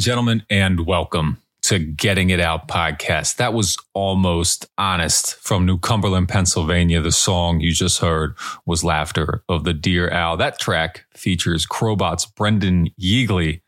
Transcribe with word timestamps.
Gentlemen, 0.00 0.42
and 0.48 0.86
welcome 0.86 1.42
to 1.60 1.78
Getting 1.78 2.30
It 2.30 2.40
Out 2.40 2.68
podcast. 2.68 3.36
That 3.36 3.52
was 3.52 3.76
almost 3.92 4.66
honest 4.78 5.34
from 5.36 5.66
New 5.66 5.76
Cumberland, 5.76 6.26
Pennsylvania. 6.26 7.02
The 7.02 7.12
song 7.12 7.60
you 7.60 7.70
just 7.72 8.00
heard 8.00 8.34
was 8.64 8.82
Laughter 8.82 9.44
of 9.46 9.64
the 9.64 9.74
Deer 9.74 10.10
Owl. 10.10 10.38
That 10.38 10.58
track 10.58 11.04
features 11.14 11.66
Crobot's 11.66 12.24
Brandon 12.24 12.88
Yeagley 12.98 13.60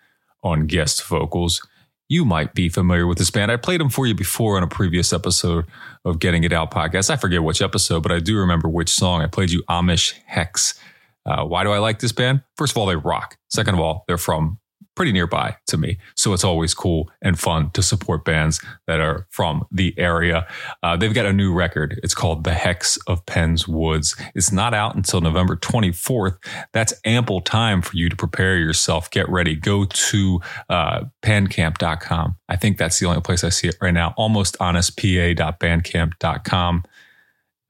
on 0.42 0.66
guest 0.66 1.04
vocals. 1.04 1.60
You 2.08 2.24
might 2.24 2.54
be 2.54 2.70
familiar 2.70 3.06
with 3.06 3.18
this 3.18 3.30
band. 3.30 3.52
I 3.52 3.58
played 3.58 3.82
them 3.82 3.90
for 3.90 4.06
you 4.06 4.14
before 4.14 4.56
on 4.56 4.62
a 4.62 4.68
previous 4.68 5.12
episode 5.12 5.66
of 6.06 6.18
Getting 6.18 6.44
It 6.44 6.52
Out 6.54 6.70
podcast. 6.70 7.10
I 7.10 7.16
forget 7.16 7.42
which 7.42 7.60
episode, 7.60 8.02
but 8.02 8.10
I 8.10 8.20
do 8.20 8.38
remember 8.38 8.70
which 8.70 8.88
song. 8.88 9.20
I 9.20 9.26
played 9.26 9.50
you 9.50 9.62
Amish 9.64 10.14
Hex. 10.24 10.80
Uh, 11.26 11.44
why 11.44 11.62
do 11.62 11.72
I 11.72 11.78
like 11.78 11.98
this 11.98 12.12
band? 12.12 12.42
First 12.56 12.72
of 12.72 12.78
all, 12.78 12.86
they 12.86 12.96
rock. 12.96 13.36
Second 13.50 13.74
of 13.74 13.80
all, 13.80 14.04
they're 14.08 14.16
from 14.16 14.58
pretty 14.94 15.12
nearby 15.12 15.56
to 15.66 15.76
me. 15.76 15.98
So 16.16 16.32
it's 16.32 16.44
always 16.44 16.72
cool 16.74 17.10
and 17.20 17.38
fun 17.38 17.70
to 17.72 17.82
support 17.82 18.24
bands 18.24 18.60
that 18.86 19.00
are 19.00 19.26
from 19.30 19.66
the 19.70 19.92
area. 19.98 20.46
Uh, 20.82 20.96
they've 20.96 21.12
got 21.14 21.26
a 21.26 21.32
new 21.32 21.52
record. 21.52 22.00
It's 22.02 22.14
called 22.14 22.44
The 22.44 22.54
Hex 22.54 22.96
of 23.06 23.26
Penn's 23.26 23.68
Woods. 23.68 24.16
It's 24.34 24.50
not 24.52 24.72
out 24.74 24.94
until 24.94 25.20
November 25.20 25.56
24th. 25.56 26.38
That's 26.72 26.94
ample 27.04 27.40
time 27.40 27.82
for 27.82 27.96
you 27.96 28.08
to 28.08 28.16
prepare 28.16 28.56
yourself. 28.58 29.10
Get 29.10 29.28
ready. 29.28 29.56
Go 29.56 29.84
to 29.84 30.40
uh, 30.68 31.04
bandcamp.com. 31.22 32.36
I 32.48 32.56
think 32.56 32.78
that's 32.78 32.98
the 32.98 33.06
only 33.06 33.20
place 33.20 33.44
I 33.44 33.50
see 33.50 33.68
it 33.68 33.76
right 33.80 33.94
now. 33.94 34.14
Almosthonestpa.bandcamp.com 34.18 36.84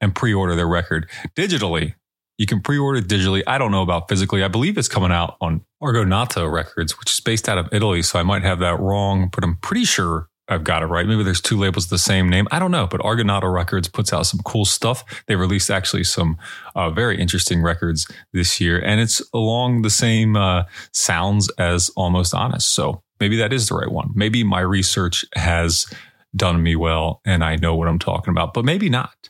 and 0.01 0.13
pre 0.13 0.33
order 0.33 0.55
their 0.55 0.67
record 0.67 1.09
digitally 1.35 1.93
you 2.37 2.45
can 2.45 2.61
pre-order 2.61 3.01
digitally. 3.01 3.43
I 3.45 3.57
don't 3.57 3.71
know 3.71 3.81
about 3.81 4.09
physically. 4.09 4.43
I 4.43 4.47
believe 4.47 4.77
it's 4.77 4.87
coming 4.87 5.11
out 5.11 5.37
on 5.39 5.61
Argonauta 5.81 6.47
Records, 6.49 6.99
which 6.99 7.11
is 7.11 7.19
based 7.19 7.47
out 7.47 7.57
of 7.57 7.69
Italy. 7.71 8.01
So 8.01 8.19
I 8.19 8.23
might 8.23 8.41
have 8.41 8.59
that 8.59 8.79
wrong, 8.79 9.29
but 9.31 9.43
I'm 9.43 9.57
pretty 9.57 9.85
sure 9.85 10.29
I've 10.49 10.63
got 10.63 10.83
it 10.83 10.87
right. 10.87 11.07
Maybe 11.07 11.23
there's 11.23 11.39
two 11.39 11.57
labels 11.57 11.87
the 11.87 11.97
same 11.97 12.27
name. 12.27 12.47
I 12.51 12.59
don't 12.59 12.71
know, 12.71 12.85
but 12.85 13.03
Argonauta 13.03 13.47
Records 13.47 13.87
puts 13.87 14.11
out 14.11 14.25
some 14.25 14.41
cool 14.43 14.65
stuff. 14.65 15.23
They 15.27 15.35
released 15.35 15.71
actually 15.71 16.03
some 16.03 16.37
uh, 16.75 16.89
very 16.89 17.19
interesting 17.19 17.61
records 17.61 18.07
this 18.33 18.59
year, 18.59 18.79
and 18.79 18.99
it's 18.99 19.21
along 19.33 19.83
the 19.83 19.89
same 19.89 20.35
uh, 20.35 20.63
sounds 20.91 21.49
as 21.57 21.89
Almost 21.95 22.33
Honest. 22.33 22.67
So 22.69 23.03
maybe 23.19 23.37
that 23.37 23.53
is 23.53 23.69
the 23.69 23.75
right 23.75 23.91
one. 23.91 24.11
Maybe 24.15 24.43
my 24.43 24.59
research 24.59 25.23
has 25.35 25.87
done 26.35 26.61
me 26.61 26.75
well, 26.75 27.21
and 27.25 27.43
I 27.43 27.55
know 27.55 27.75
what 27.75 27.87
I'm 27.87 27.99
talking 27.99 28.31
about, 28.31 28.53
but 28.53 28.65
maybe 28.65 28.89
not. 28.89 29.29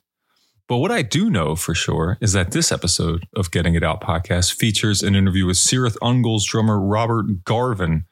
But 0.69 0.77
what 0.77 0.91
I 0.91 1.01
do 1.01 1.29
know 1.29 1.57
for 1.57 1.75
sure 1.75 2.17
is 2.21 2.31
that 2.33 2.51
this 2.51 2.71
episode 2.71 3.27
of 3.35 3.51
Getting 3.51 3.75
It 3.75 3.83
Out 3.83 3.99
podcast 3.99 4.53
features 4.53 5.03
an 5.03 5.13
interview 5.13 5.45
with 5.45 5.57
Cirith 5.57 5.97
Ungol's 6.01 6.45
drummer 6.45 6.79
Robert 6.79 7.43
Garven. 7.43 8.05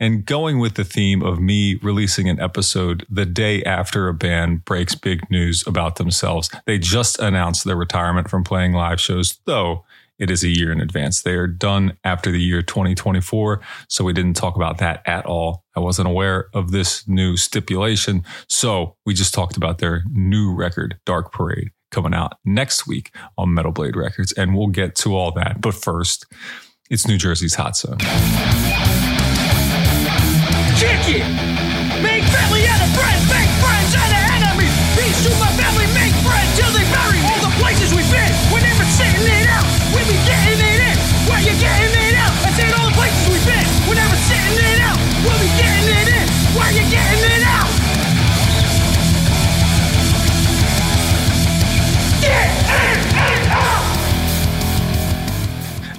And 0.00 0.24
going 0.24 0.58
with 0.58 0.74
the 0.74 0.84
theme 0.84 1.22
of 1.22 1.38
me 1.38 1.76
releasing 1.82 2.30
an 2.30 2.40
episode 2.40 3.06
the 3.10 3.26
day 3.26 3.62
after 3.64 4.08
a 4.08 4.14
band 4.14 4.64
breaks 4.64 4.94
big 4.94 5.30
news 5.30 5.64
about 5.66 5.96
themselves, 5.96 6.50
they 6.64 6.78
just 6.78 7.18
announced 7.18 7.64
their 7.64 7.76
retirement 7.76 8.30
from 8.30 8.42
playing 8.42 8.72
live 8.72 9.00
shows, 9.00 9.38
though 9.44 9.84
it 10.18 10.30
is 10.30 10.42
a 10.42 10.48
year 10.48 10.72
in 10.72 10.80
advance. 10.80 11.20
They 11.20 11.34
are 11.34 11.46
done 11.46 11.98
after 12.04 12.30
the 12.32 12.40
year 12.40 12.62
2024. 12.62 13.60
So 13.88 14.02
we 14.02 14.14
didn't 14.14 14.34
talk 14.36 14.56
about 14.56 14.78
that 14.78 15.02
at 15.06 15.26
all. 15.26 15.64
I 15.76 15.80
wasn't 15.80 16.08
aware 16.08 16.48
of 16.54 16.70
this 16.70 17.06
new 17.06 17.36
stipulation. 17.36 18.24
So 18.48 18.96
we 19.04 19.12
just 19.12 19.34
talked 19.34 19.58
about 19.58 19.78
their 19.78 20.04
new 20.10 20.54
record, 20.54 20.98
Dark 21.04 21.32
Parade 21.32 21.70
coming 21.92 22.14
out 22.14 22.38
next 22.44 22.86
week 22.86 23.14
on 23.38 23.54
Metal 23.54 23.70
Blade 23.70 23.94
Records, 23.94 24.32
and 24.32 24.56
we'll 24.56 24.66
get 24.66 24.96
to 24.96 25.14
all 25.14 25.30
that. 25.32 25.60
But 25.60 25.74
first, 25.74 26.26
it's 26.90 27.06
New 27.06 27.18
Jersey's 27.18 27.54
Hot 27.54 27.76
Zone. 27.76 27.98
Kick 30.78 31.16
it! 31.16 31.51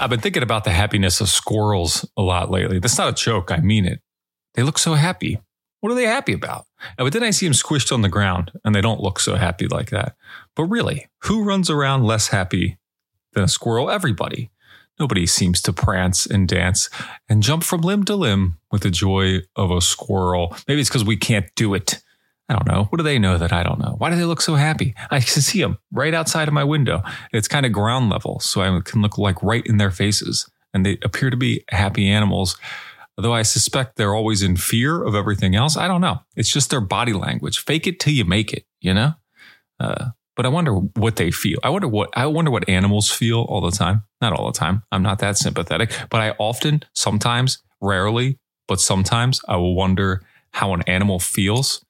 I've 0.04 0.10
been 0.10 0.20
thinking 0.20 0.44
about 0.44 0.66
the 0.66 0.72
happiness 0.72 1.22
of 1.22 1.30
squirrels 1.30 2.06
a 2.18 2.22
lot 2.22 2.52
lately. 2.52 2.78
That's 2.80 2.98
not 2.98 3.08
a 3.08 3.14
joke. 3.14 3.52
I 3.52 3.62
mean 3.62 3.86
it. 3.86 4.02
They 4.54 4.62
look 4.62 4.78
so 4.78 4.96
happy. 4.96 5.40
What 5.80 5.94
are 5.94 5.96
they 5.96 6.04
happy 6.04 6.34
about? 6.34 6.66
But 6.98 7.14
then 7.14 7.24
I 7.24 7.30
see 7.30 7.46
them 7.46 7.54
squished 7.54 7.90
on 7.90 8.02
the 8.02 8.10
ground 8.10 8.52
and 8.66 8.76
they 8.76 8.82
don't 8.82 9.00
look 9.00 9.18
so 9.18 9.36
happy 9.36 9.66
like 9.66 9.92
that. 9.92 10.18
But 10.58 10.66
really, 10.66 11.08
who 11.20 11.46
runs 11.46 11.70
around 11.70 12.04
less 12.04 12.28
happy 12.28 12.80
than 13.32 13.46
a 13.46 13.48
squirrel? 13.48 13.90
Everybody. 13.90 14.52
Nobody 15.00 15.26
seems 15.26 15.62
to 15.62 15.72
prance 15.72 16.26
and 16.26 16.50
dance 16.50 16.90
and 17.30 17.42
jump 17.42 17.64
from 17.64 17.80
limb 17.80 18.04
to 18.04 18.16
limb 18.18 18.58
with 18.72 18.84
the 18.84 18.92
joy 18.92 19.40
of 19.56 19.72
a 19.72 19.80
squirrel. 19.80 20.54
Maybe 20.68 20.82
it's 20.82 20.90
because 20.90 21.06
we 21.06 21.16
can't 21.16 21.48
do 21.56 21.74
it. 21.76 22.03
I 22.50 22.54
don't 22.54 22.68
know. 22.68 22.86
What 22.86 22.98
do 22.98 23.04
they 23.04 23.20
know 23.20 23.38
that 23.38 23.54
I 23.54 23.64
don't 23.64 23.80
know? 23.80 23.96
Why 23.98 24.10
do 24.10 24.16
they 24.16 24.26
look 24.26 24.42
so 24.42 24.56
happy? 24.56 24.94
I 25.10 25.20
can 25.22 25.42
see 25.42 25.62
them 25.62 25.78
right 25.92 26.14
outside 26.14 26.48
of 26.48 26.54
my 26.54 26.64
window. 26.64 27.02
It's 27.32 27.48
kind 27.48 27.66
of 27.66 27.72
ground 27.72 28.10
level, 28.10 28.40
so 28.40 28.62
I 28.62 28.82
can 28.84 29.02
look 29.02 29.18
like 29.18 29.42
right 29.42 29.66
in 29.66 29.78
their 29.78 29.92
faces. 29.92 30.50
And 30.74 30.86
they 30.86 30.98
appear 31.04 31.30
to 31.30 31.38
be 31.38 31.64
happy 31.70 32.10
animals, 32.10 32.58
though 33.18 33.34
I 33.34 33.44
suspect 33.44 33.96
they're 33.96 34.16
always 34.16 34.42
in 34.42 34.58
fear 34.58 35.04
of 35.04 35.16
everything 35.16 35.56
else. 35.56 35.78
I 35.78 35.88
don't 35.88 36.02
know. 36.02 36.20
It's 36.36 36.52
just 36.52 36.70
their 36.70 36.82
body 36.82 37.14
language. 37.14 37.60
Fake 37.60 37.88
it 37.88 38.00
till 38.00 38.14
you 38.14 38.26
make 38.26 38.52
it, 38.52 38.66
you 38.82 38.94
know? 38.94 39.14
Uh, 39.80 40.10
but 40.36 40.46
I 40.46 40.50
wonder 40.50 40.74
what 40.74 41.16
they 41.16 41.32
feel. 41.32 41.60
I 41.64 41.70
wonder 41.70 41.88
what 41.88 42.10
I 42.18 42.26
wonder 42.26 42.52
what 42.52 42.68
animals 42.68 43.12
feel 43.12 43.42
all 43.42 43.62
the 43.62 43.72
time. 43.72 44.04
Not 44.20 44.34
all 44.34 44.52
the 44.52 44.58
time. 44.58 44.84
I'm 44.92 45.04
not 45.04 45.20
that 45.20 45.38
sympathetic, 45.38 45.92
but 46.10 46.22
I 46.22 46.32
often, 46.40 46.84
sometimes, 46.94 47.60
rarely, 47.82 48.40
but 48.68 48.82
sometimes 48.82 49.42
I 49.48 49.58
will 49.58 49.76
wonder 49.76 50.24
how 50.52 50.74
an 50.74 50.82
animal 50.88 51.20
feels 51.20 51.86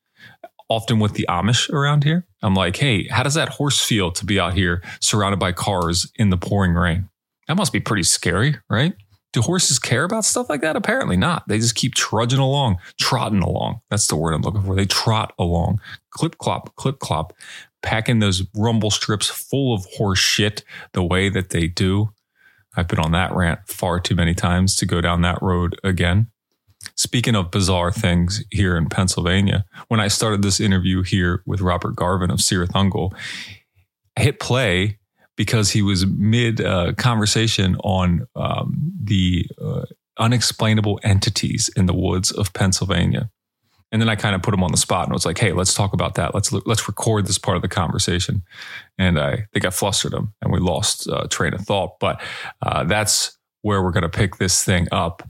often 0.69 0.99
with 0.99 1.13
the 1.13 1.25
Amish 1.29 1.69
around 1.69 2.03
here. 2.03 2.25
I'm 2.41 2.55
like, 2.55 2.75
hey, 2.75 3.07
how 3.07 3.23
does 3.23 3.35
that 3.35 3.49
horse 3.49 3.83
feel 3.83 4.11
to 4.11 4.25
be 4.25 4.39
out 4.39 4.53
here 4.53 4.81
surrounded 4.99 5.39
by 5.39 5.51
cars 5.51 6.11
in 6.15 6.29
the 6.29 6.37
pouring 6.37 6.73
rain? 6.73 7.09
That 7.47 7.55
must 7.55 7.73
be 7.73 7.79
pretty 7.79 8.03
scary, 8.03 8.55
right? 8.69 8.93
Do 9.33 9.41
horses 9.41 9.79
care 9.79 10.03
about 10.03 10.25
stuff 10.25 10.47
like 10.47 10.61
that? 10.61 10.75
Apparently 10.75 11.17
not. 11.17 11.47
They 11.47 11.57
just 11.57 11.75
keep 11.75 11.95
trudging 11.95 12.39
along, 12.39 12.77
trotting 12.99 13.41
along. 13.41 13.81
That's 13.89 14.07
the 14.07 14.15
word 14.15 14.33
I'm 14.33 14.43
looking 14.43 14.61
for. 14.61 14.75
They 14.75 14.85
trot 14.85 15.33
along, 15.39 15.81
clip 16.11 16.37
clop, 16.37 16.75
clip 16.75 16.99
clop, 16.99 17.33
packing 17.81 18.19
those 18.19 18.43
rumble 18.55 18.91
strips 18.91 19.29
full 19.29 19.73
of 19.73 19.85
horse 19.97 20.19
shit 20.19 20.63
the 20.93 21.03
way 21.03 21.29
that 21.29 21.49
they 21.49 21.67
do. 21.67 22.13
I've 22.75 22.87
been 22.87 22.99
on 22.99 23.11
that 23.11 23.33
rant 23.33 23.67
far 23.67 23.99
too 23.99 24.15
many 24.15 24.33
times 24.33 24.75
to 24.77 24.85
go 24.85 25.01
down 25.01 25.21
that 25.21 25.41
road 25.41 25.79
again. 25.83 26.27
Speaking 26.95 27.35
of 27.35 27.51
bizarre 27.51 27.91
things 27.91 28.43
here 28.51 28.77
in 28.77 28.87
Pennsylvania, 28.87 29.65
when 29.87 29.99
I 29.99 30.07
started 30.07 30.41
this 30.41 30.59
interview 30.59 31.03
here 31.03 31.43
with 31.45 31.61
Robert 31.61 31.95
Garven 31.95 32.31
of 32.31 32.39
Cirith 32.39 32.71
Ungol, 32.71 33.13
I 34.17 34.21
hit 34.21 34.39
play 34.39 34.99
because 35.35 35.71
he 35.71 35.81
was 35.81 36.05
mid 36.05 36.61
uh, 36.61 36.93
conversation 36.93 37.75
on 37.77 38.27
um, 38.35 38.93
the 39.03 39.47
uh, 39.61 39.85
unexplainable 40.17 40.99
entities 41.03 41.69
in 41.75 41.85
the 41.85 41.93
woods 41.93 42.31
of 42.31 42.53
Pennsylvania. 42.53 43.29
And 43.91 44.01
then 44.01 44.09
I 44.09 44.15
kind 44.15 44.35
of 44.35 44.41
put 44.41 44.53
him 44.53 44.63
on 44.63 44.71
the 44.71 44.77
spot 44.77 45.05
and 45.05 45.13
was 45.13 45.25
like, 45.25 45.37
"Hey, 45.37 45.51
let's 45.51 45.73
talk 45.73 45.93
about 45.93 46.15
that. 46.15 46.33
Let's 46.33 46.51
let's 46.51 46.87
record 46.87 47.27
this 47.27 47.37
part 47.37 47.57
of 47.57 47.61
the 47.61 47.67
conversation." 47.67 48.41
And 48.97 49.19
I 49.19 49.45
think 49.53 49.65
I 49.65 49.69
flustered 49.69 50.13
him, 50.13 50.33
and 50.41 50.51
we 50.51 50.59
lost 50.59 51.07
uh, 51.07 51.27
train 51.27 51.53
of 51.53 51.61
thought. 51.61 51.99
But 51.99 52.19
uh, 52.63 52.85
that's 52.85 53.37
where 53.61 53.83
we're 53.83 53.91
going 53.91 54.01
to 54.01 54.09
pick 54.09 54.37
this 54.37 54.63
thing 54.63 54.87
up 54.91 55.23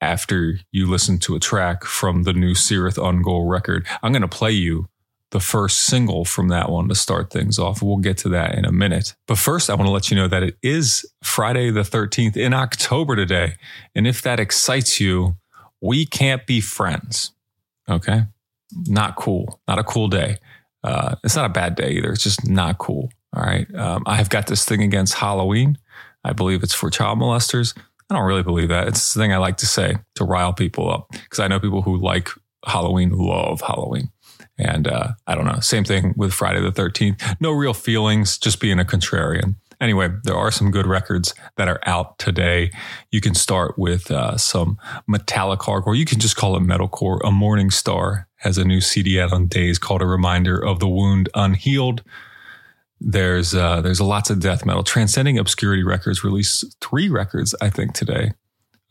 after 0.00 0.58
you 0.72 0.88
listen 0.88 1.18
to 1.18 1.34
a 1.34 1.40
track 1.40 1.84
from 1.84 2.24
the 2.24 2.32
new 2.32 2.52
Cirith 2.54 2.96
Ungol 2.96 3.48
record. 3.48 3.86
I'm 4.02 4.12
going 4.12 4.22
to 4.22 4.28
play 4.28 4.52
you 4.52 4.88
the 5.30 5.40
first 5.40 5.80
single 5.80 6.24
from 6.24 6.48
that 6.48 6.70
one 6.70 6.88
to 6.88 6.94
start 6.94 7.32
things 7.32 7.58
off. 7.58 7.82
We'll 7.82 7.96
get 7.96 8.16
to 8.18 8.28
that 8.30 8.54
in 8.54 8.64
a 8.64 8.70
minute. 8.70 9.16
But 9.26 9.36
first, 9.36 9.68
I 9.68 9.74
want 9.74 9.88
to 9.88 9.92
let 9.92 10.08
you 10.10 10.16
know 10.16 10.28
that 10.28 10.44
it 10.44 10.56
is 10.62 11.04
Friday 11.24 11.70
the 11.70 11.80
13th 11.80 12.36
in 12.36 12.54
October 12.54 13.16
today. 13.16 13.54
And 13.96 14.06
if 14.06 14.22
that 14.22 14.38
excites 14.38 15.00
you, 15.00 15.36
we 15.80 16.06
can't 16.06 16.46
be 16.46 16.60
friends. 16.60 17.32
Okay. 17.88 18.22
Not 18.86 19.16
cool. 19.16 19.60
Not 19.66 19.80
a 19.80 19.84
cool 19.84 20.06
day. 20.06 20.38
Uh, 20.84 21.16
it's 21.24 21.34
not 21.34 21.46
a 21.46 21.52
bad 21.52 21.74
day 21.74 21.90
either. 21.90 22.12
It's 22.12 22.22
just 22.22 22.48
not 22.48 22.78
cool. 22.78 23.10
All 23.34 23.42
right. 23.42 23.72
Um, 23.74 24.04
I've 24.06 24.30
got 24.30 24.46
this 24.46 24.64
thing 24.64 24.82
against 24.82 25.14
Halloween. 25.14 25.78
I 26.22 26.32
believe 26.32 26.62
it's 26.62 26.74
for 26.74 26.90
child 26.90 27.18
molesters. 27.18 27.76
I 28.10 28.14
don't 28.14 28.26
really 28.26 28.42
believe 28.42 28.68
that. 28.68 28.88
It's 28.88 29.14
the 29.14 29.20
thing 29.20 29.32
I 29.32 29.38
like 29.38 29.56
to 29.58 29.66
say 29.66 29.96
to 30.16 30.24
rile 30.24 30.52
people 30.52 30.90
up 30.90 31.08
because 31.10 31.40
I 31.40 31.48
know 31.48 31.58
people 31.58 31.82
who 31.82 31.96
like 31.96 32.28
Halloween 32.66 33.10
love 33.10 33.60
Halloween. 33.60 34.10
And 34.58 34.86
uh, 34.86 35.12
I 35.26 35.34
don't 35.34 35.46
know. 35.46 35.60
Same 35.60 35.84
thing 35.84 36.14
with 36.16 36.32
Friday 36.32 36.60
the 36.60 36.70
13th. 36.70 37.36
No 37.40 37.50
real 37.50 37.74
feelings, 37.74 38.38
just 38.38 38.60
being 38.60 38.78
a 38.78 38.84
contrarian. 38.84 39.56
Anyway, 39.80 40.08
there 40.22 40.36
are 40.36 40.50
some 40.50 40.70
good 40.70 40.86
records 40.86 41.34
that 41.56 41.68
are 41.68 41.80
out 41.84 42.18
today. 42.18 42.70
You 43.10 43.20
can 43.20 43.34
start 43.34 43.78
with 43.78 44.10
uh, 44.10 44.36
some 44.36 44.78
metallic 45.06 45.60
hardcore. 45.60 45.96
You 45.96 46.04
can 46.04 46.20
just 46.20 46.36
call 46.36 46.56
it 46.56 46.62
metalcore. 46.62 47.18
A 47.24 47.30
Morning 47.30 47.70
Star 47.70 48.28
has 48.36 48.56
a 48.56 48.64
new 48.64 48.80
CD 48.80 49.20
out 49.20 49.32
on 49.32 49.46
Days 49.46 49.78
called 49.78 50.00
"A 50.02 50.06
Reminder 50.06 50.56
of 50.56 50.78
the 50.78 50.88
Wound 50.88 51.28
Unhealed." 51.34 52.02
There's 53.00 53.54
uh, 53.54 53.80
there's 53.80 54.00
lots 54.00 54.30
of 54.30 54.40
death 54.40 54.64
metal. 54.64 54.82
Transcending 54.82 55.38
Obscurity 55.38 55.82
Records 55.82 56.24
released 56.24 56.76
three 56.80 57.08
records, 57.08 57.54
I 57.60 57.70
think, 57.70 57.94
today. 57.94 58.32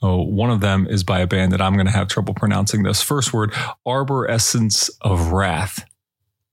Oh, 0.01 0.21
one 0.21 0.51
of 0.51 0.59
them 0.59 0.85
is 0.87 1.03
by 1.03 1.21
a 1.21 1.27
band 1.27 1.53
that 1.53 1.61
I'm 1.61 1.75
going 1.75 1.85
to 1.85 1.91
have 1.91 2.09
trouble 2.09 2.33
pronouncing 2.33 2.83
this 2.83 3.01
first 3.01 3.33
word, 3.33 3.53
Arbor 3.85 4.29
Essence 4.29 4.89
of 5.01 5.31
Wrath. 5.31 5.85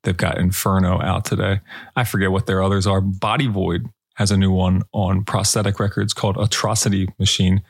They've 0.04 0.16
got 0.16 0.38
Inferno 0.38 1.00
out 1.00 1.25
today. 1.25 1.61
I 1.97 2.04
forget 2.04 2.30
what 2.30 2.47
their 2.47 2.62
others 2.62 2.87
are. 2.87 3.00
Body 3.00 3.49
Void 3.49 3.87
has 4.14 4.30
a 4.30 4.37
new 4.37 4.52
one 4.52 4.83
on 4.92 5.25
prosthetic 5.25 5.80
records 5.80 6.14
called 6.14 6.37
Atrocity 6.38 7.09
Machine. 7.19 7.62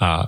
Uh, 0.00 0.26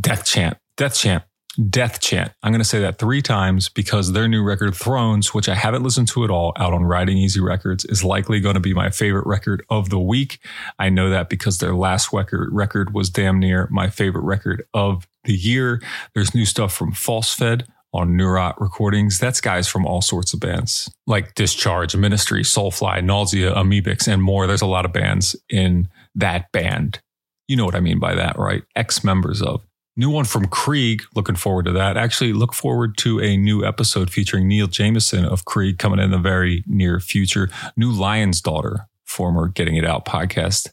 Death 0.00 0.26
Chant. 0.26 0.58
Death 0.76 0.96
Chant. 0.96 1.24
Death 1.68 2.00
Chant. 2.00 2.32
I'm 2.42 2.52
going 2.52 2.60
to 2.60 2.68
say 2.68 2.80
that 2.80 2.98
three 2.98 3.20
times 3.20 3.68
because 3.68 4.12
their 4.12 4.28
new 4.28 4.42
record, 4.42 4.74
Thrones, 4.74 5.34
which 5.34 5.48
I 5.48 5.54
haven't 5.54 5.82
listened 5.82 6.08
to 6.08 6.24
at 6.24 6.30
all, 6.30 6.52
out 6.56 6.72
on 6.72 6.84
Riding 6.84 7.18
Easy 7.18 7.40
Records, 7.40 7.84
is 7.84 8.04
likely 8.04 8.40
going 8.40 8.54
to 8.54 8.60
be 8.60 8.72
my 8.72 8.90
favorite 8.90 9.26
record 9.26 9.64
of 9.68 9.90
the 9.90 9.98
week. 9.98 10.38
I 10.78 10.90
know 10.90 11.10
that 11.10 11.28
because 11.28 11.58
their 11.58 11.74
last 11.74 12.12
record, 12.12 12.52
record 12.52 12.94
was 12.94 13.10
damn 13.10 13.40
near 13.40 13.68
my 13.70 13.90
favorite 13.90 14.22
record 14.22 14.64
of 14.74 15.08
the 15.24 15.34
year. 15.34 15.82
There's 16.14 16.34
new 16.34 16.46
stuff 16.46 16.72
from 16.72 16.92
False 16.92 17.34
Fed 17.34 17.66
on 17.92 18.16
Neurot 18.16 18.54
recordings. 18.58 19.18
That's 19.18 19.40
guys 19.40 19.66
from 19.66 19.84
all 19.84 20.02
sorts 20.02 20.32
of 20.32 20.40
bands 20.40 20.88
like 21.06 21.34
Discharge, 21.34 21.96
Ministry, 21.96 22.42
Soulfly, 22.42 23.02
Nausea, 23.02 23.52
Amebix, 23.54 24.06
and 24.06 24.22
more. 24.22 24.46
There's 24.46 24.62
a 24.62 24.66
lot 24.66 24.84
of 24.84 24.92
bands 24.92 25.34
in 25.48 25.88
that 26.14 26.52
band. 26.52 27.00
You 27.48 27.56
know 27.56 27.64
what 27.64 27.74
I 27.74 27.80
mean 27.80 27.98
by 27.98 28.14
that, 28.14 28.38
right? 28.38 28.62
Ex 28.76 29.02
members 29.02 29.42
of. 29.42 29.66
New 30.00 30.08
one 30.08 30.24
from 30.24 30.46
Krieg. 30.46 31.02
Looking 31.14 31.36
forward 31.36 31.66
to 31.66 31.72
that. 31.72 31.98
Actually, 31.98 32.32
look 32.32 32.54
forward 32.54 32.96
to 32.96 33.20
a 33.20 33.36
new 33.36 33.66
episode 33.66 34.10
featuring 34.10 34.48
Neil 34.48 34.66
Jameson 34.66 35.26
of 35.26 35.44
Krieg 35.44 35.76
coming 35.78 35.98
in 35.98 36.10
the 36.10 36.16
very 36.16 36.64
near 36.66 37.00
future. 37.00 37.50
New 37.76 37.92
Lion's 37.92 38.40
Daughter, 38.40 38.88
former 39.04 39.48
Getting 39.48 39.76
It 39.76 39.84
Out 39.84 40.06
podcast 40.06 40.70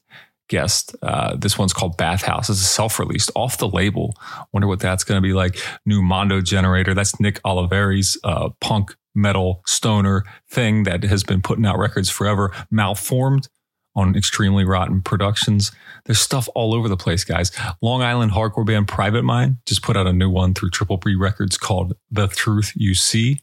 guest. 0.48 0.96
Uh, 1.01 1.36
this 1.36 1.57
one's 1.57 1.74
called 1.74 1.98
Bathhouse. 1.98 2.50
It's 2.50 2.62
a 2.62 2.63
self-released 2.63 3.29
off 3.36 3.57
the 3.57 3.67
label. 3.67 4.15
Wonder 4.53 4.69
what 4.69 4.79
that's 4.79 5.03
going 5.03 5.22
to 5.22 5.27
be 5.27 5.34
like. 5.34 5.57
New 5.86 6.01
Mondo 6.01 6.39
Generator. 6.39 6.93
That's 6.93 7.19
Nick 7.19 7.41
Oliveri's 7.43 8.17
uh, 8.24 8.51
punk 8.62 8.96
metal 9.13 9.62
stoner 9.65 10.24
thing 10.50 10.84
that 10.84 11.03
has 11.03 11.25
been 11.25 11.41
putting 11.41 11.65
out 11.65 11.77
records 11.77 12.10
forever. 12.10 12.53
Malformed 12.72 13.50
on 13.98 14.16
Extremely 14.16 14.63
Rotten 14.63 15.01
Productions. 15.01 15.74
There's 16.06 16.20
stuff 16.20 16.48
all 16.56 16.74
over 16.74 16.88
the 16.88 16.96
place, 16.96 17.25
guys. 17.25 17.51
Long 17.82 18.01
Island 18.01 18.32
hardcore 18.32 18.66
band 18.66 18.88
Private 18.88 19.24
Mind 19.24 19.58
just 19.66 19.84
put 19.84 19.98
out 19.98 20.08
a 20.08 20.13
new 20.13 20.30
one 20.30 20.54
through 20.54 20.70
Triple 20.70 20.98
B 20.98 21.16
Records 21.16 21.58
called 21.58 21.94
The 22.10 22.27
Truth 22.27 22.72
You 22.75 22.94
See. 22.94 23.42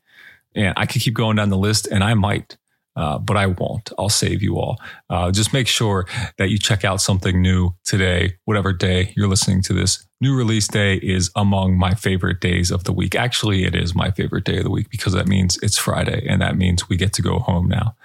And 0.54 0.72
I 0.78 0.86
could 0.86 1.02
keep 1.02 1.14
going 1.14 1.36
down 1.36 1.50
the 1.50 1.58
list, 1.58 1.86
and 1.88 2.02
I 2.02 2.14
might 2.14 2.56
uh, 2.96 3.18
but 3.18 3.36
I 3.36 3.46
won't. 3.46 3.90
I'll 3.98 4.08
save 4.08 4.42
you 4.42 4.56
all. 4.58 4.80
Uh, 5.10 5.30
just 5.32 5.52
make 5.52 5.66
sure 5.66 6.06
that 6.38 6.50
you 6.50 6.58
check 6.58 6.84
out 6.84 7.00
something 7.00 7.42
new 7.42 7.74
today, 7.84 8.34
whatever 8.44 8.72
day 8.72 9.12
you're 9.16 9.28
listening 9.28 9.62
to 9.62 9.72
this. 9.72 10.06
New 10.20 10.36
release 10.36 10.68
day 10.68 10.96
is 10.96 11.30
among 11.34 11.76
my 11.76 11.94
favorite 11.94 12.40
days 12.40 12.70
of 12.70 12.84
the 12.84 12.92
week. 12.92 13.14
Actually, 13.14 13.64
it 13.64 13.74
is 13.74 13.94
my 13.94 14.10
favorite 14.12 14.44
day 14.44 14.58
of 14.58 14.64
the 14.64 14.70
week 14.70 14.90
because 14.90 15.12
that 15.12 15.26
means 15.26 15.58
it's 15.62 15.76
Friday 15.76 16.24
and 16.28 16.40
that 16.40 16.56
means 16.56 16.88
we 16.88 16.96
get 16.96 17.12
to 17.14 17.22
go 17.22 17.40
home 17.40 17.68
now. 17.68 17.96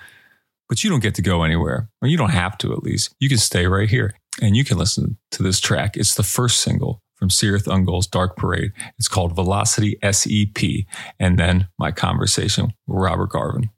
But 0.70 0.84
you 0.84 0.90
don't 0.90 1.02
get 1.02 1.16
to 1.16 1.24
go 1.24 1.42
anywhere, 1.42 1.90
or 2.02 2.08
you 2.08 2.16
don't 2.16 2.30
have 2.30 2.58
to 2.60 2.72
at 2.72 2.84
least. 2.84 3.14
You 3.20 3.28
can 3.28 3.40
stay 3.40 3.66
right 3.66 3.90
here 3.90 4.14
and 4.42 4.56
you 4.56 4.64
can 4.64 4.78
listen 4.78 5.18
to 5.32 5.44
this 5.44 5.60
track. 5.60 5.98
It's 5.98 6.14
the 6.14 6.24
first 6.24 6.62
single 6.62 7.02
from 7.16 7.30
Cirith 7.30 7.66
Ungol's 7.66 8.08
Dark 8.08 8.38
Parade. 8.38 8.72
It's 8.98 9.08
called 9.08 9.36
Velocity 9.36 9.98
SEP. 10.10 10.86
And 11.20 11.38
then 11.38 11.68
my 11.78 11.92
conversation 11.92 12.74
with 12.88 13.02
Robert 13.02 13.32
Garven. 13.32 13.70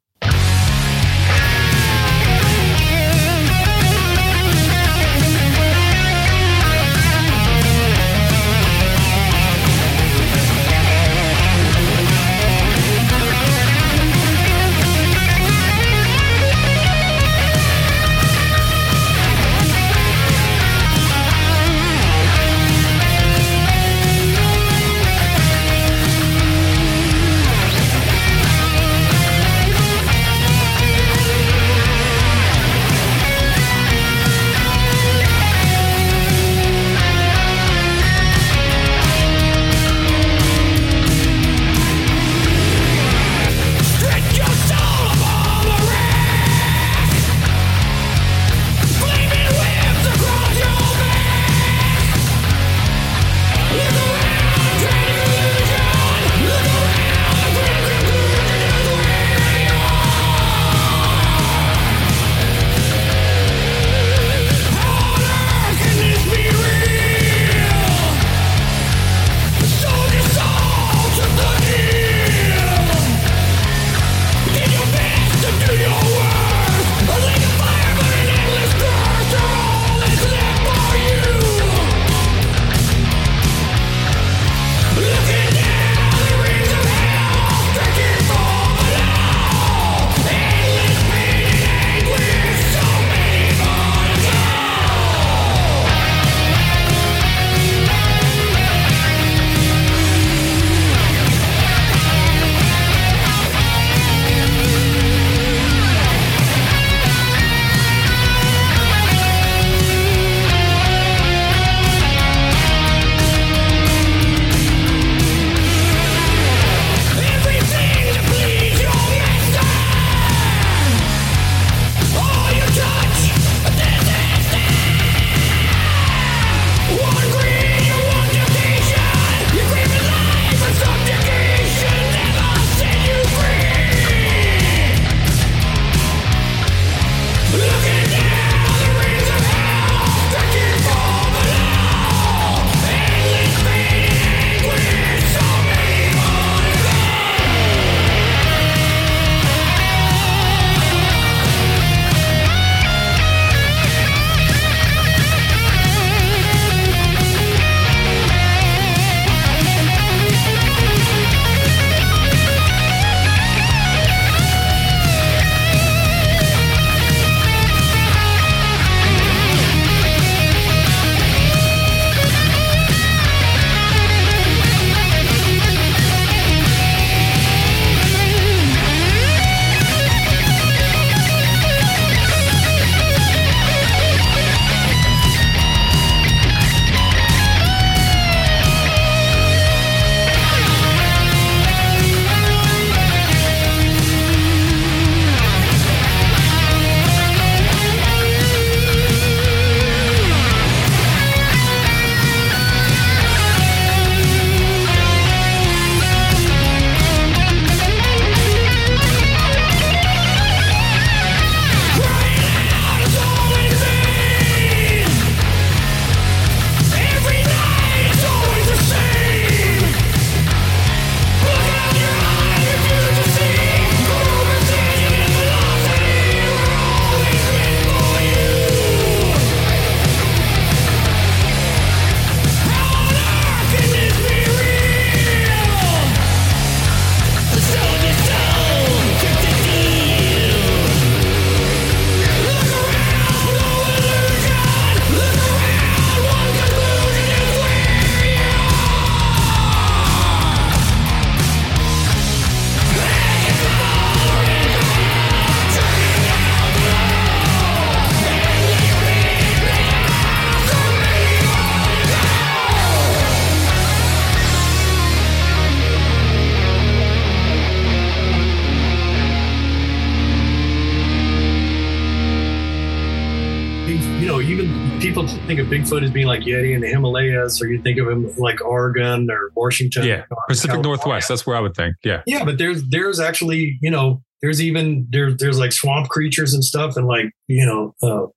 Himalayas, 277.41 277.61
or 277.61 277.67
you 277.67 277.81
think 277.81 277.99
of 277.99 278.05
them 278.07 278.33
like 278.37 278.63
Oregon 278.63 279.29
or 279.29 279.51
Washington. 279.55 280.05
Yeah, 280.05 280.23
or 280.29 280.37
Pacific 280.47 280.71
California. 280.71 280.97
Northwest. 280.97 281.27
That's 281.27 281.45
where 281.45 281.55
I 281.55 281.59
would 281.59 281.75
think. 281.75 281.95
Yeah. 282.03 282.21
Yeah, 282.25 282.45
but 282.45 282.57
there's 282.57 282.87
there's 282.89 283.19
actually 283.19 283.77
you 283.81 283.91
know 283.91 284.21
there's 284.41 284.61
even 284.61 285.07
there 285.09 285.33
there's 285.33 285.59
like 285.59 285.71
swamp 285.71 286.09
creatures 286.09 286.53
and 286.53 286.63
stuff 286.63 286.97
and 286.97 287.07
like 287.07 287.31
you 287.47 287.65
know 287.65 287.93
uh, 288.03 288.27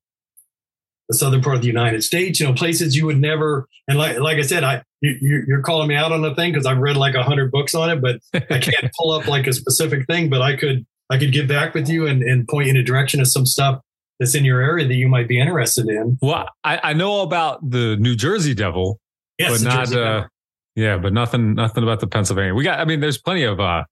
the 1.09 1.15
southern 1.15 1.41
part 1.41 1.55
of 1.55 1.61
the 1.61 1.67
United 1.67 2.03
States. 2.03 2.39
You 2.39 2.47
know 2.47 2.53
places 2.53 2.95
you 2.95 3.05
would 3.05 3.19
never 3.19 3.67
and 3.87 3.97
like 3.97 4.19
like 4.19 4.37
I 4.37 4.41
said 4.41 4.63
I 4.63 4.83
you, 5.01 5.43
you're 5.47 5.61
calling 5.61 5.87
me 5.87 5.95
out 5.95 6.11
on 6.11 6.21
the 6.21 6.33
thing 6.33 6.51
because 6.51 6.65
I've 6.65 6.79
read 6.79 6.97
like 6.97 7.15
a 7.15 7.23
hundred 7.23 7.51
books 7.51 7.75
on 7.75 7.89
it, 7.89 8.01
but 8.01 8.19
I 8.33 8.59
can't 8.59 8.91
pull 8.97 9.11
up 9.11 9.27
like 9.27 9.47
a 9.47 9.53
specific 9.53 10.07
thing. 10.07 10.29
But 10.29 10.41
I 10.41 10.55
could 10.55 10.85
I 11.09 11.17
could 11.17 11.31
get 11.31 11.47
back 11.47 11.73
with 11.75 11.87
you 11.87 12.07
and, 12.07 12.23
and 12.23 12.47
point 12.47 12.65
you 12.65 12.71
in 12.71 12.77
a 12.77 12.83
direction 12.83 13.21
of 13.21 13.27
some 13.27 13.45
stuff 13.45 13.81
that's 14.19 14.35
in 14.35 14.45
your 14.45 14.61
area 14.61 14.87
that 14.87 14.95
you 14.95 15.07
might 15.07 15.27
be 15.27 15.39
interested 15.39 15.87
in. 15.87 16.17
Well, 16.21 16.47
I, 16.63 16.79
I 16.83 16.93
know 16.93 17.21
about 17.21 17.69
the 17.69 17.97
New 17.97 18.15
Jersey 18.15 18.53
Devil, 18.53 18.99
Yes, 19.37 19.61
but 19.63 19.67
not 19.67 19.93
uh 19.95 20.27
yeah, 20.75 20.97
but 20.97 21.13
nothing 21.13 21.53
nothing 21.55 21.83
about 21.83 21.99
the 21.99 22.07
Pennsylvania. 22.07 22.53
We 22.53 22.63
got 22.63 22.79
I 22.79 22.85
mean 22.85 22.99
there's 22.99 23.17
plenty 23.17 23.43
of 23.43 23.59
uh 23.59 23.83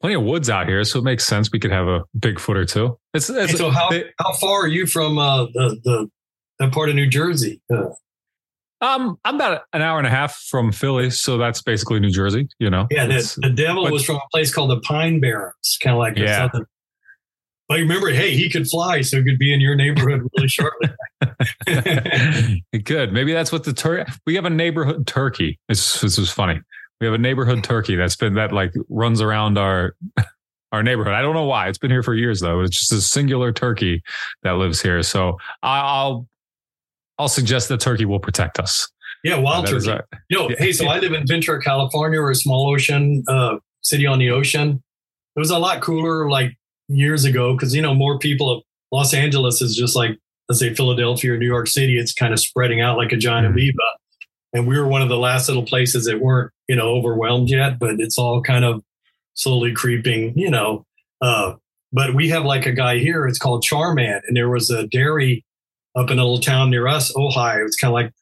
plenty 0.00 0.14
of 0.14 0.22
woods 0.22 0.48
out 0.48 0.66
here, 0.68 0.82
so 0.84 0.98
it 0.98 1.02
makes 1.04 1.24
sense 1.26 1.50
we 1.52 1.58
could 1.58 1.72
have 1.72 1.86
a 1.88 2.02
Bigfoot 2.18 2.56
or 2.56 2.64
two. 2.64 2.98
It's, 3.14 3.28
it's 3.28 3.58
so 3.58 3.70
how 3.70 3.90
they- 3.90 4.10
how 4.18 4.32
far 4.34 4.62
are 4.62 4.68
you 4.68 4.86
from 4.86 5.18
uh, 5.18 5.44
the 5.46 5.78
the 5.84 6.10
that 6.58 6.72
part 6.72 6.88
of 6.88 6.94
New 6.94 7.06
Jersey? 7.08 7.60
Uh, 7.72 7.86
um 8.82 9.18
I'm 9.24 9.34
about 9.34 9.62
an 9.72 9.82
hour 9.82 9.98
and 9.98 10.06
a 10.06 10.10
half 10.10 10.36
from 10.48 10.72
Philly, 10.72 11.10
so 11.10 11.36
that's 11.36 11.60
basically 11.62 12.00
New 12.00 12.10
Jersey, 12.10 12.48
you 12.58 12.70
know. 12.70 12.86
Yeah, 12.90 13.06
the, 13.06 13.38
the 13.42 13.50
devil 13.50 13.84
but- 13.84 13.92
was 13.92 14.04
from 14.04 14.16
a 14.16 14.28
place 14.32 14.54
called 14.54 14.70
the 14.70 14.80
Pine 14.80 15.20
Barrens, 15.20 15.78
kind 15.82 15.94
of 15.94 15.98
like 15.98 16.16
Yeah. 16.16 16.46
southern. 16.46 16.66
But 17.70 17.78
remember, 17.78 18.10
hey, 18.10 18.34
he 18.34 18.50
could 18.50 18.66
fly, 18.68 19.00
so 19.00 19.18
he 19.18 19.22
could 19.22 19.38
be 19.38 19.54
in 19.54 19.60
your 19.60 19.76
neighborhood 19.76 20.28
really 20.36 20.48
shortly. 20.48 20.88
Good. 22.84 23.12
Maybe 23.12 23.32
that's 23.32 23.52
what 23.52 23.62
the 23.64 23.72
turkey. 23.72 24.10
We 24.26 24.34
have 24.34 24.44
a 24.44 24.50
neighborhood 24.50 25.06
turkey. 25.06 25.58
This, 25.68 26.00
this 26.00 26.18
is 26.18 26.30
funny. 26.30 26.60
We 27.00 27.06
have 27.06 27.14
a 27.14 27.18
neighborhood 27.18 27.62
turkey 27.64 27.94
that's 27.96 28.16
been 28.16 28.34
that 28.34 28.52
like 28.52 28.72
runs 28.88 29.20
around 29.20 29.56
our 29.56 29.94
our 30.72 30.82
neighborhood. 30.82 31.14
I 31.14 31.22
don't 31.22 31.34
know 31.34 31.44
why. 31.44 31.68
It's 31.68 31.78
been 31.78 31.90
here 31.92 32.02
for 32.02 32.14
years 32.14 32.40
though. 32.40 32.60
It's 32.60 32.76
just 32.76 32.92
a 32.92 33.00
singular 33.00 33.52
turkey 33.52 34.02
that 34.42 34.52
lives 34.52 34.82
here. 34.82 35.02
So 35.02 35.36
I- 35.62 35.80
I'll 35.80 36.26
I'll 37.18 37.28
suggest 37.28 37.68
that 37.68 37.80
turkey 37.80 38.04
will 38.04 38.18
protect 38.20 38.58
us. 38.58 38.88
yeah, 39.22 39.36
wild 39.38 39.66
turkey. 39.68 39.90
our- 39.92 40.06
You 40.28 40.38
know, 40.38 40.48
Yeah. 40.50 40.56
hey, 40.58 40.72
so 40.72 40.88
I 40.88 40.98
live 40.98 41.12
in 41.12 41.26
Ventura, 41.26 41.60
California. 41.62 42.18
We're 42.20 42.30
a 42.32 42.34
small 42.34 42.72
ocean 42.74 43.22
uh, 43.28 43.56
city 43.82 44.06
on 44.06 44.18
the 44.18 44.30
ocean. 44.30 44.82
It 45.36 45.38
was 45.38 45.50
a 45.50 45.58
lot 45.58 45.80
cooler 45.82 46.28
like 46.30 46.56
years 46.90 47.24
ago 47.24 47.54
because 47.54 47.74
you 47.74 47.82
know 47.82 47.94
more 47.94 48.18
people. 48.18 48.50
Of 48.50 48.62
Los 48.92 49.14
Angeles 49.14 49.62
is 49.62 49.76
just 49.76 49.94
like 49.96 50.18
let's 50.48 50.58
say 50.58 50.74
Philadelphia 50.74 51.32
or 51.32 51.38
New 51.38 51.46
York 51.46 51.68
City. 51.68 51.98
It's 51.98 52.12
kind 52.12 52.32
of 52.32 52.40
spreading 52.40 52.80
out 52.80 52.96
like 52.96 53.12
a 53.12 53.16
giant 53.16 53.46
Mhm. 53.46 53.50
amoeba, 53.52 53.88
and 54.52 54.66
we 54.66 54.78
were 54.78 54.86
one 54.88 55.02
of 55.02 55.08
the 55.08 55.16
last 55.18 55.48
little 55.48 55.62
places 55.64 56.04
that 56.06 56.20
weren't 56.20 56.50
you 56.68 56.76
know 56.76 56.88
overwhelmed 56.90 57.48
yet. 57.50 57.78
But 57.78 58.00
it's 58.00 58.18
all 58.18 58.42
kind 58.42 58.64
of 58.64 58.82
slowly 59.34 59.72
creeping. 59.72 60.32
You 60.36 60.50
know, 60.50 60.84
uh, 61.20 61.54
but 61.92 62.14
we 62.14 62.28
have 62.30 62.44
like 62.44 62.66
a 62.66 62.72
guy 62.72 62.98
here. 62.98 63.26
It's 63.26 63.38
called 63.38 63.62
Charman, 63.62 64.20
and 64.26 64.36
there 64.36 64.50
was 64.50 64.70
a 64.70 64.86
dairy 64.88 65.44
up 65.96 66.10
in 66.10 66.18
a 66.18 66.22
little 66.22 66.38
town 66.40 66.70
near 66.70 66.86
us, 66.88 67.12
Ojai. 67.14 67.64
It's 67.66 67.76
kind 67.76 67.90
of 67.90 67.94
like 67.94 68.12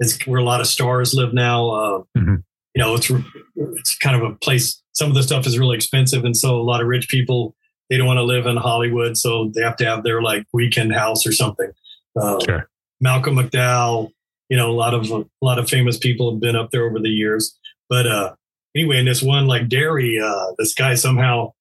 it's 0.00 0.26
where 0.26 0.40
a 0.40 0.44
lot 0.44 0.60
of 0.62 0.66
stars 0.66 1.12
live 1.14 1.34
now. 1.34 1.68
Uh, 1.70 2.02
Mhm. 2.16 2.42
You 2.74 2.82
know, 2.82 2.94
it's 2.94 3.10
it's 3.56 3.96
kind 3.98 4.16
of 4.16 4.22
a 4.22 4.34
place. 4.36 4.80
Some 4.92 5.08
of 5.10 5.14
the 5.14 5.22
stuff 5.22 5.46
is 5.46 5.58
really 5.58 5.76
expensive, 5.76 6.24
and 6.24 6.36
so 6.36 6.58
a 6.58 6.62
lot 6.62 6.80
of 6.80 6.86
rich 6.86 7.08
people 7.08 7.54
they 7.90 7.98
don't 7.98 8.06
want 8.06 8.18
to 8.18 8.24
live 8.24 8.46
in 8.46 8.56
Hollywood, 8.56 9.18
so 9.18 9.50
they 9.54 9.62
have 9.62 9.76
to 9.76 9.84
have 9.84 10.04
their 10.04 10.22
like 10.22 10.46
weekend 10.52 10.94
house 10.94 11.26
or 11.26 11.32
something. 11.32 11.70
Uh, 12.16 12.38
Sure. 12.44 12.70
Malcolm 13.00 13.36
McDowell, 13.36 14.10
you 14.48 14.56
know, 14.56 14.70
a 14.70 14.72
lot 14.72 14.94
of 14.94 15.10
a 15.10 15.24
lot 15.42 15.58
of 15.58 15.68
famous 15.68 15.98
people 15.98 16.30
have 16.30 16.40
been 16.40 16.56
up 16.56 16.70
there 16.70 16.84
over 16.84 16.98
the 16.98 17.08
years. 17.08 17.58
But 17.88 18.06
uh, 18.06 18.34
anyway, 18.74 18.98
in 18.98 19.06
this 19.06 19.22
one 19.22 19.46
like 19.46 19.68
dairy, 19.68 20.20
uh, 20.20 20.52
this 20.58 20.74
guy 20.74 20.94
somehow 20.94 21.52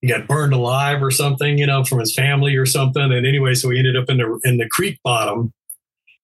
he 0.00 0.08
got 0.08 0.26
burned 0.26 0.52
alive 0.52 1.02
or 1.02 1.10
something, 1.10 1.56
you 1.58 1.66
know, 1.66 1.84
from 1.84 1.98
his 1.98 2.14
family 2.14 2.56
or 2.56 2.66
something. 2.66 3.02
And 3.02 3.26
anyway, 3.26 3.54
so 3.54 3.70
he 3.70 3.78
ended 3.78 3.96
up 3.96 4.10
in 4.10 4.18
the 4.18 4.40
in 4.44 4.56
the 4.56 4.68
creek 4.68 4.98
bottom. 5.04 5.52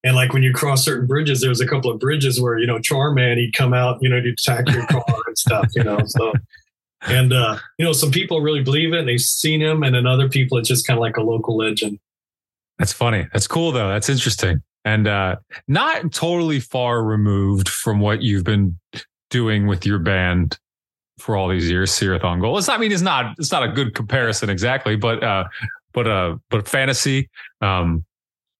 And 0.02 0.16
like 0.16 0.32
when 0.32 0.42
you 0.42 0.52
cross 0.54 0.84
certain 0.84 1.06
bridges, 1.06 1.40
there 1.40 1.50
was 1.50 1.60
a 1.60 1.66
couple 1.66 1.90
of 1.90 2.00
bridges 2.00 2.40
where 2.40 2.58
you 2.58 2.66
know 2.66 2.78
Charman 2.78 3.38
he'd 3.38 3.52
come 3.52 3.74
out, 3.74 3.98
you 4.02 4.08
know, 4.08 4.20
to 4.20 4.30
attack 4.30 4.68
your 4.70 4.86
car 4.86 5.04
and 5.26 5.38
stuff, 5.38 5.66
you 5.74 5.84
know. 5.84 6.00
So 6.06 6.32
and 7.02 7.32
uh, 7.32 7.58
you 7.78 7.84
know, 7.84 7.92
some 7.92 8.10
people 8.10 8.40
really 8.40 8.62
believe 8.62 8.92
it 8.92 9.00
and 9.00 9.08
they've 9.08 9.20
seen 9.20 9.60
him, 9.60 9.82
and 9.82 9.94
then 9.94 10.06
other 10.06 10.28
people 10.28 10.58
it's 10.58 10.68
just 10.68 10.86
kind 10.86 10.98
of 10.98 11.00
like 11.00 11.16
a 11.16 11.22
local 11.22 11.56
legend. 11.56 11.98
That's 12.78 12.92
funny. 12.94 13.26
That's 13.32 13.46
cool 13.46 13.72
though. 13.72 13.88
That's 13.88 14.08
interesting. 14.08 14.62
And 14.86 15.06
uh 15.06 15.36
not 15.68 16.12
totally 16.12 16.60
far 16.60 17.04
removed 17.04 17.68
from 17.68 18.00
what 18.00 18.22
you've 18.22 18.44
been 18.44 18.78
doing 19.28 19.66
with 19.66 19.84
your 19.84 19.98
band 19.98 20.58
for 21.18 21.36
all 21.36 21.48
these 21.48 21.70
years, 21.70 21.90
Cirith 21.90 22.22
Ungol. 22.22 22.56
It's 22.56 22.68
not, 22.68 22.78
I 22.78 22.80
mean, 22.80 22.90
it's 22.90 23.02
not 23.02 23.34
it's 23.38 23.52
not 23.52 23.62
a 23.62 23.68
good 23.68 23.94
comparison 23.94 24.48
exactly, 24.48 24.96
but 24.96 25.22
uh 25.22 25.44
but 25.92 26.06
uh 26.06 26.36
but 26.48 26.66
fantasy, 26.66 27.28
um 27.60 28.04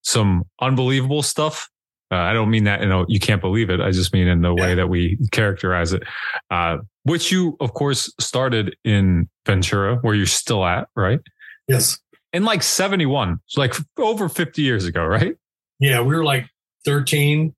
some 0.03 0.44
unbelievable 0.61 1.22
stuff. 1.22 1.70
Uh, 2.11 2.16
I 2.16 2.33
don't 2.33 2.51
mean 2.51 2.64
that, 2.64 2.81
you 2.83 2.88
know, 2.88 3.05
you 3.09 3.20
can't 3.20 3.40
believe 3.40 3.70
it. 3.70 3.81
I 3.81 3.90
just 3.92 4.12
mean 4.12 4.27
in 4.27 4.42
the 4.42 4.53
way 4.55 4.75
that 4.75 4.88
we 4.88 5.18
characterize 5.33 5.92
it. 5.92 6.03
Uh 6.51 6.79
which 7.05 7.33
you 7.33 7.57
of 7.61 7.73
course 7.73 8.12
started 8.20 8.77
in 8.85 9.29
Ventura, 9.46 9.96
where 10.03 10.14
you're 10.14 10.27
still 10.27 10.64
at, 10.66 10.88
right? 10.94 11.20
Yes, 11.68 11.99
In 12.33 12.44
like 12.44 12.62
71. 12.62 13.38
It's 13.46 13.57
like 13.57 13.75
over 13.99 14.29
50 14.29 14.61
years 14.62 14.85
ago, 14.87 15.05
right? 15.05 15.35
yeah, 15.79 16.01
we 16.03 16.14
were 16.14 16.25
like 16.25 16.46
thirteen. 16.85 17.55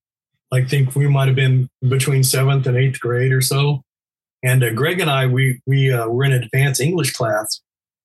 I 0.53 0.63
think 0.65 0.95
we 0.95 1.09
might 1.09 1.27
have 1.29 1.35
been 1.37 1.69
between 1.89 2.23
seventh 2.23 2.67
and 2.67 2.77
eighth 2.77 3.01
grade 3.01 3.33
or 3.33 3.41
so. 3.41 3.83
And 4.45 4.63
uh, 4.63 4.71
Greg 4.75 5.01
and 5.01 5.11
I, 5.11 5.27
we 5.27 5.61
we 5.67 5.93
uh, 5.93 6.07
were 6.09 6.25
in 6.25 6.33
advanced 6.33 6.81
English 6.81 7.13
class, 7.15 7.61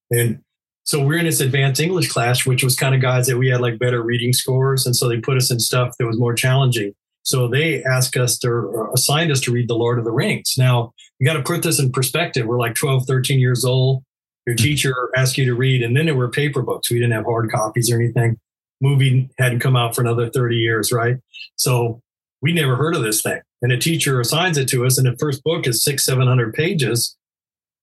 and 0.10 0.40
so 0.88 1.04
we're 1.04 1.20
in 1.20 1.26
this 1.26 1.42
advanced 1.42 1.82
English 1.82 2.10
class, 2.10 2.46
which 2.46 2.64
was 2.64 2.74
kind 2.74 2.96
of 2.96 3.02
guys 3.02 3.28
that 3.28 3.38
we 3.38 3.50
had 3.50 3.60
like 3.60 3.78
better 3.78 4.02
reading 4.02 4.32
scores, 4.32 4.86
and 4.86 4.96
so 4.96 5.10
they 5.10 5.20
put 5.20 5.36
us 5.36 5.52
in 5.52 5.60
stuff 5.60 5.94
that 6.00 6.08
was 6.08 6.18
more 6.18 6.34
challenging. 6.34 6.94
So 7.24 7.50
they 7.50 7.84
asked 7.84 8.16
us 8.16 8.38
to 8.40 8.48
or 8.48 8.94
assigned 8.94 9.30
us 9.30 9.42
to 9.42 9.52
read 9.52 9.68
The 9.68 9.76
Lord 9.76 10.00
of 10.00 10.06
the 10.06 10.14
Rings. 10.14 10.56
Now 10.58 10.94
you 11.20 11.28
got 11.28 11.34
to 11.34 11.44
put 11.44 11.62
this 11.62 11.78
in 11.78 11.92
perspective. 11.92 12.46
We're 12.46 12.58
like 12.58 12.76
12, 12.76 13.04
13 13.06 13.38
years 13.38 13.66
old. 13.66 14.06
Your 14.46 14.56
hmm. 14.56 14.64
teacher 14.64 15.10
asked 15.18 15.38
you 15.38 15.44
to 15.44 15.56
read, 15.56 15.84
and 15.84 15.94
then 15.94 16.06
there 16.06 16.16
were 16.16 16.30
paper 16.32 16.62
books. 16.62 16.90
We 16.90 17.00
didn't 17.00 17.16
have 17.16 17.26
hard 17.26 17.52
copies 17.52 17.92
or 17.92 18.00
anything. 18.00 18.40
Movie 18.80 19.30
hadn't 19.38 19.60
come 19.60 19.76
out 19.76 19.94
for 19.94 20.00
another 20.00 20.30
30 20.30 20.56
years, 20.56 20.94
right? 20.94 21.18
So 21.58 22.00
we 22.42 22.54
never 22.54 22.78
heard 22.78 22.96
of 22.96 23.02
this 23.02 23.22
thing. 23.22 23.42
And 23.62 23.74
a 23.74 23.78
teacher 23.78 24.22
assigns 24.22 24.58
it 24.58 24.70
to 24.70 24.86
us, 24.86 24.98
and 24.98 25.06
the 25.06 25.18
first 25.20 25.44
book 25.44 25.68
is 25.68 25.84
six, 25.84 26.06
seven 26.06 26.28
hundred 26.28 26.54
pages. 26.54 27.17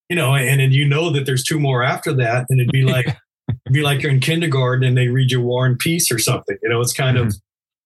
You 0.08 0.16
know, 0.16 0.34
and 0.34 0.60
then 0.60 0.72
you 0.72 0.86
know 0.86 1.10
that 1.10 1.24
there's 1.26 1.42
two 1.44 1.58
more 1.58 1.82
after 1.82 2.12
that, 2.14 2.46
and 2.48 2.60
it'd 2.60 2.72
be 2.72 2.82
like 2.92 3.06
it'd 3.06 3.72
be 3.72 3.82
like 3.82 4.02
you're 4.02 4.12
in 4.12 4.20
kindergarten 4.20 4.84
and 4.84 4.96
they 4.96 5.08
read 5.08 5.30
you 5.30 5.40
War 5.40 5.66
and 5.66 5.78
Peace 5.78 6.10
or 6.12 6.18
something. 6.18 6.56
You 6.62 6.68
know, 6.68 6.80
it's 6.80 6.92
kind 6.92 7.16
of 7.16 7.34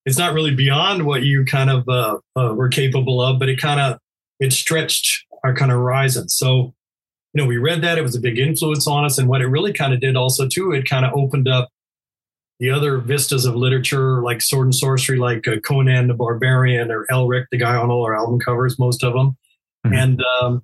it's 0.06 0.18
not 0.18 0.32
really 0.34 0.54
beyond 0.54 1.04
what 1.06 1.22
you 1.22 1.44
kind 1.44 1.70
of 1.70 1.88
uh, 1.88 2.18
uh, 2.36 2.54
were 2.54 2.68
capable 2.68 3.20
of, 3.20 3.38
but 3.38 3.48
it 3.48 3.60
kind 3.60 3.80
of 3.80 3.98
it 4.40 4.52
stretched 4.52 5.26
our 5.44 5.54
kind 5.54 5.70
of 5.70 5.78
horizon. 5.78 6.28
So, 6.28 6.74
you 7.34 7.42
know, 7.42 7.46
we 7.46 7.58
read 7.58 7.82
that; 7.82 7.98
it 7.98 8.02
was 8.02 8.16
a 8.16 8.20
big 8.20 8.38
influence 8.38 8.86
on 8.86 9.04
us, 9.04 9.18
and 9.18 9.28
what 9.28 9.40
it 9.42 9.46
really 9.46 9.72
kind 9.72 9.92
of 9.92 10.00
did 10.00 10.16
also 10.16 10.48
too, 10.48 10.72
it 10.72 10.88
kind 10.88 11.04
of 11.04 11.12
opened 11.14 11.46
up 11.48 11.68
the 12.60 12.70
other 12.70 12.98
vistas 12.98 13.44
of 13.44 13.54
literature, 13.54 14.20
like 14.22 14.42
sword 14.42 14.66
and 14.66 14.74
sorcery, 14.74 15.18
like 15.18 15.46
uh, 15.46 15.60
Conan 15.60 16.08
the 16.08 16.14
Barbarian 16.14 16.90
or 16.90 17.06
Elric, 17.12 17.44
the 17.52 17.58
guy 17.58 17.76
on 17.76 17.90
all 17.90 18.04
our 18.04 18.16
album 18.16 18.40
covers, 18.40 18.78
most 18.80 19.04
of 19.04 19.12
them, 19.12 19.36
Mhm. 19.86 20.02
and 20.02 20.22
um, 20.42 20.62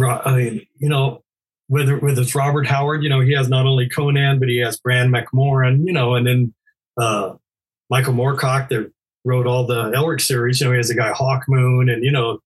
I 0.00 0.36
mean, 0.36 0.66
you 0.78 0.88
know, 0.88 1.22
whether 1.68 1.96
whether 1.98 2.22
it's 2.22 2.34
Robert 2.34 2.66
Howard, 2.66 3.02
you 3.02 3.08
know, 3.08 3.20
he 3.20 3.32
has 3.32 3.48
not 3.48 3.66
only 3.66 3.88
Conan, 3.88 4.38
but 4.38 4.48
he 4.48 4.58
has 4.58 4.78
Bran 4.78 5.10
Mak 5.10 5.32
Morn, 5.32 5.86
you 5.86 5.92
know, 5.92 6.14
and 6.14 6.26
then 6.26 6.54
uh, 7.00 7.34
Michael 7.90 8.14
Moorcock 8.14 8.68
that 8.68 8.90
wrote 9.24 9.46
all 9.46 9.66
the 9.66 9.90
Elric 9.92 10.20
series. 10.20 10.60
You 10.60 10.66
know, 10.66 10.72
he 10.72 10.78
has 10.78 10.90
a 10.90 10.94
guy 10.94 11.12
Hawkmoon 11.12 11.92
and 11.92 12.04
you 12.04 12.12
know 12.12 12.40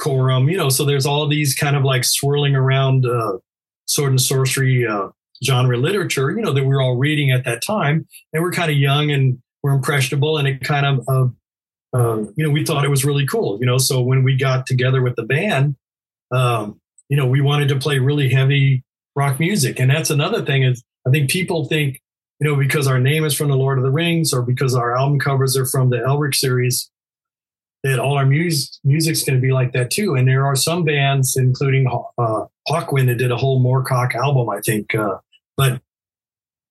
Corum. 0.00 0.50
You 0.50 0.56
know, 0.56 0.68
so 0.68 0.84
there's 0.84 1.06
all 1.06 1.28
these 1.28 1.54
kind 1.54 1.76
of 1.76 1.84
like 1.84 2.04
swirling 2.04 2.54
around 2.54 3.06
uh, 3.06 3.38
sword 3.86 4.12
and 4.12 4.20
sorcery 4.20 4.86
uh, 4.86 5.08
genre 5.44 5.76
literature. 5.76 6.30
You 6.30 6.42
know, 6.42 6.52
that 6.52 6.62
we 6.62 6.68
were 6.68 6.82
all 6.82 6.96
reading 6.96 7.30
at 7.30 7.44
that 7.44 7.62
time, 7.62 8.06
and 8.32 8.42
we're 8.42 8.52
kind 8.52 8.70
of 8.70 8.76
young 8.76 9.10
and 9.10 9.38
we're 9.62 9.74
impressionable, 9.74 10.38
and 10.38 10.48
it 10.48 10.62
kind 10.62 10.86
of. 10.86 11.08
Uh, 11.08 11.28
uh, 11.94 12.22
you 12.36 12.46
know, 12.46 12.48
we 12.48 12.64
thought 12.64 12.86
it 12.86 12.90
was 12.90 13.04
really 13.04 13.26
cool. 13.26 13.58
You 13.60 13.66
know, 13.66 13.76
so 13.76 14.00
when 14.00 14.22
we 14.22 14.34
got 14.34 14.64
together 14.64 15.02
with 15.02 15.14
the 15.14 15.24
band, 15.24 15.76
um, 16.30 16.80
you 17.12 17.18
know, 17.18 17.26
we 17.26 17.42
wanted 17.42 17.68
to 17.68 17.78
play 17.78 17.98
really 17.98 18.30
heavy 18.30 18.82
rock 19.14 19.38
music. 19.38 19.78
And 19.78 19.90
that's 19.90 20.08
another 20.08 20.42
thing 20.42 20.62
is 20.62 20.82
I 21.06 21.10
think 21.10 21.28
people 21.28 21.66
think, 21.66 22.00
you 22.40 22.48
know, 22.48 22.56
because 22.56 22.86
our 22.86 22.98
name 22.98 23.26
is 23.26 23.34
from 23.34 23.50
the 23.50 23.54
Lord 23.54 23.76
of 23.76 23.84
the 23.84 23.90
Rings 23.90 24.32
or 24.32 24.40
because 24.40 24.74
our 24.74 24.96
album 24.96 25.18
covers 25.18 25.54
are 25.54 25.66
from 25.66 25.90
the 25.90 25.98
Elric 25.98 26.34
series, 26.34 26.90
that 27.82 27.98
all 27.98 28.16
our 28.16 28.24
mus- 28.24 28.80
music's 28.82 29.24
going 29.24 29.38
to 29.38 29.42
be 29.42 29.52
like 29.52 29.74
that 29.74 29.90
too. 29.90 30.14
And 30.14 30.26
there 30.26 30.46
are 30.46 30.56
some 30.56 30.84
bands, 30.84 31.36
including 31.36 31.86
uh, 31.86 32.46
Hawkwind, 32.66 33.08
that 33.08 33.18
did 33.18 33.30
a 33.30 33.36
whole 33.36 33.62
Moorcock 33.62 34.14
album, 34.14 34.48
I 34.48 34.62
think. 34.62 34.94
Uh, 34.94 35.18
but 35.58 35.82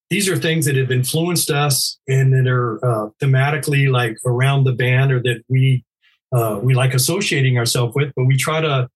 these 0.09 0.27
are 0.27 0.37
things 0.37 0.65
that 0.65 0.75
have 0.75 0.89
influenced 0.89 1.51
us 1.51 1.99
and 2.07 2.33
that 2.33 2.47
are 2.47 2.83
uh, 2.83 3.09
thematically 3.21 3.91
like 3.91 4.17
around 4.25 4.63
the 4.63 4.73
band 4.73 5.11
or 5.11 5.21
that 5.21 5.43
we 5.49 5.85
uh, 6.31 6.59
we 6.63 6.73
like 6.73 6.95
associating 6.95 7.59
ourselves 7.59 7.93
with. 7.93 8.11
But 8.15 8.25
we 8.25 8.37
try 8.37 8.59
to 8.59 8.89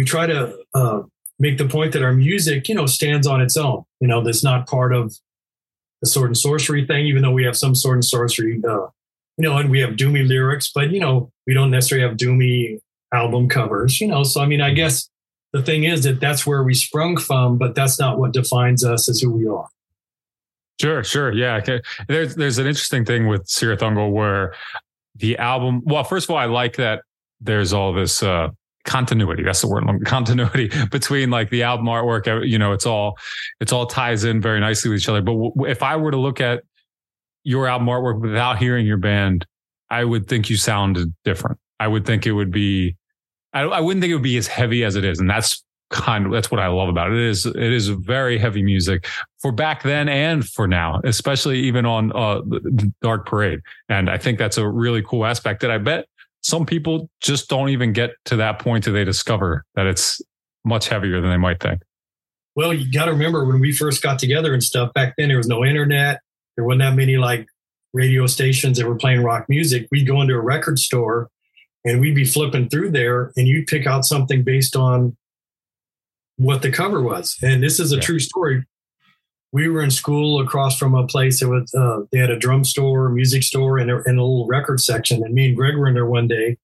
we 0.00 0.06
try 0.06 0.26
to 0.26 0.56
uh, 0.72 1.02
make 1.38 1.58
the 1.58 1.68
point 1.68 1.92
that 1.92 2.02
our 2.02 2.14
music, 2.14 2.70
you 2.70 2.74
know, 2.74 2.86
stands 2.86 3.26
on 3.26 3.42
its 3.42 3.54
own. 3.54 3.84
You 4.00 4.08
know, 4.08 4.24
that's 4.24 4.42
not 4.42 4.66
part 4.66 4.94
of 4.94 5.14
the 6.00 6.08
sword 6.08 6.30
and 6.30 6.38
sorcery 6.38 6.86
thing, 6.86 7.04
even 7.04 7.20
though 7.20 7.32
we 7.32 7.44
have 7.44 7.54
some 7.54 7.74
sword 7.74 7.96
and 7.96 8.04
sorcery, 8.04 8.62
uh, 8.66 8.86
you 9.36 9.42
know, 9.44 9.58
and 9.58 9.68
we 9.68 9.78
have 9.80 9.90
doomy 9.90 10.26
lyrics, 10.26 10.72
but 10.74 10.90
you 10.90 11.00
know, 11.00 11.30
we 11.46 11.52
don't 11.52 11.70
necessarily 11.70 12.08
have 12.08 12.16
doomy 12.16 12.80
album 13.12 13.46
covers. 13.46 14.00
You 14.00 14.06
know, 14.06 14.22
so 14.22 14.40
I 14.40 14.46
mean, 14.46 14.62
I 14.62 14.70
guess 14.70 15.10
the 15.52 15.62
thing 15.62 15.84
is 15.84 16.04
that 16.04 16.18
that's 16.18 16.46
where 16.46 16.62
we 16.62 16.72
sprung 16.72 17.18
from, 17.18 17.58
but 17.58 17.74
that's 17.74 17.98
not 17.98 18.18
what 18.18 18.32
defines 18.32 18.82
us 18.82 19.06
as 19.06 19.20
who 19.20 19.30
we 19.32 19.46
are. 19.46 19.68
Sure, 20.80 21.04
sure, 21.04 21.30
yeah. 21.30 21.60
There's 22.08 22.36
there's 22.36 22.56
an 22.56 22.66
interesting 22.66 23.04
thing 23.04 23.26
with 23.26 23.44
Cirith 23.48 23.80
Ungol 23.80 24.12
where 24.12 24.54
the 25.14 25.36
album. 25.36 25.82
Well, 25.84 26.04
first 26.04 26.24
of 26.24 26.30
all, 26.30 26.38
I 26.38 26.46
like 26.46 26.76
that 26.76 27.02
there's 27.42 27.74
all 27.74 27.92
this 27.92 28.22
uh, 28.22 28.48
continuity. 28.84 29.42
That's 29.42 29.60
the 29.60 29.68
word. 29.68 29.84
Continuity 30.04 30.70
between 30.90 31.30
like 31.30 31.50
the 31.50 31.62
album 31.62 31.86
artwork. 31.86 32.26
Uh, 32.26 32.42
you 32.42 32.58
know, 32.58 32.72
it's 32.72 32.86
all 32.86 33.18
it's 33.60 33.72
all 33.72 33.86
ties 33.86 34.24
in 34.24 34.40
very 34.40 34.60
nicely 34.60 34.90
with 34.90 35.00
each 35.00 35.08
other. 35.08 35.22
But 35.22 35.32
w- 35.32 35.66
if 35.66 35.82
I 35.82 35.96
were 35.96 36.10
to 36.10 36.16
look 36.16 36.40
at 36.40 36.62
your 37.44 37.66
album 37.66 37.88
artwork 37.88 38.20
without 38.20 38.58
hearing 38.58 38.86
your 38.86 38.96
band, 38.96 39.46
I 39.90 40.04
would 40.04 40.28
think 40.28 40.50
you 40.50 40.56
sounded 40.56 41.14
different. 41.24 41.58
I 41.78 41.88
would 41.88 42.04
think 42.04 42.26
it 42.26 42.32
would 42.32 42.50
be. 42.50 42.96
I, 43.52 43.62
I 43.62 43.80
wouldn't 43.80 44.00
think 44.02 44.12
it 44.12 44.14
would 44.14 44.22
be 44.22 44.36
as 44.36 44.46
heavy 44.46 44.84
as 44.84 44.96
it 44.96 45.04
is, 45.04 45.18
and 45.18 45.28
that's 45.28 45.64
kind 45.90 46.24
of 46.24 46.32
that's 46.32 46.50
what 46.50 46.60
I 46.60 46.68
love 46.68 46.88
about 46.88 47.10
it. 47.10 47.18
It 47.18 47.28
is 47.28 47.46
it 47.46 47.56
is 47.56 47.88
very 47.88 48.38
heavy 48.38 48.62
music 48.62 49.06
for 49.38 49.52
back 49.52 49.82
then 49.82 50.08
and 50.08 50.48
for 50.48 50.68
now, 50.68 51.00
especially 51.04 51.60
even 51.60 51.84
on 51.84 52.12
uh, 52.12 52.40
Dark 53.02 53.26
Parade. 53.26 53.60
And 53.88 54.08
I 54.08 54.16
think 54.16 54.38
that's 54.38 54.56
a 54.56 54.68
really 54.68 55.02
cool 55.02 55.26
aspect 55.26 55.60
that 55.62 55.70
I 55.70 55.78
bet 55.78 56.06
some 56.42 56.66
people 56.66 57.10
just 57.20 57.48
don't 57.48 57.68
even 57.68 57.92
get 57.92 58.10
to 58.26 58.36
that 58.36 58.58
point 58.58 58.84
till 58.84 58.92
they 58.92 59.04
discover 59.04 59.64
that 59.74 59.86
it's 59.86 60.20
much 60.64 60.88
heavier 60.88 61.20
than 61.20 61.30
they 61.30 61.36
might 61.36 61.60
think. 61.60 61.82
Well, 62.56 62.74
you 62.74 62.90
got 62.90 63.06
to 63.06 63.12
remember 63.12 63.44
when 63.44 63.60
we 63.60 63.72
first 63.72 64.02
got 64.02 64.18
together 64.18 64.52
and 64.52 64.62
stuff 64.62 64.92
back 64.94 65.14
then, 65.16 65.28
there 65.28 65.36
was 65.36 65.48
no 65.48 65.64
internet. 65.64 66.20
There 66.56 66.64
wasn't 66.64 66.80
that 66.80 66.94
many 66.94 67.16
like 67.16 67.46
radio 67.92 68.26
stations 68.26 68.78
that 68.78 68.86
were 68.86 68.96
playing 68.96 69.22
rock 69.22 69.46
music. 69.48 69.86
We'd 69.90 70.06
go 70.06 70.20
into 70.20 70.34
a 70.34 70.40
record 70.40 70.78
store 70.78 71.28
and 71.84 72.00
we'd 72.00 72.14
be 72.14 72.24
flipping 72.24 72.68
through 72.68 72.90
there 72.90 73.32
and 73.36 73.46
you'd 73.46 73.66
pick 73.66 73.86
out 73.86 74.04
something 74.04 74.42
based 74.42 74.76
on 74.76 75.16
what 76.36 76.62
the 76.62 76.70
cover 76.70 77.02
was. 77.02 77.36
And 77.42 77.62
this 77.62 77.78
is 77.78 77.92
a 77.92 77.96
yeah. 77.96 78.02
true 78.02 78.18
story 78.18 78.64
we 79.52 79.68
were 79.68 79.82
in 79.82 79.90
school 79.90 80.40
across 80.40 80.78
from 80.78 80.94
a 80.94 81.06
place 81.06 81.40
that 81.40 81.48
was 81.48 81.74
uh, 81.74 82.00
they 82.12 82.18
had 82.18 82.30
a 82.30 82.38
drum 82.38 82.64
store, 82.64 83.08
music 83.08 83.42
store, 83.42 83.78
and 83.78 83.90
a, 83.90 83.96
and 84.06 84.18
a 84.18 84.22
little 84.22 84.46
record 84.46 84.80
section. 84.80 85.24
And 85.24 85.34
me 85.34 85.48
and 85.48 85.56
Greg 85.56 85.76
were 85.76 85.88
in 85.88 85.94
there 85.94 86.06
one 86.06 86.28
day, 86.28 86.56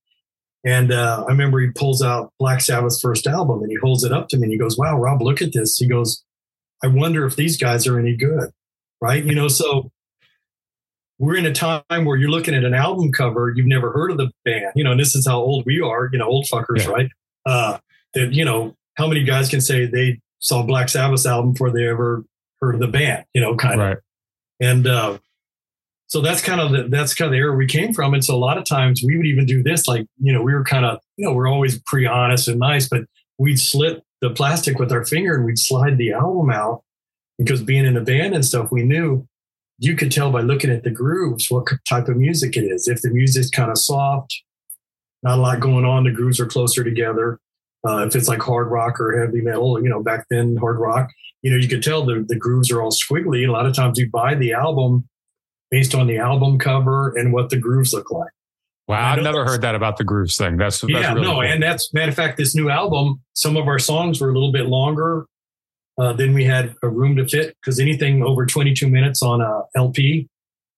and 0.65 0.93
uh, 0.93 1.25
I 1.27 1.31
remember 1.31 1.61
he 1.61 1.71
pulls 1.71 2.03
out 2.03 2.33
Black 2.39 2.61
Sabbath's 2.61 3.01
first 3.01 3.27
album 3.27 3.63
and 3.63 3.71
he 3.71 3.79
holds 3.83 4.05
it 4.05 4.13
up 4.13 4.29
to 4.29 4.37
me 4.37 4.45
and 4.45 4.53
he 4.53 4.59
goes, 4.59 4.79
"Wow, 4.79 4.99
Rob, 4.99 5.23
look 5.23 5.43
at 5.43 5.53
this." 5.53 5.77
He 5.77 5.89
goes, 5.89 6.25
"I 6.83 6.87
wonder 6.87 7.27
if 7.27 7.37
these 7.37 7.57
guys 7.57 7.87
are 7.87 7.99
any 7.99 8.17
good." 8.17 8.51
Right? 9.01 9.25
You 9.25 9.35
know, 9.35 9.49
so 9.49 9.91
we're 11.19 11.37
in 11.37 11.47
a 11.47 11.53
time 11.53 12.05
where 12.05 12.17
you're 12.17 12.31
looking 12.31 12.55
at 12.55 12.65
an 12.65 12.75
album 12.75 13.11
cover, 13.13 13.53
you've 13.55 13.67
never 13.67 13.91
heard 13.93 14.11
of 14.11 14.19
the 14.19 14.31
band, 14.45 14.73
you 14.75 14.85
know, 14.85 14.91
and 14.91 15.01
this 15.01 15.15
is 15.15 15.27
how 15.27 15.39
old 15.39 15.65
we 15.65 15.81
are, 15.81 16.11
you 16.13 16.19
know, 16.19 16.27
old 16.27 16.45
fuckers, 16.45 16.85
yeah. 16.85 16.89
right? 16.89 17.09
Uh, 17.47 17.79
that 18.15 18.33
you 18.33 18.45
know, 18.45 18.75
how 18.95 19.07
many 19.07 19.25
guys 19.25 19.49
can 19.49 19.61
say 19.61 19.87
they 19.87 20.21
saw 20.39 20.63
Black 20.63 20.89
Sabbath's 20.89 21.27
album 21.27 21.53
before 21.53 21.71
they 21.71 21.89
ever 21.89 22.25
of 22.63 22.79
the 22.81 22.89
band, 22.89 23.25
you 23.35 23.41
know, 23.41 23.55
kind 23.57 23.81
right. 23.81 23.93
of. 23.93 24.03
And 24.61 24.87
uh, 24.87 25.19
so 26.07 26.21
that's 26.21 26.41
kind 26.41 26.61
of 26.61 26.73
the, 26.73 26.89
that's 26.89 27.15
kind 27.15 27.27
of 27.27 27.33
the 27.33 27.39
era 27.39 27.55
we 27.55 27.67
came 27.67 27.93
from. 27.93 28.15
And 28.15 28.25
so 28.25 28.35
a 28.35 28.39
lot 28.39 28.59
of 28.59 28.65
times 28.65 29.03
we 29.05 29.17
would 29.17 29.27
even 29.27 29.47
do 29.47 29.63
this, 29.63 29.87
like 29.87 30.07
you 30.19 30.33
know, 30.33 30.43
we 30.43 30.55
were 30.55 30.65
kind 30.65 30.85
of 30.85 31.01
you 31.17 31.27
know 31.27 31.35
we're 31.35 31.49
always 31.49 31.79
pretty 31.81 32.07
honest 32.07 32.49
and 32.49 32.59
nice, 32.59 32.89
but 32.89 33.03
we'd 33.39 33.59
slit 33.59 34.03
the 34.21 34.31
plastic 34.31 34.79
with 34.79 34.93
our 34.93 35.05
finger 35.05 35.35
and 35.35 35.45
we'd 35.45 35.59
slide 35.59 35.99
the 35.99 36.13
album 36.13 36.51
out 36.51 36.83
because 37.39 37.63
being 37.63 37.85
in 37.85 37.97
a 37.97 38.01
band 38.01 38.35
and 38.35 38.45
stuff, 38.45 38.71
we 38.71 38.83
knew 38.83 39.27
you 39.79 39.95
could 39.95 40.11
tell 40.11 40.31
by 40.31 40.41
looking 40.41 40.71
at 40.71 40.85
the 40.85 40.91
grooves 40.91 41.51
what 41.51 41.67
type 41.87 42.09
of 42.09 42.17
music 42.17 42.57
it 42.57 42.65
is. 42.65 42.89
If 42.89 43.03
the 43.03 43.11
music's 43.11 43.51
kind 43.51 43.71
of 43.71 43.79
soft, 43.79 44.43
not 45.23 45.39
a 45.39 45.43
lot 45.43 45.61
going 45.61 45.85
on, 45.85 46.05
the 46.05 46.13
grooves 46.13 46.41
are 46.41 46.47
closer 46.47 46.83
together. 46.83 47.39
Uh, 47.87 48.07
if 48.07 48.17
it's 48.17 48.29
like 48.29 48.41
hard 48.41 48.69
rock 48.69 49.01
or 49.01 49.21
heavy 49.21 49.41
metal, 49.41 49.83
you 49.83 49.89
know, 49.89 50.03
back 50.03 50.27
then 50.31 50.57
hard 50.57 50.79
rock, 50.79 51.09
you 51.43 51.51
know, 51.51 51.57
you 51.57 51.69
could 51.69 51.83
tell 51.83 52.05
the, 52.05 52.25
the 52.27 52.37
grooves 52.37 52.71
are 52.71 52.83
all 52.83 52.91
squiggly. 52.91 53.49
A 53.49 53.53
lot 53.53 53.67
of 53.67 53.75
times 53.75 53.99
you 53.99 54.11
buy 54.11 54.35
the 54.35 54.53
album 54.53 55.09
based 55.71 55.95
on 55.95 56.07
the 56.07 56.19
album 56.19 56.59
cover 56.59 57.17
and 57.17 57.33
what 57.33 57.51
the 57.51 57.57
grooves 57.57 57.93
look 57.93 58.11
like. 58.11 58.31
Wow, 58.89 59.13
I've 59.13 59.23
never 59.23 59.45
heard 59.45 59.63
that 59.63 59.75
about 59.75 59.97
the 59.97 60.05
grooves 60.05 60.37
thing. 60.37 60.57
That's, 60.57 60.81
that's 60.81 60.93
yeah, 60.93 61.13
really 61.13 61.27
no, 61.27 61.33
cool. 61.35 61.43
and 61.43 61.61
that's 61.63 61.93
matter 61.93 62.11
of 62.11 62.15
fact, 62.15 62.37
this 62.37 62.55
new 62.55 62.71
album, 62.71 63.21
some 63.33 63.57
of 63.57 63.67
our 63.67 63.81
songs 63.81 64.21
were 64.21 64.31
a 64.31 64.33
little 64.33 64.53
bit 64.53 64.67
longer 64.67 65.27
uh, 65.99 66.13
than 66.13 66.35
we 66.35 66.45
had 66.45 66.75
a 66.83 66.89
room 66.89 67.17
to 67.17 67.27
fit 67.27 67.57
because 67.61 67.81
anything 67.81 68.23
over 68.23 68.47
22 68.47 68.89
minutes 68.89 69.23
on 69.23 69.41
a 69.41 69.63
LP, 69.75 70.29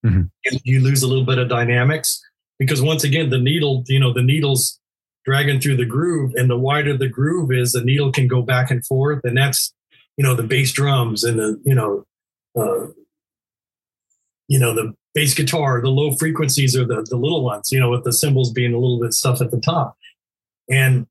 mm-hmm. 0.05 0.23
you, 0.45 0.59
you 0.65 0.81
lose 0.81 1.03
a 1.03 1.07
little 1.07 1.25
bit 1.25 1.39
of 1.39 1.51
dynamics 1.51 2.23
because 2.59 2.81
once 2.81 3.05
again, 3.05 3.29
the 3.29 3.39
needle, 3.39 3.85
you 3.89 4.01
know, 4.01 4.13
the 4.13 4.23
needle's 4.23 4.81
dragging 5.29 5.61
through 5.61 5.77
the 5.77 5.85
groove, 5.85 6.33
and 6.37 6.49
the 6.49 6.57
wider 6.57 6.97
the 6.97 7.07
groove 7.07 7.53
is, 7.53 7.73
the 7.73 7.85
needle 7.85 8.11
can 8.11 8.27
go 8.27 8.41
back 8.41 8.71
and 8.71 8.85
forth, 8.87 9.21
and 9.25 9.37
that's 9.37 9.75
you 10.17 10.25
know 10.25 10.35
the 10.35 10.43
bass 10.43 10.73
drums 10.73 11.23
and 11.23 11.39
the 11.39 11.61
you 11.65 11.75
know 11.75 12.07
uh, 12.59 12.87
you 14.49 14.59
know 14.59 14.75
the 14.75 14.95
bass 15.13 15.35
guitar 15.35 15.83
the 15.83 15.91
low 15.91 16.13
frequencies 16.13 16.75
are 16.75 16.87
the, 16.87 17.07
the 17.11 17.17
little 17.17 17.45
ones 17.45 17.71
you 17.71 17.79
know 17.79 17.91
with 17.91 18.05
the 18.05 18.13
cymbals 18.13 18.53
being 18.53 18.73
a 18.73 18.79
little 18.79 18.99
bit 18.99 19.13
stuff 19.13 19.43
at 19.43 19.51
the 19.51 19.61
top. 19.61 19.99
And 20.71 21.07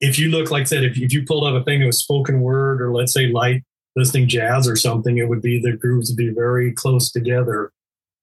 if 0.00 0.18
you 0.18 0.30
look 0.30 0.50
like 0.50 0.62
I 0.62 0.64
said 0.64 0.84
if, 0.84 0.98
if 0.98 1.12
you 1.12 1.26
pulled 1.26 1.46
up 1.46 1.60
a 1.60 1.64
thing 1.64 1.80
that 1.80 1.86
was 1.86 2.00
spoken 2.00 2.40
word 2.40 2.80
or 2.80 2.94
let's 2.94 3.12
say 3.12 3.26
light 3.26 3.62
listening 3.94 4.26
jazz 4.26 4.66
or 4.66 4.74
something 4.74 5.18
it 5.18 5.28
would 5.28 5.42
be 5.42 5.60
the 5.60 5.76
grooves 5.76 6.10
would 6.10 6.16
be 6.16 6.30
very 6.30 6.72
close 6.72 7.12
together. 7.12 7.72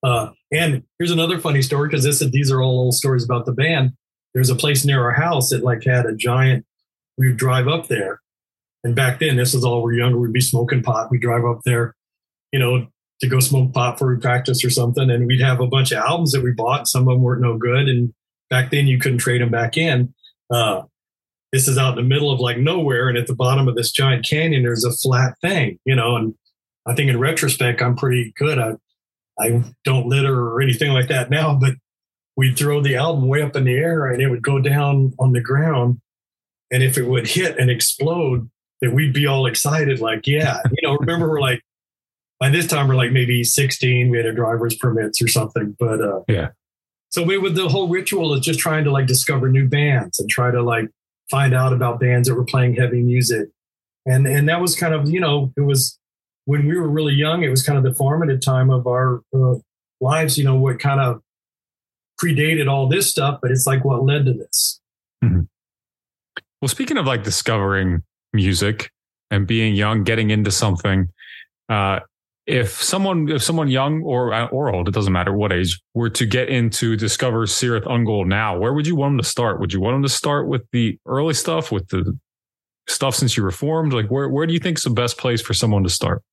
Uh, 0.01 0.31
and 0.51 0.81
here's 0.97 1.11
another 1.11 1.37
funny 1.37 1.61
story 1.61 1.87
because 1.87 2.03
this 2.03 2.19
these 2.31 2.49
are 2.49 2.59
all 2.59 2.79
old 2.79 2.95
stories 2.95 3.23
about 3.23 3.45
the 3.45 3.53
band 3.53 3.93
there's 4.33 4.49
a 4.49 4.55
place 4.55 4.85
near 4.85 5.03
our 5.03 5.13
house 5.13 5.49
that 5.49 5.63
like 5.63 5.83
had 5.83 6.05
a 6.05 6.15
giant 6.15 6.65
we'd 7.17 7.37
drive 7.37 7.67
up 7.67 7.87
there 7.87 8.21
and 8.83 8.95
back 8.95 9.19
then, 9.19 9.35
this 9.35 9.53
is 9.53 9.63
all 9.63 9.83
we're 9.83 9.93
younger. 9.93 10.19
We'd 10.19 10.33
be 10.33 10.41
smoking 10.41 10.81
pot. 10.81 11.11
We'd 11.11 11.21
drive 11.21 11.45
up 11.45 11.61
there, 11.65 11.95
you 12.51 12.59
know, 12.59 12.87
to 13.21 13.27
go 13.27 13.39
smoke 13.39 13.73
pot 13.73 13.99
for 13.99 14.17
practice 14.17 14.65
or 14.65 14.69
something. 14.69 15.09
And 15.09 15.27
we'd 15.27 15.41
have 15.41 15.59
a 15.59 15.67
bunch 15.67 15.91
of 15.91 15.99
albums 15.99 16.31
that 16.31 16.43
we 16.43 16.51
bought. 16.51 16.87
Some 16.87 17.07
of 17.07 17.13
them 17.13 17.21
weren't 17.21 17.41
no 17.41 17.57
good. 17.57 17.87
And 17.87 18.13
back 18.49 18.71
then, 18.71 18.87
you 18.87 18.97
couldn't 18.97 19.19
trade 19.19 19.41
them 19.41 19.51
back 19.51 19.77
in. 19.77 20.13
Uh, 20.49 20.83
this 21.51 21.67
is 21.67 21.77
out 21.77 21.97
in 21.97 22.03
the 22.03 22.09
middle 22.09 22.31
of 22.31 22.39
like 22.39 22.57
nowhere. 22.57 23.07
And 23.07 23.17
at 23.17 23.27
the 23.27 23.35
bottom 23.35 23.67
of 23.67 23.75
this 23.75 23.91
giant 23.91 24.27
canyon, 24.27 24.63
there's 24.63 24.85
a 24.85 24.91
flat 24.91 25.35
thing, 25.41 25.77
you 25.85 25.95
know. 25.95 26.15
And 26.15 26.33
I 26.87 26.95
think 26.95 27.09
in 27.09 27.19
retrospect, 27.19 27.81
I'm 27.81 27.95
pretty 27.95 28.33
good. 28.37 28.57
I, 28.57 28.73
I 29.39 29.63
don't 29.83 30.07
litter 30.07 30.39
or 30.39 30.61
anything 30.61 30.91
like 30.91 31.07
that 31.09 31.29
now, 31.29 31.55
but 31.55 31.75
we'd 32.41 32.57
throw 32.57 32.81
the 32.81 32.95
album 32.95 33.27
way 33.27 33.39
up 33.43 33.55
in 33.55 33.65
the 33.65 33.75
air 33.75 34.07
and 34.07 34.19
it 34.19 34.27
would 34.27 34.41
go 34.41 34.57
down 34.57 35.13
on 35.19 35.31
the 35.31 35.39
ground. 35.39 36.01
And 36.71 36.81
if 36.81 36.97
it 36.97 37.03
would 37.03 37.27
hit 37.27 37.59
and 37.59 37.69
explode, 37.69 38.49
that 38.81 38.91
we'd 38.91 39.13
be 39.13 39.27
all 39.27 39.45
excited, 39.45 39.99
like, 39.99 40.25
yeah, 40.25 40.57
you 40.71 40.87
know, 40.87 40.97
remember 40.97 41.29
we're 41.29 41.39
like, 41.39 41.61
by 42.39 42.49
this 42.49 42.65
time 42.65 42.87
we're 42.87 42.95
like 42.95 43.11
maybe 43.11 43.43
16, 43.43 44.09
we 44.09 44.17
had 44.17 44.25
a 44.25 44.33
driver's 44.33 44.75
permits 44.75 45.21
or 45.21 45.27
something. 45.27 45.75
But 45.77 46.01
uh, 46.01 46.21
yeah. 46.27 46.47
So 47.09 47.21
we 47.21 47.37
would 47.37 47.53
the 47.53 47.69
whole 47.69 47.87
ritual 47.87 48.33
is 48.33 48.41
just 48.41 48.59
trying 48.59 48.85
to 48.85 48.91
like 48.91 49.05
discover 49.05 49.47
new 49.47 49.69
bands 49.69 50.19
and 50.19 50.27
try 50.27 50.49
to 50.49 50.63
like 50.63 50.89
find 51.29 51.53
out 51.53 51.73
about 51.73 51.99
bands 51.99 52.27
that 52.27 52.33
were 52.33 52.43
playing 52.43 52.75
heavy 52.75 53.03
music. 53.03 53.49
And 54.07 54.25
and 54.25 54.49
that 54.49 54.59
was 54.59 54.75
kind 54.75 54.95
of, 54.95 55.11
you 55.11 55.19
know, 55.19 55.53
it 55.55 55.61
was 55.61 55.99
when 56.45 56.65
we 56.65 56.75
were 56.75 56.89
really 56.89 57.13
young, 57.13 57.43
it 57.43 57.49
was 57.49 57.61
kind 57.61 57.77
of 57.77 57.83
the 57.83 57.93
formative 57.93 58.41
time 58.41 58.71
of 58.71 58.87
our 58.87 59.21
uh, 59.31 59.59
lives, 59.99 60.39
you 60.39 60.43
know, 60.43 60.55
what 60.55 60.79
kind 60.79 60.99
of 60.99 61.21
predated 62.21 62.69
all 62.69 62.87
this 62.87 63.09
stuff, 63.09 63.39
but 63.41 63.51
it's 63.51 63.65
like 63.65 63.83
what 63.83 64.03
led 64.03 64.25
to 64.25 64.33
this. 64.33 64.79
Mm-hmm. 65.23 65.41
Well, 66.61 66.69
speaking 66.69 66.97
of 66.97 67.05
like 67.05 67.23
discovering 67.23 68.03
music 68.33 68.91
and 69.29 69.47
being 69.47 69.75
young, 69.75 70.03
getting 70.03 70.29
into 70.29 70.51
something. 70.51 71.09
Uh, 71.69 72.01
if 72.47 72.81
someone, 72.83 73.29
if 73.29 73.41
someone 73.41 73.69
young 73.69 74.01
or 74.01 74.33
or 74.49 74.73
old, 74.73 74.87
it 74.87 74.93
doesn't 74.93 75.13
matter 75.13 75.33
what 75.33 75.53
age, 75.53 75.79
were 75.93 76.09
to 76.09 76.25
get 76.25 76.49
into 76.49 76.97
discover 76.97 77.45
Cirith 77.45 77.85
Ungol 77.85 78.25
now, 78.25 78.57
where 78.57 78.73
would 78.73 78.87
you 78.87 78.95
want 78.95 79.13
them 79.13 79.17
to 79.19 79.27
start? 79.27 79.59
Would 79.59 79.71
you 79.71 79.79
want 79.79 79.95
them 79.95 80.03
to 80.03 80.09
start 80.09 80.47
with 80.47 80.63
the 80.71 80.99
early 81.05 81.33
stuff, 81.33 81.71
with 81.71 81.87
the 81.89 82.17
stuff 82.89 83.15
since 83.15 83.37
you 83.37 83.43
reformed? 83.43 83.93
Like, 83.93 84.07
where 84.07 84.27
where 84.27 84.45
do 84.47 84.53
you 84.53 84.59
think 84.59 84.77
is 84.77 84.83
the 84.83 84.89
best 84.89 85.17
place 85.17 85.41
for 85.41 85.53
someone 85.53 85.83
to 85.83 85.89
start? 85.89 86.23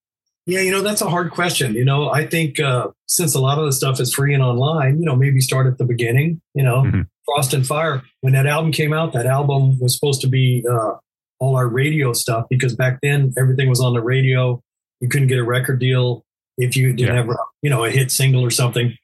Yeah, 0.49 0.61
you 0.61 0.71
know 0.71 0.81
that's 0.81 1.03
a 1.03 1.11
hard 1.11 1.31
question. 1.31 1.75
You 1.75 1.85
know, 1.85 2.11
I 2.11 2.27
think 2.27 2.59
uh, 2.59 2.89
since 3.07 3.35
a 3.35 3.41
lot 3.41 3.59
of 3.59 3.67
the 3.67 3.73
stuff 3.73 4.01
is 4.01 4.15
free 4.15 4.33
and 4.33 4.43
online, 4.43 4.99
you 4.99 5.05
know, 5.05 5.15
maybe 5.15 5.43
start 5.43 5.67
at 5.67 5.77
the 5.77 5.85
beginning. 5.85 6.41
You 6.55 6.63
know, 6.63 6.83
mm-hmm. 6.85 7.03
Frost 7.27 7.53
and 7.53 7.67
Fire. 7.67 8.03
When 8.23 8.33
that 8.33 8.47
album 8.47 8.73
came 8.73 8.95
out, 8.95 9.13
that 9.13 9.27
album 9.27 9.79
was 9.79 9.95
supposed 9.95 10.23
to 10.23 10.27
be 10.27 10.65
uh, 10.69 10.95
all 11.39 11.55
our 11.57 11.69
radio 11.69 12.15
stuff 12.15 12.47
because 12.49 12.75
back 12.75 13.01
then 13.03 13.35
everything 13.37 13.69
was 13.69 13.79
on 13.81 13.93
the 13.93 14.01
radio. 14.01 14.63
You 15.01 15.11
couldn't 15.11 15.29
get 15.29 15.39
a 15.39 15.45
record 15.45 15.81
deal 15.81 16.25
if 16.57 16.77
you 16.77 16.95
didn't 16.95 17.15
Yeah. 17.15 17.25
have, 17.27 17.37
you 17.61 17.69
know, 17.69 17.85
a 17.85 17.91
hit 17.91 18.11
single 18.11 18.43
or 18.43 18.51
something. 18.51 18.97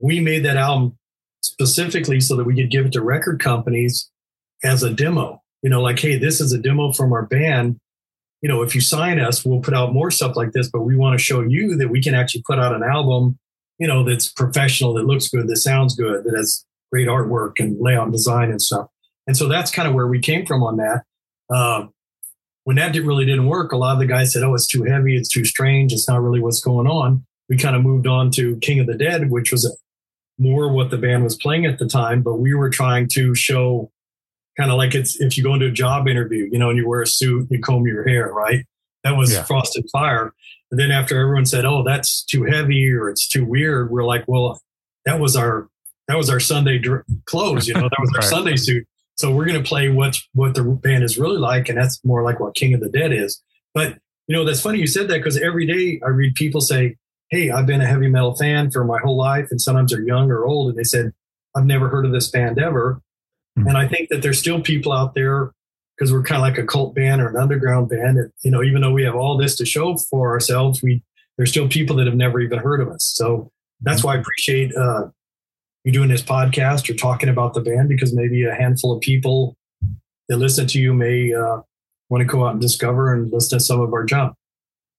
We 0.00 0.20
made 0.20 0.44
that 0.44 0.58
album 0.58 0.98
specifically 1.42 2.20
so 2.20 2.36
that 2.36 2.44
we 2.44 2.54
could 2.54 2.70
give 2.70 2.84
it 2.84 2.92
to 2.92 3.00
record 3.00 3.40
companies 3.40 4.10
as 4.62 4.82
a 4.82 4.92
demo. 4.92 5.40
You 5.62 5.70
know, 5.70 5.80
like, 5.80 5.98
hey, 5.98 6.18
this 6.18 6.42
is 6.42 6.52
a 6.52 6.58
demo 6.58 6.92
from 6.92 7.14
our 7.14 7.24
band. 7.24 7.78
You 8.44 8.48
know, 8.48 8.60
if 8.60 8.74
you 8.74 8.82
sign 8.82 9.18
us, 9.18 9.42
we'll 9.42 9.60
put 9.60 9.72
out 9.72 9.94
more 9.94 10.10
stuff 10.10 10.36
like 10.36 10.52
this, 10.52 10.68
but 10.68 10.82
we 10.82 10.96
want 10.96 11.18
to 11.18 11.24
show 11.24 11.40
you 11.40 11.76
that 11.78 11.88
we 11.88 12.02
can 12.02 12.14
actually 12.14 12.42
put 12.46 12.58
out 12.58 12.74
an 12.74 12.82
album, 12.82 13.38
you 13.78 13.88
know, 13.88 14.04
that's 14.04 14.30
professional, 14.30 14.92
that 14.94 15.06
looks 15.06 15.28
good, 15.28 15.48
that 15.48 15.56
sounds 15.56 15.96
good, 15.96 16.24
that 16.24 16.36
has 16.36 16.66
great 16.92 17.08
artwork 17.08 17.52
and 17.58 17.80
layout 17.80 18.04
and 18.04 18.12
design 18.12 18.50
and 18.50 18.60
stuff. 18.60 18.88
And 19.26 19.34
so 19.34 19.48
that's 19.48 19.70
kind 19.70 19.88
of 19.88 19.94
where 19.94 20.08
we 20.08 20.20
came 20.20 20.44
from 20.44 20.62
on 20.62 20.76
that. 20.76 21.04
Um, 21.48 21.94
when 22.64 22.76
that 22.76 22.94
really 22.94 23.24
didn't 23.24 23.46
work, 23.46 23.72
a 23.72 23.78
lot 23.78 23.94
of 23.94 23.98
the 23.98 24.06
guys 24.06 24.34
said, 24.34 24.42
"Oh, 24.42 24.54
it's 24.54 24.66
too 24.66 24.82
heavy, 24.84 25.16
it's 25.16 25.30
too 25.30 25.46
strange, 25.46 25.94
it's 25.94 26.06
not 26.06 26.20
really 26.20 26.40
what's 26.40 26.60
going 26.60 26.86
on." 26.86 27.24
We 27.48 27.56
kind 27.56 27.76
of 27.76 27.82
moved 27.82 28.06
on 28.06 28.30
to 28.32 28.58
King 28.58 28.78
of 28.78 28.86
the 28.86 28.94
Dead, 28.94 29.30
which 29.30 29.52
was 29.52 29.74
more 30.38 30.70
what 30.70 30.90
the 30.90 30.98
band 30.98 31.24
was 31.24 31.36
playing 31.36 31.64
at 31.64 31.78
the 31.78 31.88
time, 31.88 32.20
but 32.22 32.34
we 32.34 32.52
were 32.52 32.68
trying 32.68 33.08
to 33.14 33.34
show 33.34 33.90
kind 34.56 34.70
of 34.70 34.76
like 34.76 34.94
it's 34.94 35.20
if 35.20 35.36
you 35.36 35.42
go 35.42 35.54
into 35.54 35.66
a 35.66 35.70
job 35.72 36.08
interview, 36.08 36.48
you 36.50 36.58
know, 36.58 36.70
and 36.70 36.78
you 36.78 36.86
wear 36.88 37.02
a 37.02 37.06
suit, 37.06 37.48
you 37.50 37.60
comb 37.60 37.86
your 37.86 38.06
hair, 38.06 38.32
right? 38.32 38.64
That 39.02 39.16
was 39.16 39.32
Yeah. 39.32 39.42
Frost 39.44 39.76
and 39.76 39.88
Fire. 39.90 40.32
And 40.70 40.80
then 40.80 40.90
after 40.90 41.18
everyone 41.20 41.46
said, 41.46 41.64
"Oh, 41.64 41.82
that's 41.84 42.24
too 42.24 42.44
heavy 42.44 42.90
or 42.90 43.08
it's 43.10 43.28
too 43.28 43.44
weird," 43.44 43.90
we're 43.90 44.04
like, 44.04 44.24
"Well, 44.26 44.60
that 45.04 45.20
was 45.20 45.36
our 45.36 45.68
that 46.08 46.16
was 46.18 46.28
our 46.30 46.40
Sunday 46.40 46.78
dr- 46.78 47.04
clothes, 47.26 47.66
you 47.66 47.74
know, 47.74 47.82
that 47.88 47.98
was 48.00 48.10
our 48.14 48.20
Right. 48.20 48.30
Sunday 48.30 48.56
suit." 48.56 48.86
So 49.16 49.32
we're 49.32 49.44
going 49.46 49.62
to 49.62 49.68
play 49.68 49.88
what 49.90 50.18
what 50.32 50.54
the 50.54 50.62
band 50.64 51.04
is 51.04 51.18
really 51.18 51.38
like, 51.38 51.68
and 51.68 51.78
that's 51.78 52.02
more 52.04 52.22
like 52.22 52.40
what 52.40 52.54
King 52.54 52.74
of 52.74 52.80
the 52.80 52.88
Dead 52.88 53.12
is. 53.12 53.42
But 53.74 53.98
you 54.26 54.34
know, 54.34 54.44
that's 54.44 54.60
funny 54.62 54.78
you 54.78 54.86
said 54.86 55.08
that 55.08 55.18
because 55.18 55.36
every 55.36 55.66
day 55.66 56.00
I 56.04 56.08
read 56.08 56.34
people 56.34 56.60
say, 56.60 56.96
"Hey, 57.30 57.50
I've 57.50 57.66
been 57.66 57.80
a 57.82 57.86
heavy 57.86 58.08
metal 58.08 58.34
fan 58.34 58.70
for 58.70 58.84
my 58.84 58.98
whole 58.98 59.16
life," 59.16 59.48
and 59.50 59.60
sometimes 59.60 59.92
they're 59.92 60.02
young 60.02 60.30
or 60.30 60.44
old, 60.46 60.70
and 60.70 60.78
they 60.78 60.84
said, 60.84 61.12
"I've 61.54 61.66
never 61.66 61.88
heard 61.88 62.06
of 62.06 62.12
this 62.12 62.30
band 62.30 62.58
ever." 62.58 63.00
Hmm. 63.56 63.68
And 63.68 63.76
I 63.76 63.88
think 63.88 64.08
that 64.10 64.22
there's 64.22 64.38
still 64.38 64.60
people 64.60 64.92
out 64.92 65.14
there 65.14 65.52
because 65.96 66.12
we're 66.12 66.22
kind 66.22 66.36
of 66.36 66.42
like 66.42 66.58
a 66.58 66.66
cult 66.66 66.94
band 66.94 67.20
or 67.20 67.28
an 67.28 67.36
underground 67.36 67.88
band. 67.88 68.18
And, 68.18 68.32
you 68.42 68.50
know, 68.50 68.62
even 68.62 68.82
though 68.82 68.92
we 68.92 69.04
have 69.04 69.14
all 69.14 69.36
this 69.36 69.56
to 69.56 69.66
show 69.66 69.96
for 69.96 70.30
ourselves, 70.30 70.82
we 70.82 71.02
there's 71.36 71.50
still 71.50 71.68
people 71.68 71.96
that 71.96 72.06
have 72.06 72.16
never 72.16 72.40
even 72.40 72.58
heard 72.58 72.80
of 72.80 72.88
us. 72.88 73.04
So 73.04 73.50
that's 73.80 74.04
why 74.04 74.14
I 74.14 74.18
appreciate 74.18 74.74
uh, 74.76 75.08
you 75.84 75.92
doing 75.92 76.08
this 76.08 76.22
podcast 76.22 76.88
or 76.88 76.94
talking 76.94 77.28
about 77.28 77.54
the 77.54 77.60
band 77.60 77.88
because 77.88 78.14
maybe 78.14 78.44
a 78.44 78.54
handful 78.54 78.92
of 78.92 79.00
people 79.00 79.56
that 80.28 80.38
listen 80.38 80.66
to 80.68 80.80
you 80.80 80.94
may 80.94 81.34
uh, 81.34 81.60
want 82.08 82.22
to 82.22 82.24
go 82.24 82.46
out 82.46 82.52
and 82.52 82.60
discover 82.60 83.12
and 83.12 83.32
listen 83.32 83.58
to 83.58 83.64
some 83.64 83.80
of 83.80 83.92
our 83.92 84.04
junk. 84.04 84.34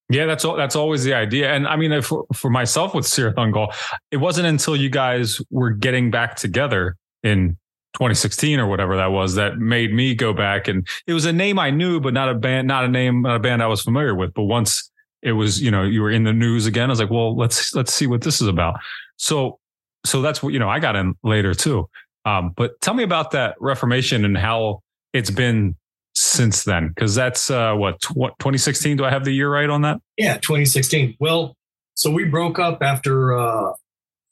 Yeah, 0.09 0.27
that's 0.27 0.45
all. 0.45 0.55
That's 0.55 0.75
always 0.75 1.03
the 1.03 1.15
idea. 1.15 1.51
And 1.51 1.67
I 1.67 1.77
mean, 1.77 1.99
for 2.03 2.25
for 2.33 2.51
myself 2.51 2.93
with 2.93 3.05
Cirith 3.05 3.35
Ungol, 3.35 3.73
it 4.11 4.17
wasn't 4.17 4.45
until 4.45 4.75
you 4.75 4.89
guys 4.89 5.41
were 5.49 5.71
getting 5.71 6.11
back 6.11 6.35
together 6.35 6.95
in 7.23 7.57
2016 7.95 8.59
or 8.59 8.67
whatever 8.67 8.95
that 8.97 9.11
was 9.11 9.35
that 9.35 9.57
made 9.57 9.93
me 9.93 10.13
go 10.13 10.33
back. 10.33 10.67
And 10.67 10.87
it 11.07 11.13
was 11.13 11.25
a 11.25 11.33
name 11.33 11.57
I 11.57 11.71
knew, 11.71 11.99
but 11.99 12.13
not 12.13 12.29
a 12.29 12.35
band, 12.35 12.67
not 12.67 12.85
a 12.85 12.87
name, 12.87 13.23
not 13.23 13.35
a 13.35 13.39
band 13.39 13.63
I 13.63 13.67
was 13.67 13.81
familiar 13.81 14.13
with. 14.13 14.33
But 14.33 14.43
once 14.43 14.91
it 15.21 15.31
was, 15.31 15.61
you 15.61 15.71
know, 15.71 15.83
you 15.83 16.01
were 16.01 16.11
in 16.11 16.23
the 16.23 16.33
news 16.33 16.65
again, 16.65 16.89
I 16.89 16.91
was 16.91 16.99
like, 16.99 17.09
well, 17.09 17.35
let's 17.35 17.73
let's 17.73 17.93
see 17.93 18.05
what 18.05 18.21
this 18.21 18.41
is 18.41 18.47
about. 18.47 18.75
So, 19.17 19.59
so 20.05 20.21
that's 20.21 20.43
what 20.43 20.53
you 20.53 20.59
know. 20.59 20.69
I 20.69 20.79
got 20.79 20.95
in 20.95 21.15
later 21.23 21.53
too. 21.53 21.89
Um, 22.25 22.53
but 22.55 22.79
tell 22.81 22.93
me 22.93 23.03
about 23.03 23.31
that 23.31 23.55
Reformation 23.59 24.25
and 24.25 24.37
how 24.37 24.81
it's 25.13 25.31
been 25.31 25.75
since 26.15 26.63
then, 26.63 26.89
because 26.89 27.15
that's 27.15 27.49
uh, 27.49 27.73
what 27.73 28.01
tw- 28.01 28.35
2016. 28.39 28.97
Do 28.97 29.05
I 29.05 29.09
have 29.09 29.25
the 29.25 29.31
year 29.31 29.51
right 29.51 29.69
on 29.69 29.81
that? 29.83 29.99
Yeah, 30.17 30.37
2016. 30.37 31.15
Well, 31.19 31.55
so 31.93 32.11
we 32.11 32.25
broke 32.25 32.59
up 32.59 32.81
after. 32.81 33.37
Uh, 33.37 33.71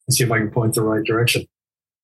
let's 0.07 0.17
see 0.17 0.23
if 0.23 0.31
I 0.31 0.39
can 0.39 0.51
point 0.51 0.75
the 0.75 0.81
right 0.81 1.03
direction. 1.03 1.45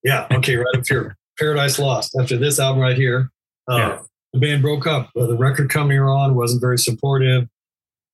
Yeah. 0.04 0.28
Okay. 0.32 0.56
Right 0.56 0.66
up 0.76 0.88
here, 0.88 1.18
Paradise 1.40 1.80
Lost. 1.80 2.16
After 2.20 2.38
this 2.38 2.60
album 2.60 2.82
right 2.82 2.98
here, 2.98 3.30
uh, 3.70 3.78
Yeah. 3.78 4.00
the 4.34 4.40
band 4.40 4.62
broke 4.62 4.86
up. 4.86 5.10
Uh, 5.18 5.26
the 5.28 5.38
record 5.38 5.70
company 5.70 6.00
were 6.00 6.10
on 6.10 6.36
wasn't 6.36 6.62
very 6.62 6.78
supportive. 6.78 7.48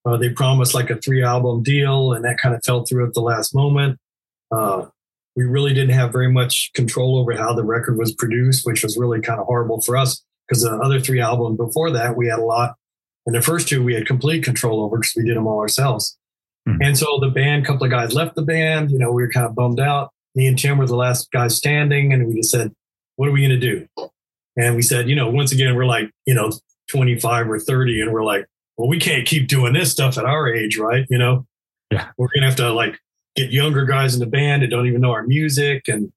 Uh, 0.06 0.18
they 0.18 0.30
promised 0.30 0.74
like 0.76 0.90
a 0.92 0.98
three 0.98 1.24
album 1.24 1.64
deal, 1.64 2.14
and 2.14 2.24
that 2.26 2.38
kind 2.38 2.54
of 2.56 2.64
fell 2.64 2.86
through 2.86 3.08
at 3.08 3.14
the 3.14 3.22
last 3.22 3.56
moment. 3.56 3.98
Uh, 4.52 4.86
we 5.36 5.44
really 5.44 5.74
didn't 5.74 5.96
have 5.96 6.12
very 6.12 6.32
much 6.32 6.72
control 6.76 7.18
over 7.18 7.36
how 7.36 7.54
the 7.54 7.64
record 7.64 7.98
was 7.98 8.14
produced, 8.14 8.66
which 8.66 8.84
was 8.84 8.98
really 8.98 9.20
kind 9.20 9.40
of 9.40 9.48
horrible 9.48 9.82
for 9.82 9.98
us 9.98 10.24
because 10.48 10.62
the 10.64 10.72
other 10.72 11.00
three 11.00 11.20
albums 11.20 11.58
before 11.58 11.90
that 11.92 12.16
we 12.16 12.28
had 12.28 12.38
a 12.40 12.44
lot 12.46 12.76
and 13.26 13.36
the 13.36 13.42
first 13.42 13.68
two 13.68 13.84
we 13.84 13.96
had 13.96 14.06
complete 14.06 14.44
control 14.44 14.84
over 14.86 14.98
because 14.98 15.14
we 15.18 15.24
did 15.26 15.36
them 15.36 15.48
all 15.48 15.60
ourselves. 15.60 16.18
Hmm. 16.68 16.78
And 16.82 16.98
so 16.98 17.18
the 17.20 17.30
band, 17.30 17.64
a 17.64 17.66
couple 17.68 17.84
of 17.86 17.92
guys 17.92 18.14
left 18.14 18.36
the 18.36 18.44
band. 18.44 18.92
You 18.92 19.00
know, 19.00 19.12
we 19.12 19.24
were 19.24 19.32
kind 19.32 19.48
of 19.48 19.56
bummed 19.56 19.80
out. 19.80 20.12
Me 20.36 20.46
and 20.48 20.58
Tim 20.58 20.78
were 20.78 20.86
the 20.86 20.96
last 20.96 21.32
guys 21.32 21.56
standing, 21.58 22.14
and 22.14 22.28
we 22.28 22.36
just 22.36 22.52
said, 22.52 22.72
"What 23.16 23.30
are 23.30 23.32
we 23.32 23.42
going 23.48 23.60
to 23.60 23.70
do?" 23.70 23.88
And 24.58 24.76
we 24.76 24.82
said, 24.82 25.10
you 25.10 25.16
know, 25.16 25.30
once 25.30 25.52
again, 25.52 25.76
we're 25.76 25.86
like, 25.86 26.10
you 26.26 26.34
know, 26.34 26.52
25 26.90 27.50
or 27.50 27.60
30, 27.60 28.02
and 28.02 28.12
we're 28.14 28.24
like, 28.24 28.46
well, 28.78 28.88
we 28.88 29.00
can't 29.00 29.28
keep 29.28 29.48
doing 29.48 29.74
this 29.74 29.92
stuff 29.92 30.18
at 30.18 30.26
our 30.26 30.48
age, 30.54 30.78
right? 30.78 31.06
You 31.10 31.18
know, 31.18 31.46
Yeah. 31.92 32.10
we're 32.18 32.28
going 32.28 32.42
to 32.42 32.48
have 32.48 32.56
to 32.58 32.72
like 32.72 32.98
get 33.36 33.52
younger 33.52 33.86
guys 33.86 34.14
in 34.14 34.20
the 34.22 34.26
band 34.28 34.62
that 34.64 34.70
don't 34.70 34.88
even 34.88 35.02
know 35.02 35.12
our 35.12 35.26
music 35.28 35.88
and 35.88 36.12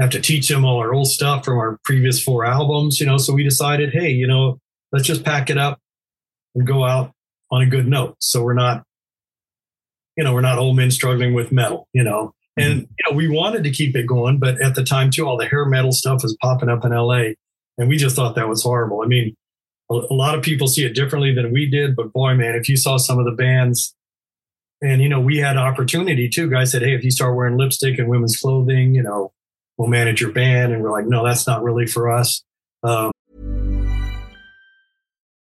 have 0.00 0.10
to 0.10 0.20
teach 0.20 0.48
them 0.48 0.64
all 0.64 0.78
our 0.78 0.92
old 0.92 1.06
stuff 1.08 1.44
from 1.44 1.56
our 1.58 1.78
previous 1.84 2.22
four 2.22 2.44
albums, 2.44 2.98
you 3.00 3.06
know. 3.06 3.16
So 3.18 3.32
we 3.32 3.42
decided, 3.44 3.92
hey, 3.92 4.10
you 4.10 4.26
know, 4.26 4.58
let's 4.90 5.06
just 5.06 5.24
pack 5.24 5.48
it 5.48 5.56
up 5.58 5.78
and 6.54 6.66
go 6.66 6.84
out 6.84 7.12
on 7.50 7.62
a 7.62 7.66
good 7.66 7.86
note. 7.86 8.16
So 8.20 8.42
we're 8.42 8.52
not, 8.54 8.84
you 10.16 10.24
know, 10.24 10.34
we're 10.34 10.40
not 10.42 10.58
old 10.58 10.76
men 10.76 10.90
struggling 10.90 11.32
with 11.34 11.52
metal, 11.52 11.88
you 11.92 12.02
know. 12.02 12.34
And 12.56 12.80
you 12.80 13.10
know, 13.10 13.16
we 13.16 13.28
wanted 13.28 13.64
to 13.64 13.70
keep 13.70 13.96
it 13.96 14.06
going, 14.06 14.38
but 14.38 14.60
at 14.60 14.74
the 14.74 14.84
time 14.84 15.10
too, 15.10 15.26
all 15.26 15.38
the 15.38 15.46
hair 15.46 15.64
metal 15.64 15.92
stuff 15.92 16.22
was 16.22 16.36
popping 16.40 16.68
up 16.68 16.84
in 16.84 16.92
LA, 16.92 17.32
and 17.78 17.88
we 17.88 17.96
just 17.96 18.14
thought 18.14 18.34
that 18.34 18.48
was 18.48 18.62
horrible. 18.62 19.02
I 19.02 19.06
mean, 19.06 19.34
a, 19.90 19.94
a 19.94 20.14
lot 20.14 20.36
of 20.36 20.42
people 20.42 20.66
see 20.66 20.84
it 20.84 20.94
differently 20.94 21.34
than 21.34 21.52
we 21.52 21.68
did, 21.68 21.96
but 21.96 22.12
boy, 22.12 22.34
man, 22.34 22.54
if 22.54 22.68
you 22.68 22.76
saw 22.76 22.98
some 22.98 23.18
of 23.18 23.24
the 23.24 23.32
bands, 23.32 23.94
and 24.82 25.00
you 25.00 25.08
know, 25.08 25.20
we 25.20 25.38
had 25.38 25.56
opportunity 25.56 26.28
too. 26.28 26.50
Guys 26.50 26.72
said, 26.72 26.82
"Hey, 26.82 26.94
if 26.94 27.04
you 27.04 27.10
start 27.10 27.36
wearing 27.36 27.56
lipstick 27.56 27.98
and 27.98 28.08
women's 28.08 28.36
clothing, 28.36 28.94
you 28.94 29.02
know, 29.02 29.32
we'll 29.78 29.88
manage 29.88 30.20
your 30.20 30.32
band," 30.32 30.72
and 30.72 30.82
we're 30.82 30.92
like, 30.92 31.06
"No, 31.06 31.24
that's 31.24 31.46
not 31.46 31.62
really 31.62 31.86
for 31.86 32.10
us." 32.10 32.42
Um, 32.82 33.12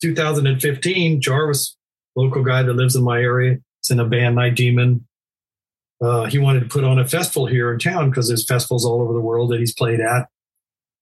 2015, 0.00 1.20
Jarvis, 1.20 1.76
local 2.16 2.42
guy 2.42 2.62
that 2.62 2.74
lives 2.74 2.96
in 2.96 3.04
my 3.04 3.20
area, 3.20 3.58
it's 3.80 3.90
in 3.90 4.00
a 4.00 4.06
band, 4.06 4.34
Night 4.36 4.56
Demon. 4.56 5.06
Uh, 6.02 6.24
he 6.24 6.38
wanted 6.38 6.60
to 6.60 6.66
put 6.66 6.82
on 6.84 6.98
a 6.98 7.06
festival 7.06 7.46
here 7.46 7.72
in 7.72 7.78
town 7.78 8.08
because 8.10 8.28
there's 8.28 8.46
festivals 8.46 8.86
all 8.86 9.02
over 9.02 9.12
the 9.12 9.20
world 9.20 9.50
that 9.50 9.60
he's 9.60 9.74
played 9.74 10.00
at. 10.00 10.28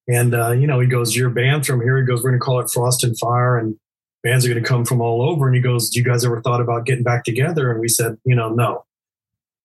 And, 0.09 0.33
uh, 0.33 0.51
you 0.51 0.67
know, 0.67 0.79
he 0.79 0.87
goes, 0.87 1.15
Your 1.15 1.29
band 1.29 1.65
from 1.65 1.81
here? 1.81 1.97
He 1.97 2.03
goes, 2.05 2.21
We're 2.23 2.31
going 2.31 2.39
to 2.39 2.43
call 2.43 2.59
it 2.59 2.69
Frost 2.69 3.03
and 3.03 3.17
Fire, 3.17 3.57
and 3.57 3.75
bands 4.23 4.45
are 4.45 4.49
going 4.49 4.61
to 4.61 4.67
come 4.67 4.83
from 4.83 5.01
all 5.01 5.21
over. 5.21 5.45
And 5.47 5.55
he 5.55 5.61
goes, 5.61 5.89
Do 5.89 5.99
you 5.99 6.05
guys 6.05 6.25
ever 6.25 6.41
thought 6.41 6.59
about 6.61 6.85
getting 6.85 7.03
back 7.03 7.23
together? 7.23 7.71
And 7.71 7.79
we 7.79 7.87
said, 7.87 8.17
You 8.25 8.35
know, 8.35 8.49
no. 8.49 8.83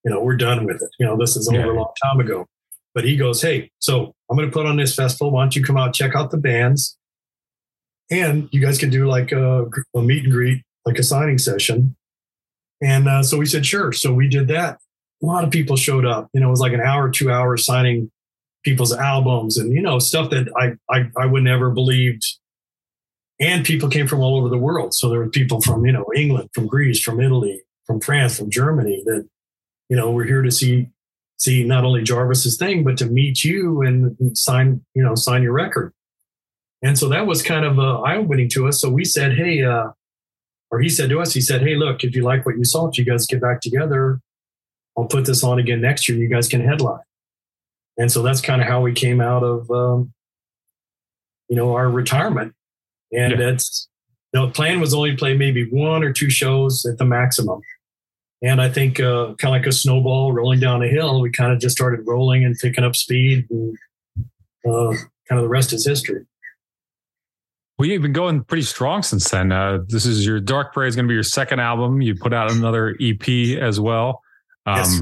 You 0.05 0.11
know, 0.11 0.21
we're 0.21 0.37
done 0.37 0.65
with 0.65 0.81
it. 0.81 0.89
You 0.99 1.05
know, 1.05 1.17
this 1.17 1.35
is 1.35 1.47
over 1.49 1.57
Yeah. 1.57 1.65
a 1.71 1.73
long 1.73 1.91
time 2.01 2.19
ago. 2.19 2.45
But 2.93 3.03
he 3.05 3.17
goes, 3.17 3.41
Hey, 3.41 3.71
so 3.79 4.13
I'm 4.29 4.37
going 4.37 4.47
to 4.49 4.53
put 4.53 4.67
on 4.67 4.77
this 4.77 4.95
festival. 4.95 5.31
Why 5.31 5.43
don't 5.43 5.55
you 5.55 5.63
come 5.63 5.77
out, 5.77 5.93
check 5.93 6.15
out 6.15 6.31
the 6.31 6.37
bands? 6.37 6.97
And 8.11 8.49
you 8.51 8.61
guys 8.61 8.77
could 8.77 8.91
do 8.91 9.07
like 9.07 9.31
a, 9.31 9.65
a 9.95 10.01
meet 10.01 10.23
and 10.23 10.33
greet, 10.33 10.63
like 10.85 10.99
a 10.99 11.03
signing 11.03 11.37
session. 11.37 11.95
And 12.81 13.07
uh, 13.07 13.23
so 13.23 13.37
we 13.37 13.45
said, 13.45 13.65
sure. 13.65 13.91
So 13.91 14.13
we 14.13 14.27
did 14.27 14.47
that. 14.49 14.79
A 15.23 15.25
lot 15.25 15.43
of 15.43 15.51
people 15.51 15.75
showed 15.75 16.05
up. 16.05 16.29
You 16.33 16.41
know, 16.41 16.47
it 16.47 16.51
was 16.51 16.59
like 16.59 16.73
an 16.73 16.81
hour, 16.81 17.09
two 17.09 17.31
hours 17.31 17.65
signing 17.65 18.11
people's 18.63 18.93
albums 18.93 19.57
and, 19.57 19.71
you 19.71 19.81
know, 19.81 19.99
stuff 19.99 20.29
that 20.31 20.49
I, 20.57 20.73
I, 20.93 21.09
I 21.17 21.25
would 21.25 21.43
never 21.43 21.69
believed. 21.71 22.25
And 23.39 23.65
people 23.65 23.89
came 23.89 24.07
from 24.07 24.21
all 24.21 24.37
over 24.37 24.49
the 24.49 24.57
world. 24.57 24.93
So 24.93 25.09
there 25.09 25.19
were 25.19 25.29
people 25.29 25.61
from, 25.61 25.85
you 25.85 25.91
know, 25.91 26.05
England, 26.15 26.49
from 26.53 26.67
Greece, 26.67 27.01
from 27.01 27.19
Italy, 27.19 27.61
from 27.85 28.01
France, 28.01 28.37
from 28.37 28.49
Germany 28.49 29.03
that, 29.05 29.27
you 29.89 29.95
know, 29.95 30.11
we're 30.11 30.25
here 30.25 30.41
to 30.41 30.51
see 30.51 30.89
see 31.37 31.63
not 31.63 31.83
only 31.83 32.01
Jarvis's 32.01 32.57
thing, 32.57 32.83
but 32.83 32.97
to 32.97 33.05
meet 33.05 33.43
you 33.43 33.81
and 33.81 34.37
sign, 34.37 34.85
you 34.93 35.03
know, 35.03 35.15
sign 35.15 35.43
your 35.43 35.51
record. 35.51 35.93
And 36.85 36.99
so 36.99 37.09
that 37.09 37.25
was 37.25 37.41
kind 37.41 37.65
of 37.65 37.79
uh, 37.79 38.01
eye 38.01 38.17
opening 38.17 38.47
to 38.49 38.67
us. 38.67 38.79
So 38.79 38.91
we 38.91 39.05
said, 39.05 39.35
hey, 39.35 39.63
uh, 39.63 39.87
or 40.69 40.79
he 40.79 40.87
said 40.87 41.09
to 41.09 41.19
us, 41.19 41.33
he 41.33 41.41
said, 41.41 41.63
hey, 41.63 41.73
look, 41.73 42.03
if 42.03 42.15
you 42.15 42.21
like 42.21 42.45
what 42.45 42.59
you 42.59 42.63
saw, 42.63 42.87
if 42.87 42.99
you 42.99 43.03
guys 43.03 43.25
get 43.25 43.41
back 43.41 43.59
together, 43.59 44.21
I'll 44.95 45.05
put 45.05 45.25
this 45.25 45.43
on 45.43 45.57
again 45.57 45.81
next 45.81 46.07
year. 46.07 46.15
You 46.15 46.29
guys 46.29 46.47
can 46.47 46.63
headline. 46.63 47.01
And 47.97 48.11
so 48.11 48.21
that's 48.21 48.39
kind 48.39 48.61
of 48.61 48.67
how 48.67 48.81
we 48.81 48.93
came 48.93 49.19
out 49.19 49.41
of, 49.41 49.71
um, 49.71 50.13
you 51.49 51.55
know, 51.55 51.73
our 51.73 51.89
retirement. 51.89 52.53
And 53.11 53.31
yeah. 53.31 53.37
that's 53.37 53.89
the 54.31 54.47
plan 54.49 54.79
was 54.79 54.93
only 54.93 55.17
play 55.17 55.35
maybe 55.35 55.67
one 55.67 56.03
or 56.03 56.13
two 56.13 56.29
shows 56.29 56.85
at 56.85 56.99
the 56.99 57.05
maximum. 57.05 57.61
And 58.43 58.61
I 58.61 58.69
think 58.69 58.99
uh, 58.99 59.33
kind 59.39 59.55
of 59.55 59.61
like 59.61 59.65
a 59.65 59.71
snowball 59.71 60.33
rolling 60.33 60.59
down 60.59 60.83
a 60.83 60.87
hill, 60.87 61.19
we 61.19 61.31
kind 61.31 61.51
of 61.51 61.59
just 61.59 61.75
started 61.75 62.05
rolling 62.05 62.45
and 62.45 62.55
picking 62.61 62.83
up 62.83 62.95
speed. 62.95 63.47
And 63.49 63.75
uh, 64.67 64.91
kind 65.27 65.39
of 65.39 65.41
the 65.41 65.49
rest 65.49 65.73
is 65.73 65.83
history. 65.83 66.27
Well, 67.77 67.89
you've 67.89 68.01
been 68.01 68.13
going 68.13 68.43
pretty 68.43 68.63
strong 68.63 69.03
since 69.03 69.29
then. 69.29 69.51
Uh, 69.51 69.79
this 69.87 70.05
is 70.05 70.25
your 70.25 70.39
Dark 70.39 70.73
Parade 70.73 70.89
is 70.89 70.95
going 70.95 71.05
to 71.05 71.09
be 71.09 71.13
your 71.13 71.23
second 71.23 71.59
album. 71.59 72.01
You 72.01 72.15
put 72.15 72.33
out 72.33 72.49
another 72.51 72.95
EP 73.01 73.57
as 73.59 73.79
well. 73.79 74.21
Um, 74.65 74.77
yes. 74.77 75.01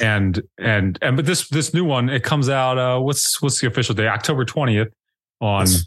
And 0.00 0.42
and 0.56 0.98
and 1.02 1.16
but 1.16 1.26
this 1.26 1.48
this 1.48 1.74
new 1.74 1.84
one 1.84 2.08
it 2.08 2.22
comes 2.22 2.48
out. 2.48 2.78
Uh, 2.78 3.00
what's 3.00 3.42
what's 3.42 3.60
the 3.60 3.66
official 3.66 3.94
day? 3.94 4.06
October 4.06 4.44
twentieth. 4.44 4.88
On 5.40 5.66
yes. 5.66 5.86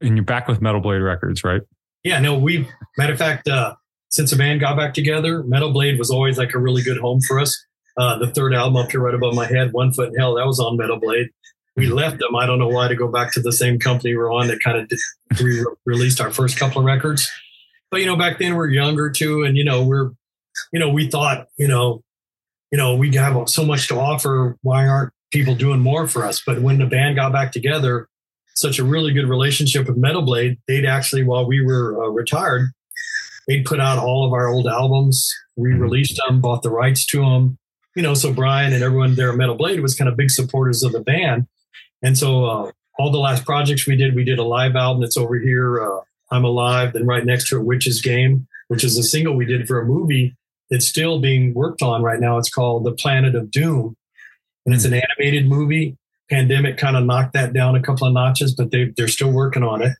and 0.00 0.16
you're 0.16 0.24
back 0.24 0.48
with 0.48 0.62
Metal 0.62 0.80
Blade 0.80 1.00
Records, 1.00 1.44
right? 1.44 1.60
Yeah. 2.04 2.20
No, 2.20 2.38
we 2.38 2.66
matter 2.96 3.12
of 3.12 3.18
fact, 3.18 3.46
uh, 3.46 3.74
since 4.08 4.30
the 4.30 4.36
band 4.36 4.60
got 4.60 4.76
back 4.76 4.94
together, 4.94 5.42
Metal 5.42 5.72
Blade 5.72 5.98
was 5.98 6.10
always 6.10 6.38
like 6.38 6.54
a 6.54 6.58
really 6.58 6.82
good 6.82 6.96
home 6.96 7.20
for 7.20 7.38
us. 7.38 7.54
Uh, 7.96 8.18
the 8.18 8.28
third 8.28 8.54
album 8.54 8.76
up 8.76 8.90
here 8.90 9.00
right 9.00 9.14
above 9.14 9.34
my 9.34 9.46
head, 9.46 9.72
One 9.72 9.92
Foot 9.92 10.08
in 10.08 10.14
Hell, 10.16 10.34
that 10.34 10.46
was 10.46 10.58
on 10.58 10.76
Metal 10.76 10.98
Blade 10.98 11.28
we 11.76 11.86
left 11.86 12.18
them. 12.18 12.36
I 12.36 12.46
don't 12.46 12.58
know 12.58 12.68
why 12.68 12.88
to 12.88 12.94
go 12.94 13.08
back 13.08 13.32
to 13.32 13.40
the 13.40 13.52
same 13.52 13.78
company 13.78 14.16
we're 14.16 14.32
on 14.32 14.46
that 14.48 14.60
kind 14.60 14.78
of 14.78 14.90
re- 15.40 15.64
released 15.84 16.20
our 16.20 16.30
first 16.30 16.58
couple 16.58 16.80
of 16.80 16.84
records. 16.84 17.28
But 17.90 18.00
you 18.00 18.06
know, 18.06 18.16
back 18.16 18.38
then 18.38 18.52
we 18.52 18.58
are 18.58 18.68
younger 18.68 19.10
too, 19.10 19.44
and 19.44 19.56
you 19.56 19.64
know 19.64 19.82
we're, 19.82 20.10
you 20.72 20.80
know, 20.80 20.88
we 20.88 21.08
thought, 21.08 21.48
you 21.56 21.68
know, 21.68 22.02
you 22.70 22.78
know, 22.78 22.94
we 22.94 23.14
have 23.14 23.48
so 23.48 23.64
much 23.64 23.88
to 23.88 23.98
offer. 23.98 24.56
Why 24.62 24.86
aren't 24.86 25.12
people 25.32 25.54
doing 25.54 25.80
more 25.80 26.08
for 26.08 26.24
us? 26.24 26.42
But 26.44 26.60
when 26.60 26.78
the 26.78 26.86
band 26.86 27.16
got 27.16 27.32
back 27.32 27.52
together, 27.52 28.08
such 28.54 28.78
a 28.78 28.84
really 28.84 29.12
good 29.12 29.28
relationship 29.28 29.86
with 29.86 29.96
Metal 29.96 30.22
Blade, 30.22 30.58
they'd 30.66 30.84
actually, 30.84 31.24
while 31.24 31.46
we 31.46 31.64
were 31.64 32.04
uh, 32.04 32.08
retired, 32.08 32.70
they'd 33.46 33.64
put 33.64 33.80
out 33.80 33.98
all 33.98 34.26
of 34.26 34.32
our 34.32 34.48
old 34.48 34.66
albums, 34.66 35.32
re-released 35.56 36.20
them, 36.26 36.40
bought 36.40 36.62
the 36.62 36.70
rights 36.70 37.04
to 37.06 37.20
them. 37.20 37.58
You 37.96 38.02
know, 38.02 38.14
so 38.14 38.32
Brian 38.32 38.72
and 38.72 38.82
everyone 38.82 39.14
there 39.14 39.30
at 39.30 39.36
Metal 39.36 39.54
Blade 39.54 39.80
was 39.80 39.94
kind 39.94 40.08
of 40.08 40.16
big 40.16 40.30
supporters 40.30 40.82
of 40.82 40.92
the 40.92 41.00
band. 41.00 41.46
And 42.04 42.16
so 42.16 42.44
uh, 42.44 42.72
all 42.98 43.10
the 43.10 43.18
last 43.18 43.44
projects 43.44 43.86
we 43.86 43.96
did, 43.96 44.14
we 44.14 44.24
did 44.24 44.38
a 44.38 44.44
live 44.44 44.76
album 44.76 45.00
that's 45.00 45.16
over 45.16 45.36
here, 45.36 45.82
uh, 45.82 46.00
I'm 46.30 46.44
Alive, 46.44 46.92
then 46.92 47.06
right 47.06 47.24
next 47.24 47.48
to 47.48 47.56
it, 47.58 47.64
Witch's 47.64 48.00
Game, 48.00 48.46
which 48.68 48.84
is 48.84 48.96
a 48.98 49.02
single 49.02 49.34
we 49.34 49.46
did 49.46 49.66
for 49.66 49.80
a 49.80 49.86
movie 49.86 50.36
that's 50.70 50.86
still 50.86 51.18
being 51.18 51.54
worked 51.54 51.82
on 51.82 52.02
right 52.02 52.20
now. 52.20 52.38
It's 52.38 52.50
called 52.50 52.84
The 52.84 52.92
Planet 52.92 53.34
of 53.34 53.50
Doom. 53.50 53.96
And 54.66 54.74
it's 54.74 54.84
an 54.84 54.94
animated 54.94 55.48
movie. 55.48 55.96
Pandemic 56.30 56.76
kind 56.76 56.96
of 56.96 57.04
knocked 57.04 57.32
that 57.32 57.52
down 57.52 57.74
a 57.74 57.82
couple 57.82 58.06
of 58.06 58.12
notches, 58.12 58.54
but 58.54 58.70
they, 58.70 58.92
they're 58.96 59.08
still 59.08 59.30
working 59.30 59.62
on 59.62 59.82
it. 59.82 59.96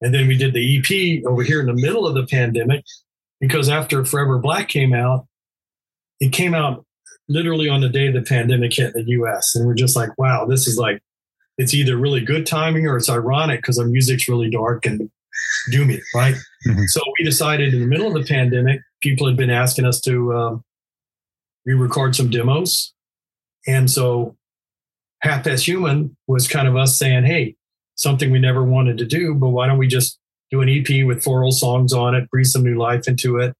And 0.00 0.12
then 0.12 0.26
we 0.26 0.36
did 0.36 0.52
the 0.52 0.78
EP 0.78 1.24
over 1.26 1.42
here 1.42 1.60
in 1.60 1.66
the 1.66 1.74
middle 1.74 2.06
of 2.06 2.14
the 2.14 2.26
pandemic 2.26 2.84
because 3.40 3.68
after 3.68 4.04
Forever 4.04 4.38
Black 4.38 4.68
came 4.68 4.92
out, 4.92 5.26
it 6.20 6.32
came 6.32 6.54
out 6.54 6.84
literally 7.28 7.68
on 7.68 7.80
the 7.80 7.88
day 7.88 8.10
the 8.10 8.22
pandemic 8.22 8.74
hit 8.74 8.94
the 8.94 9.04
US. 9.04 9.54
And 9.54 9.66
we're 9.66 9.74
just 9.74 9.96
like, 9.96 10.16
wow, 10.18 10.44
this 10.44 10.66
is 10.66 10.78
like 10.78 11.02
it's 11.58 11.74
either 11.74 11.96
really 11.96 12.20
good 12.20 12.46
timing 12.46 12.86
or 12.86 12.96
it's 12.96 13.08
ironic 13.08 13.60
because 13.60 13.78
our 13.78 13.86
music's 13.86 14.28
really 14.28 14.50
dark 14.50 14.84
and 14.86 15.10
doomy, 15.72 16.00
right? 16.14 16.34
Mm-hmm. 16.66 16.84
So 16.86 17.00
we 17.18 17.24
decided 17.24 17.74
in 17.74 17.80
the 17.80 17.86
middle 17.86 18.06
of 18.06 18.14
the 18.14 18.28
pandemic, 18.28 18.80
people 19.00 19.26
had 19.26 19.36
been 19.36 19.50
asking 19.50 19.84
us 19.84 20.00
to 20.02 20.34
um, 20.34 20.64
re-record 21.64 22.14
some 22.14 22.30
demos, 22.30 22.92
and 23.66 23.90
so 23.90 24.36
Half 25.20 25.44
Past 25.44 25.66
Human 25.66 26.16
was 26.26 26.46
kind 26.48 26.68
of 26.68 26.76
us 26.76 26.98
saying, 26.98 27.24
"Hey, 27.24 27.56
something 27.94 28.30
we 28.30 28.38
never 28.38 28.62
wanted 28.62 28.98
to 28.98 29.06
do, 29.06 29.34
but 29.34 29.48
why 29.48 29.66
don't 29.66 29.78
we 29.78 29.88
just 29.88 30.18
do 30.50 30.60
an 30.60 30.68
EP 30.68 31.04
with 31.04 31.24
four 31.24 31.42
old 31.42 31.56
songs 31.56 31.92
on 31.92 32.14
it, 32.14 32.30
breathe 32.30 32.46
some 32.46 32.62
new 32.62 32.76
life 32.76 33.08
into 33.08 33.38
it 33.38 33.54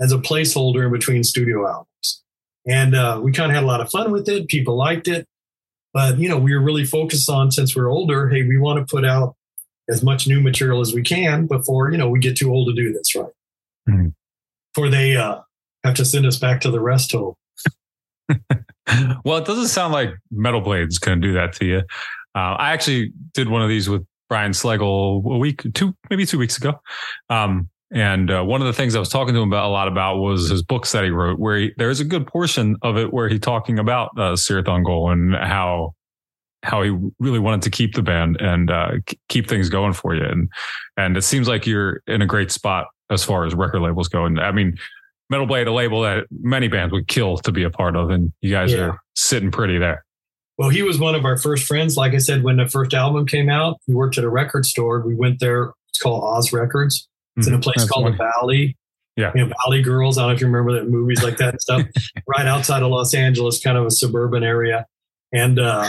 as 0.00 0.12
a 0.12 0.18
placeholder 0.18 0.86
in 0.86 0.92
between 0.92 1.24
studio 1.24 1.66
albums?" 1.68 2.22
And 2.66 2.94
uh, 2.94 3.20
we 3.22 3.32
kind 3.32 3.50
of 3.50 3.54
had 3.54 3.64
a 3.64 3.66
lot 3.66 3.80
of 3.80 3.90
fun 3.90 4.12
with 4.12 4.28
it. 4.28 4.48
People 4.48 4.76
liked 4.76 5.08
it. 5.08 5.26
But, 5.92 6.18
you 6.18 6.28
know, 6.28 6.38
we 6.38 6.54
were 6.54 6.62
really 6.62 6.84
focused 6.84 7.28
on 7.28 7.50
since 7.50 7.74
we're 7.74 7.90
older, 7.90 8.28
hey, 8.28 8.44
we 8.44 8.58
want 8.58 8.78
to 8.78 8.90
put 8.90 9.04
out 9.04 9.34
as 9.88 10.02
much 10.02 10.26
new 10.28 10.40
material 10.40 10.80
as 10.80 10.94
we 10.94 11.02
can 11.02 11.46
before, 11.46 11.90
you 11.90 11.98
know, 11.98 12.08
we 12.08 12.20
get 12.20 12.36
too 12.36 12.52
old 12.52 12.68
to 12.68 12.74
do 12.74 12.92
this, 12.92 13.14
right? 13.16 13.26
Mm-hmm. 13.88 14.08
Before 14.72 14.88
they 14.88 15.16
uh, 15.16 15.40
have 15.84 15.94
to 15.96 16.04
send 16.04 16.26
us 16.26 16.38
back 16.38 16.60
to 16.60 16.70
the 16.70 16.80
rest 16.80 17.12
home. 17.12 17.34
well, 19.24 19.38
it 19.38 19.44
doesn't 19.44 19.68
sound 19.68 19.92
like 19.92 20.10
Metal 20.30 20.60
Blade's 20.60 20.98
going 20.98 21.20
to 21.20 21.26
do 21.26 21.34
that 21.34 21.52
to 21.54 21.64
you. 21.64 21.78
Uh, 22.34 22.54
I 22.56 22.72
actually 22.72 23.12
did 23.34 23.48
one 23.48 23.62
of 23.62 23.68
these 23.68 23.88
with 23.88 24.06
Brian 24.28 24.52
Slagel 24.52 25.24
a 25.24 25.38
week, 25.38 25.64
two, 25.74 25.92
maybe 26.08 26.24
two 26.24 26.38
weeks 26.38 26.56
ago. 26.56 26.80
Um, 27.28 27.68
and 27.92 28.30
uh, 28.30 28.42
one 28.44 28.60
of 28.60 28.68
the 28.68 28.72
things 28.72 28.94
I 28.94 29.00
was 29.00 29.08
talking 29.08 29.34
to 29.34 29.40
him 29.40 29.48
about 29.48 29.66
a 29.66 29.72
lot 29.72 29.88
about 29.88 30.18
was 30.18 30.48
his 30.48 30.62
books 30.62 30.92
that 30.92 31.02
he 31.02 31.10
wrote, 31.10 31.38
where 31.40 31.58
he, 31.58 31.72
there's 31.76 31.98
a 31.98 32.04
good 32.04 32.26
portion 32.26 32.76
of 32.82 32.96
it 32.96 33.12
where 33.12 33.28
he's 33.28 33.40
talking 33.40 33.78
about 33.78 34.10
uh, 34.16 34.34
Cirith 34.34 34.66
Ungol 34.66 35.12
and 35.12 35.34
how 35.34 35.94
how 36.62 36.82
he 36.82 36.96
really 37.18 37.38
wanted 37.38 37.62
to 37.62 37.70
keep 37.70 37.94
the 37.94 38.02
band 38.02 38.36
and 38.38 38.70
uh, 38.70 38.92
keep 39.28 39.48
things 39.48 39.68
going 39.68 39.92
for 39.92 40.14
you. 40.14 40.24
And 40.24 40.48
and 40.96 41.16
it 41.16 41.22
seems 41.22 41.48
like 41.48 41.66
you're 41.66 42.02
in 42.06 42.22
a 42.22 42.26
great 42.26 42.52
spot 42.52 42.86
as 43.10 43.24
far 43.24 43.44
as 43.44 43.54
record 43.54 43.80
labels 43.80 44.08
go. 44.08 44.24
And 44.24 44.38
I 44.38 44.52
mean, 44.52 44.78
Metal 45.28 45.46
Blade, 45.46 45.66
a 45.66 45.72
label 45.72 46.02
that 46.02 46.26
many 46.30 46.68
bands 46.68 46.92
would 46.92 47.08
kill 47.08 47.38
to 47.38 47.50
be 47.50 47.64
a 47.64 47.70
part 47.70 47.96
of, 47.96 48.10
and 48.10 48.32
you 48.40 48.50
guys 48.50 48.72
yeah. 48.72 48.80
are 48.80 49.00
sitting 49.16 49.50
pretty 49.50 49.78
there. 49.78 50.04
Well, 50.58 50.68
he 50.68 50.82
was 50.82 51.00
one 51.00 51.16
of 51.16 51.24
our 51.24 51.38
first 51.38 51.66
friends. 51.66 51.96
Like 51.96 52.12
I 52.12 52.18
said, 52.18 52.44
when 52.44 52.58
the 52.58 52.68
first 52.68 52.94
album 52.94 53.26
came 53.26 53.48
out, 53.48 53.78
he 53.86 53.94
worked 53.94 54.16
at 54.18 54.24
a 54.24 54.28
record 54.28 54.64
store. 54.66 55.00
We 55.00 55.16
went 55.16 55.40
there. 55.40 55.72
It's 55.88 55.98
called 55.98 56.22
Oz 56.22 56.52
Records 56.52 57.08
it's 57.40 57.48
in 57.48 57.54
a 57.54 57.56
mm-hmm. 57.56 57.62
place 57.62 57.76
That's 57.78 57.90
called 57.90 58.04
funny. 58.04 58.16
the 58.16 58.30
Valley. 58.40 58.76
Yeah. 59.16 59.32
You 59.34 59.46
know, 59.46 59.52
Valley 59.64 59.82
Girls. 59.82 60.16
I 60.16 60.22
don't 60.22 60.30
know 60.30 60.34
if 60.34 60.40
you 60.40 60.46
remember 60.46 60.72
that 60.74 60.88
movies 60.88 61.22
like 61.22 61.36
that 61.38 61.50
and 61.50 61.60
stuff. 61.60 61.82
right 62.26 62.46
outside 62.46 62.82
of 62.82 62.90
Los 62.90 63.14
Angeles, 63.14 63.60
kind 63.60 63.76
of 63.76 63.86
a 63.86 63.90
suburban 63.90 64.42
area. 64.42 64.86
And, 65.32 65.58
uh, 65.58 65.88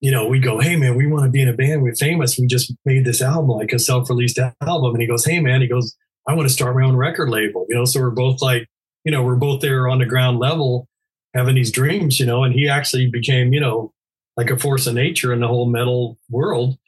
you 0.00 0.10
know, 0.10 0.26
we 0.26 0.38
go, 0.38 0.60
hey, 0.60 0.76
man, 0.76 0.96
we 0.96 1.06
want 1.06 1.24
to 1.24 1.30
be 1.30 1.42
in 1.42 1.48
a 1.48 1.52
band. 1.52 1.82
We're 1.82 1.94
famous. 1.94 2.38
We 2.38 2.46
just 2.46 2.72
made 2.84 3.04
this 3.04 3.20
album, 3.20 3.50
like 3.50 3.72
a 3.72 3.78
self 3.78 4.08
released 4.08 4.38
album. 4.38 4.94
And 4.94 5.00
he 5.00 5.08
goes, 5.08 5.24
hey, 5.24 5.40
man, 5.40 5.60
he 5.60 5.66
goes, 5.66 5.96
I 6.28 6.34
want 6.34 6.48
to 6.48 6.54
start 6.54 6.76
my 6.76 6.84
own 6.84 6.96
record 6.96 7.30
label. 7.30 7.66
You 7.68 7.76
know, 7.76 7.84
so 7.84 8.00
we're 8.00 8.10
both 8.10 8.40
like, 8.40 8.66
you 9.04 9.12
know, 9.12 9.22
we're 9.22 9.36
both 9.36 9.60
there 9.60 9.88
on 9.88 9.98
the 9.98 10.06
ground 10.06 10.38
level 10.38 10.88
having 11.34 11.56
these 11.56 11.72
dreams, 11.72 12.20
you 12.20 12.26
know, 12.26 12.44
and 12.44 12.54
he 12.54 12.68
actually 12.68 13.10
became, 13.10 13.52
you 13.52 13.60
know, 13.60 13.92
like 14.36 14.50
a 14.50 14.58
force 14.58 14.86
of 14.86 14.94
nature 14.94 15.32
in 15.32 15.40
the 15.40 15.48
whole 15.48 15.66
metal 15.66 16.18
world 16.30 16.78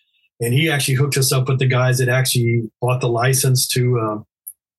and 0.40 0.52
he 0.52 0.70
actually 0.70 0.94
hooked 0.94 1.16
us 1.16 1.32
up 1.32 1.48
with 1.48 1.58
the 1.58 1.66
guys 1.66 1.98
that 1.98 2.08
actually 2.08 2.70
bought 2.80 3.00
the 3.00 3.08
license 3.08 3.66
to 3.68 3.98
uh, 3.98 4.18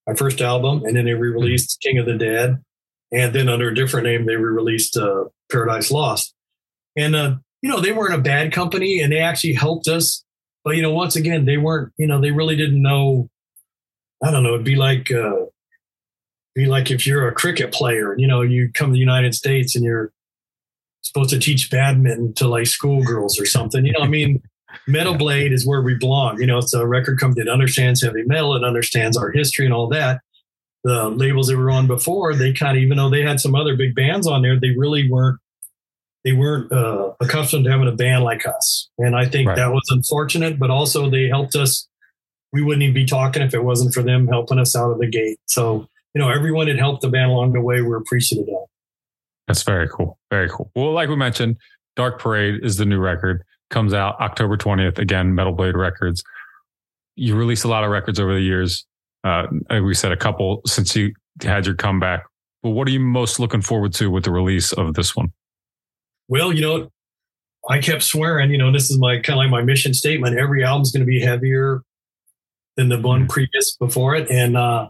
our 0.07 0.15
first 0.15 0.41
album, 0.41 0.83
and 0.85 0.95
then 0.95 1.05
they 1.05 1.13
re-released 1.13 1.79
King 1.81 1.97
of 1.97 2.05
the 2.05 2.17
Dead, 2.17 2.63
and 3.11 3.33
then 3.33 3.49
under 3.49 3.69
a 3.69 3.75
different 3.75 4.05
name 4.05 4.25
they 4.25 4.35
re-released 4.35 4.97
uh, 4.97 5.25
Paradise 5.51 5.91
Lost, 5.91 6.33
and 6.95 7.15
uh, 7.15 7.35
you 7.61 7.69
know 7.69 7.81
they 7.81 7.91
weren't 7.91 8.15
a 8.15 8.19
bad 8.19 8.51
company, 8.51 8.99
and 8.99 9.11
they 9.11 9.19
actually 9.19 9.53
helped 9.53 9.87
us, 9.87 10.23
but 10.63 10.75
you 10.75 10.81
know 10.81 10.93
once 10.93 11.15
again 11.15 11.45
they 11.45 11.57
weren't, 11.57 11.91
you 11.97 12.07
know 12.07 12.21
they 12.21 12.31
really 12.31 12.55
didn't 12.55 12.81
know. 12.81 13.29
I 14.23 14.31
don't 14.31 14.43
know. 14.43 14.53
It'd 14.53 14.65
be 14.65 14.75
like 14.75 15.11
uh, 15.11 15.45
be 16.57 16.65
like 16.65 16.89
if 16.89 17.05
you're 17.05 17.27
a 17.27 17.33
cricket 17.33 17.71
player, 17.71 18.17
you 18.17 18.27
know, 18.27 18.41
you 18.41 18.71
come 18.73 18.89
to 18.89 18.93
the 18.93 18.99
United 18.99 19.35
States 19.35 19.75
and 19.75 19.85
you're 19.85 20.11
supposed 21.01 21.29
to 21.29 21.39
teach 21.39 21.69
badminton 21.69 22.33
to 22.33 22.47
like 22.47 22.65
schoolgirls 22.65 23.39
or 23.39 23.45
something. 23.45 23.85
You 23.85 23.93
know, 23.93 23.99
I 24.01 24.07
mean, 24.07 24.41
Metal 24.85 25.15
Blade 25.15 25.53
is 25.53 25.65
where 25.65 25.81
we 25.81 25.95
belong. 25.95 26.39
You 26.39 26.47
know, 26.47 26.57
it's 26.57 26.73
a 26.73 26.85
record 26.85 27.19
company 27.19 27.45
that 27.45 27.51
understands 27.51 28.01
heavy 28.01 28.23
metal, 28.23 28.55
it 28.55 28.63
understands 28.63 29.17
our 29.17 29.31
history 29.31 29.65
and 29.65 29.73
all 29.73 29.87
that. 29.89 30.21
The 30.83 31.09
labels 31.09 31.47
that 31.47 31.57
were 31.57 31.71
on 31.71 31.87
before, 31.87 32.33
they 32.35 32.53
kind 32.53 32.77
of, 32.77 32.83
even 32.83 32.97
though 32.97 33.09
they 33.09 33.21
had 33.21 33.39
some 33.39 33.55
other 33.55 33.75
big 33.75 33.95
bands 33.95 34.27
on 34.27 34.41
there, 34.41 34.59
they 34.59 34.71
really 34.71 35.09
weren't 35.09 35.39
they 36.23 36.33
weren't 36.33 36.71
uh, 36.73 37.13
accustomed 37.21 37.63
to 37.65 37.71
having 37.71 37.87
a 37.87 37.93
band 37.93 38.23
like 38.23 38.45
us. 38.45 38.89
And 38.97 39.15
I 39.15 39.25
think 39.25 39.47
right. 39.47 39.55
that 39.55 39.71
was 39.71 39.83
unfortunate, 39.89 40.59
but 40.59 40.69
also 40.69 41.09
they 41.09 41.27
helped 41.27 41.55
us 41.55 41.87
we 42.53 42.61
wouldn't 42.61 42.83
even 42.83 42.93
be 42.93 43.05
talking 43.05 43.41
if 43.41 43.53
it 43.53 43.63
wasn't 43.63 43.93
for 43.93 44.01
them 44.01 44.27
helping 44.27 44.59
us 44.59 44.75
out 44.75 44.91
of 44.91 44.99
the 44.99 45.07
gate. 45.07 45.39
So, 45.45 45.87
you 46.13 46.21
know, 46.21 46.29
everyone 46.29 46.67
that 46.67 46.77
helped 46.77 47.01
the 47.01 47.09
band 47.09 47.31
along 47.31 47.53
the 47.53 47.61
way, 47.61 47.81
we're 47.81 47.97
appreciative 47.97 48.47
of. 48.47 48.67
That's 49.47 49.63
very 49.63 49.87
cool. 49.87 50.17
Very 50.29 50.49
cool. 50.49 50.71
Well, 50.75 50.91
like 50.91 51.09
we 51.09 51.15
mentioned, 51.15 51.57
Dark 51.95 52.19
Parade 52.19 52.63
is 52.63 52.77
the 52.77 52.85
new 52.85 52.99
record. 52.99 53.43
Comes 53.69 53.93
out 53.93 54.19
October 54.19 54.57
20th. 54.57 54.97
Again, 54.97 55.35
Metal 55.35 55.53
Blade 55.53 55.75
Records. 55.75 56.23
You 57.15 57.35
released 57.35 57.65
a 57.65 57.67
lot 57.67 57.83
of 57.83 57.89
records 57.89 58.19
over 58.19 58.33
the 58.33 58.41
years. 58.41 58.85
Uh, 59.23 59.47
we 59.69 59.93
said 59.93 60.11
a 60.11 60.17
couple 60.17 60.61
since 60.65 60.95
you 60.95 61.13
had 61.41 61.65
your 61.65 61.75
comeback. 61.75 62.23
But 62.63 62.71
what 62.71 62.87
are 62.87 62.91
you 62.91 62.99
most 62.99 63.39
looking 63.39 63.61
forward 63.61 63.93
to 63.95 64.09
with 64.09 64.23
the 64.23 64.31
release 64.31 64.71
of 64.73 64.93
this 64.93 65.15
one? 65.15 65.31
Well, 66.27 66.53
you 66.53 66.61
know, 66.61 66.91
I 67.69 67.79
kept 67.79 68.03
swearing, 68.03 68.51
you 68.51 68.57
know, 68.57 68.71
this 68.71 68.89
is 68.89 68.97
my 68.97 69.15
kind 69.15 69.31
of 69.31 69.37
like 69.37 69.49
my 69.49 69.61
mission 69.61 69.93
statement. 69.93 70.37
Every 70.37 70.63
album's 70.63 70.91
going 70.91 71.05
to 71.05 71.09
be 71.09 71.19
heavier 71.19 71.81
than 72.75 72.89
the 72.89 72.99
one 72.99 73.27
previous 73.27 73.75
before 73.75 74.15
it. 74.15 74.29
And 74.29 74.55
uh, 74.55 74.89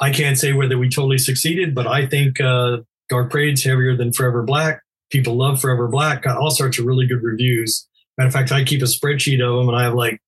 I 0.00 0.10
can't 0.10 0.38
say 0.38 0.52
whether 0.52 0.78
we 0.78 0.88
totally 0.88 1.18
succeeded, 1.18 1.74
but 1.74 1.86
I 1.86 2.06
think 2.06 2.40
uh, 2.40 2.78
Dark 3.08 3.30
Parade's 3.30 3.62
heavier 3.62 3.96
than 3.96 4.12
Forever 4.12 4.42
Black. 4.42 4.82
People 5.12 5.36
love 5.36 5.60
Forever 5.60 5.86
Black. 5.88 6.22
Got 6.22 6.38
all 6.38 6.50
sorts 6.50 6.78
of 6.78 6.86
really 6.86 7.06
good 7.06 7.22
reviews. 7.22 7.86
Matter 8.18 8.28
of 8.28 8.32
fact, 8.34 8.50
I 8.50 8.64
keep 8.64 8.82
a 8.82 8.86
spreadsheet 8.86 9.40
of 9.46 9.56
them, 9.58 9.68
and 9.68 9.76
I 9.76 9.84
have 9.84 9.94
like, 9.94 10.20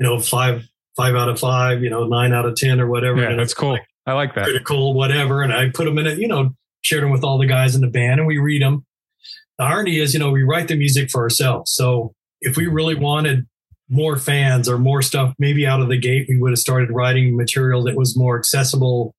you 0.00 0.06
know, 0.06 0.18
five 0.18 0.64
five 0.96 1.14
out 1.14 1.28
of 1.28 1.38
five, 1.38 1.82
you 1.82 1.90
know, 1.90 2.04
nine 2.06 2.32
out 2.32 2.46
of 2.46 2.56
ten 2.56 2.80
or 2.80 2.88
whatever. 2.88 3.20
Yeah, 3.20 3.30
And 3.30 3.38
that's 3.38 3.54
cool. 3.54 3.72
like 3.72 3.86
I 4.06 4.14
like 4.14 4.34
that. 4.34 4.44
critical, 4.44 4.94
whatever. 4.94 5.42
And 5.42 5.52
I 5.52 5.68
put 5.68 5.84
them 5.84 5.98
in 5.98 6.06
it, 6.06 6.18
you 6.18 6.26
know, 6.28 6.54
shared 6.80 7.02
them 7.02 7.10
with 7.10 7.22
all 7.22 7.38
the 7.38 7.46
guys 7.46 7.74
in 7.74 7.82
the 7.82 7.86
band 7.88 8.18
and 8.20 8.26
we 8.26 8.38
read 8.38 8.62
them. 8.62 8.86
The 9.58 9.64
irony 9.64 9.98
is, 9.98 10.14
you 10.14 10.20
know, 10.20 10.30
we 10.30 10.42
write 10.42 10.68
the 10.68 10.76
music 10.76 11.10
for 11.10 11.22
ourselves. 11.22 11.72
So 11.72 12.14
if 12.40 12.56
we 12.56 12.66
really 12.66 12.94
wanted 12.94 13.46
more 13.90 14.16
fans 14.16 14.68
or 14.68 14.78
more 14.78 15.02
stuff, 15.02 15.34
maybe 15.38 15.66
out 15.66 15.80
of 15.82 15.88
the 15.88 15.98
gate, 15.98 16.26
we 16.28 16.38
would 16.38 16.52
have 16.52 16.58
started 16.58 16.90
writing 16.90 17.36
material 17.36 17.82
that 17.84 17.96
was 17.96 18.16
more 18.16 18.38
accessible 18.38 19.14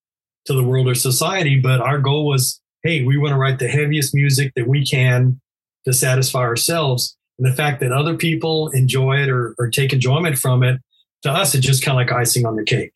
to 0.46 0.54
the 0.54 0.64
world 0.64 0.88
or 0.88 0.96
society. 0.96 1.60
But 1.60 1.80
our 1.82 2.00
goal 2.00 2.26
was, 2.26 2.60
hey, 2.88 3.04
we 3.04 3.18
want 3.18 3.34
to 3.34 3.38
write 3.38 3.60
the 3.60 3.68
heaviest 3.68 4.16
music 4.16 4.54
that 4.56 4.68
we 4.68 4.86
can 4.86 5.42
to 5.86 5.92
satisfy 5.92 6.40
ourselves. 6.40 7.18
And 7.38 7.46
the 7.46 7.56
fact 7.56 7.82
that 7.82 7.92
other 7.92 8.16
people 8.16 8.70
enjoy 8.70 9.18
it 9.18 9.30
or, 9.30 9.56
or 9.60 9.70
take 9.70 9.92
enjoyment 9.92 10.38
from 10.38 10.64
it, 10.64 10.80
to 11.24 11.32
us, 11.32 11.54
it's 11.54 11.66
just 11.66 11.84
kind 11.84 12.00
of 12.00 12.08
like 12.08 12.18
icing 12.18 12.46
on 12.46 12.56
the 12.56 12.64
cake. 12.64 12.94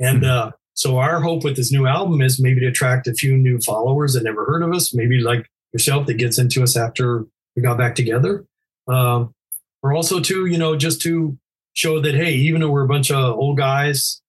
And 0.00 0.24
uh, 0.24 0.52
so 0.72 0.96
our 0.96 1.20
hope 1.20 1.44
with 1.44 1.56
this 1.56 1.70
new 1.70 1.86
album 1.86 2.22
is 2.22 2.40
maybe 2.40 2.60
to 2.60 2.68
attract 2.68 3.06
a 3.06 3.12
few 3.12 3.36
new 3.36 3.58
followers 3.60 4.14
that 4.14 4.22
never 4.22 4.46
heard 4.46 4.62
of 4.62 4.72
us, 4.72 4.94
maybe 4.94 5.18
like 5.18 5.46
yourself 5.72 6.06
that 6.06 6.14
gets 6.14 6.38
into 6.38 6.62
us 6.62 6.76
after 6.76 7.26
we 7.54 7.62
got 7.62 7.76
back 7.76 7.94
together. 7.94 8.46
Um, 8.88 9.34
or 9.82 9.92
also 9.92 10.20
to, 10.20 10.46
you 10.46 10.56
know, 10.56 10.74
just 10.74 11.02
to 11.02 11.36
show 11.74 12.00
that, 12.00 12.14
hey, 12.14 12.32
even 12.32 12.62
though 12.62 12.70
we're 12.70 12.84
a 12.84 12.88
bunch 12.88 13.10
of 13.10 13.36
old 13.36 13.58
guys, 13.58 14.22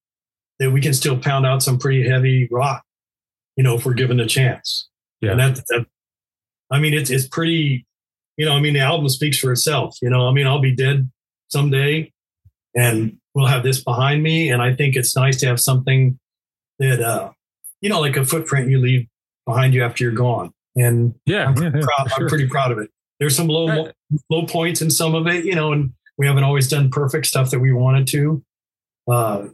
that 0.60 0.72
we 0.72 0.82
can 0.82 0.94
still 0.94 1.18
pound 1.18 1.46
out 1.46 1.64
some 1.64 1.80
pretty 1.80 2.08
heavy 2.08 2.50
rock, 2.52 2.84
you 3.56 3.64
know, 3.64 3.76
if 3.76 3.86
we're 3.86 3.94
given 3.94 4.20
a 4.20 4.26
chance. 4.26 4.90
Yeah. 5.26 5.32
And 5.32 5.40
that, 5.40 5.56
that 5.70 5.86
I 6.72 6.80
mean, 6.80 6.94
it's, 6.94 7.10
it's 7.10 7.28
pretty, 7.28 7.86
you 8.38 8.46
know, 8.46 8.54
I 8.54 8.60
mean, 8.60 8.74
the 8.74 8.80
album 8.82 9.10
speaks 9.10 9.38
for 9.38 9.52
itself. 9.52 9.98
You 10.02 10.10
know, 10.10 10.28
I 10.28 10.32
mean, 10.32 10.48
I'll 10.48 10.62
be 10.62 10.76
dead 10.76 11.10
someday 11.50 12.12
and 12.76 13.18
we'll 13.34 13.48
have 13.48 13.64
this 13.64 13.84
behind 13.84 14.24
me. 14.24 14.50
And 14.50 14.62
I 14.62 14.74
think 14.74 14.96
it's 14.96 15.16
nice 15.16 15.40
to 15.40 15.48
have 15.48 15.60
something 15.60 16.20
that, 16.80 17.02
uh, 17.02 17.32
you 17.82 17.90
know, 17.90 18.02
like 18.02 18.18
a 18.18 18.26
footprint 18.26 18.70
you 18.70 18.80
leave 18.80 19.08
behind 19.46 19.74
you 19.74 19.84
after 19.84 20.04
you're 20.04 20.14
gone. 20.14 20.52
And 20.76 21.16
Yeah, 21.26 21.46
I'm, 21.48 21.56
yeah, 21.56 21.70
pretty 21.70 21.80
yeah, 21.80 21.86
proud, 21.86 22.12
for 22.12 22.24
I'm 22.24 22.28
pretty 22.30 22.48
proud 22.48 22.72
of 22.72 22.80
it. 22.80 22.90
There's 23.20 23.36
some 23.36 23.48
low 23.48 23.68
Right. 23.68 23.94
low 24.30 24.46
points 24.46 24.82
in 24.82 24.90
some 24.90 25.16
of 25.16 25.28
it, 25.28 25.46
you 25.46 25.56
know, 25.56 25.72
and 25.72 25.94
we 26.18 26.28
haven't 26.28 26.44
always 26.44 26.68
done 26.68 26.90
perfect 26.90 27.28
stuff 27.28 27.52
that 27.52 27.60
we 27.60 27.72
wanted 27.72 28.08
to 28.08 28.44
uh, 29.10 29.48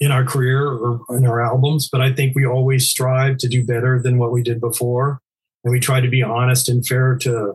in 0.00 0.10
our 0.10 0.24
career 0.24 0.66
or 0.66 1.00
in 1.10 1.24
our 1.26 1.42
albums. 1.42 1.88
But 1.90 2.00
I 2.00 2.12
think 2.12 2.34
we 2.34 2.46
always 2.46 2.88
strive 2.88 3.38
to 3.38 3.48
do 3.48 3.64
better 3.64 4.00
than 4.02 4.18
what 4.18 4.32
we 4.32 4.42
did 4.42 4.60
before, 4.60 5.20
and 5.62 5.72
we 5.72 5.80
try 5.80 6.00
to 6.00 6.08
be 6.08 6.22
honest 6.22 6.68
and 6.68 6.86
fair 6.86 7.16
to 7.22 7.54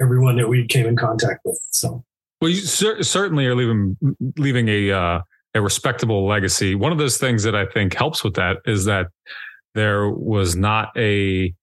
everyone 0.00 0.36
that 0.36 0.48
we 0.48 0.66
came 0.66 0.86
in 0.86 0.96
contact 0.96 1.40
with. 1.44 1.60
So 1.70 2.04
Well, 2.40 2.50
you 2.50 2.56
cer- 2.56 3.02
certainly 3.02 3.46
are 3.46 3.54
leaving 3.54 3.96
leaving 4.36 4.68
a 4.68 4.90
uh, 4.90 5.20
a 5.54 5.60
respectable 5.60 6.26
legacy. 6.26 6.74
One 6.74 6.92
of 6.92 6.98
those 6.98 7.18
things 7.18 7.42
that 7.44 7.54
I 7.54 7.66
think 7.66 7.94
helps 7.94 8.24
with 8.24 8.34
that 8.34 8.58
is 8.66 8.84
that 8.86 9.08
there 9.74 10.08
was 10.08 10.56
not 10.56 10.90
a 10.96 11.54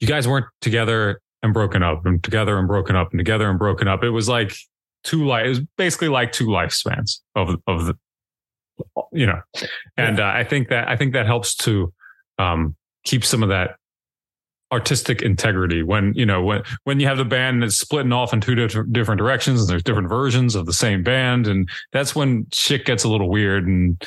you 0.00 0.06
guys 0.06 0.26
weren't 0.26 0.46
together 0.60 1.20
and 1.42 1.54
broken 1.54 1.82
up 1.82 2.04
and 2.06 2.22
together 2.22 2.58
and 2.58 2.66
broken 2.66 2.96
up 2.96 3.10
and 3.12 3.18
together 3.18 3.48
and 3.48 3.58
broken 3.58 3.88
up. 3.88 4.02
It 4.02 4.10
was 4.10 4.28
like 4.28 4.54
two 5.04 5.26
life. 5.26 5.46
It 5.46 5.48
was 5.48 5.60
basically 5.76 6.08
like 6.08 6.32
two 6.32 6.46
lifespans 6.46 7.20
of 7.34 7.56
of 7.66 7.96
you 9.12 9.26
know, 9.26 9.40
and 9.96 10.20
uh, 10.20 10.32
I 10.34 10.44
think 10.44 10.68
that 10.68 10.88
I 10.88 10.96
think 10.96 11.12
that 11.12 11.26
helps 11.26 11.54
to 11.56 11.92
um, 12.38 12.76
keep 13.04 13.24
some 13.24 13.42
of 13.42 13.48
that 13.48 13.76
artistic 14.72 15.22
integrity 15.22 15.82
when 15.82 16.14
you 16.14 16.24
know 16.24 16.42
when 16.42 16.62
when 16.84 17.00
you 17.00 17.06
have 17.06 17.18
the 17.18 17.24
band 17.24 17.62
that's 17.62 17.76
splitting 17.76 18.12
off 18.12 18.32
in 18.32 18.40
two 18.40 18.54
different 18.54 18.92
different 18.92 19.18
directions 19.18 19.60
and 19.60 19.68
there's 19.68 19.82
different 19.82 20.08
versions 20.08 20.54
of 20.54 20.64
the 20.64 20.72
same 20.72 21.02
band 21.02 21.48
and 21.48 21.68
that's 21.92 22.14
when 22.14 22.46
shit 22.52 22.84
gets 22.84 23.02
a 23.02 23.08
little 23.08 23.28
weird 23.28 23.66
and 23.66 24.00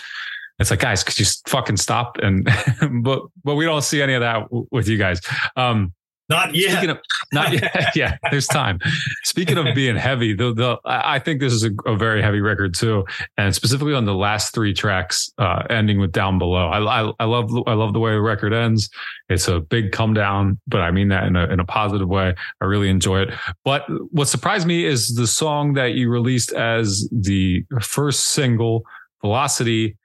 it's 0.60 0.72
like 0.72 0.80
guys 0.80 1.04
could 1.04 1.20
you 1.20 1.26
fucking 1.48 1.78
stop? 1.78 2.18
And 2.22 2.48
but 3.04 3.24
but 3.44 3.56
we 3.56 3.66
don't 3.66 3.82
see 3.82 4.02
any 4.02 4.14
of 4.14 4.22
that 4.22 4.44
w- 4.44 4.68
with 4.72 4.88
you 4.88 4.98
guys. 4.98 5.20
Um 5.56 5.94
not 6.30 6.56
yet. 6.56 6.72
Speaking 6.72 6.90
of 6.90 7.00
not 7.34 7.54
yet, 7.54 7.92
yeah, 7.96 8.18
there's 8.32 8.48
time. 8.48 8.80
Speaking 9.24 9.58
of 9.58 9.76
being 9.76 9.96
heavy, 9.96 10.34
the 10.34 10.54
the 10.54 10.78
I 10.86 11.20
think 11.20 11.42
this 11.42 11.52
is 11.52 11.64
a, 11.64 11.72
a 11.86 11.98
very 11.98 12.22
heavy 12.22 12.40
record 12.40 12.74
too, 12.74 13.06
and 13.38 13.54
specifically 13.54 13.94
on 13.94 14.06
the 14.06 14.14
last 14.14 14.54
three 14.54 14.74
tracks, 14.74 15.32
uh, 15.38 15.64
ending 15.70 16.00
with 16.00 16.12
"Down 16.12 16.40
Below." 16.40 16.68
I, 16.68 16.80
I 16.80 17.12
I 17.20 17.26
love 17.26 17.52
I 17.68 17.74
love 17.74 17.94
the 17.94 18.00
way 18.00 18.12
the 18.12 18.22
record 18.22 18.54
ends. 18.54 18.90
It's 19.30 19.48
a 19.48 19.60
big 19.60 19.92
come 19.92 20.14
down, 20.14 20.60
but 20.68 20.82
I 20.82 20.92
mean 20.92 21.10
that 21.10 21.26
in 21.26 21.36
a 21.36 21.46
in 21.48 21.60
a 21.60 21.66
positive 21.66 22.08
way. 22.08 22.34
I 22.62 22.66
really 22.66 22.90
enjoy 22.90 23.24
it. 23.24 23.34
But 23.66 23.84
what 24.12 24.28
surprised 24.28 24.66
me 24.66 24.86
is 24.86 25.16
the 25.16 25.28
song 25.28 25.74
that 25.74 25.94
you 25.94 26.10
released 26.10 26.54
as 26.54 27.08
the 27.12 27.66
first 27.82 28.28
single, 28.28 28.84
"Velocity." 29.22 29.98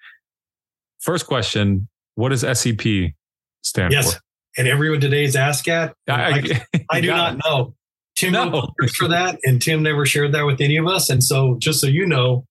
First 0.98 1.26
question: 1.26 1.88
What 2.16 2.30
does 2.30 2.40
SEP 2.40 3.12
stand 3.62 3.92
yes, 3.92 4.14
for? 4.14 4.20
And 4.58 4.68
everyone 4.68 5.00
today's 5.00 5.34
ASCAT. 5.36 5.92
I, 6.08 6.60
I 6.90 7.00
do 7.00 7.06
not 7.08 7.38
know. 7.44 7.74
Tim 8.16 8.32
No. 8.32 8.68
for 8.96 9.08
that, 9.08 9.38
and 9.44 9.62
Tim 9.62 9.82
never 9.82 10.04
shared 10.04 10.32
that 10.32 10.44
with 10.44 10.60
any 10.60 10.76
of 10.76 10.86
us. 10.88 11.08
And 11.08 11.22
so, 11.22 11.56
just 11.60 11.80
so 11.80 11.86
you 11.86 12.04
know, 12.04 12.44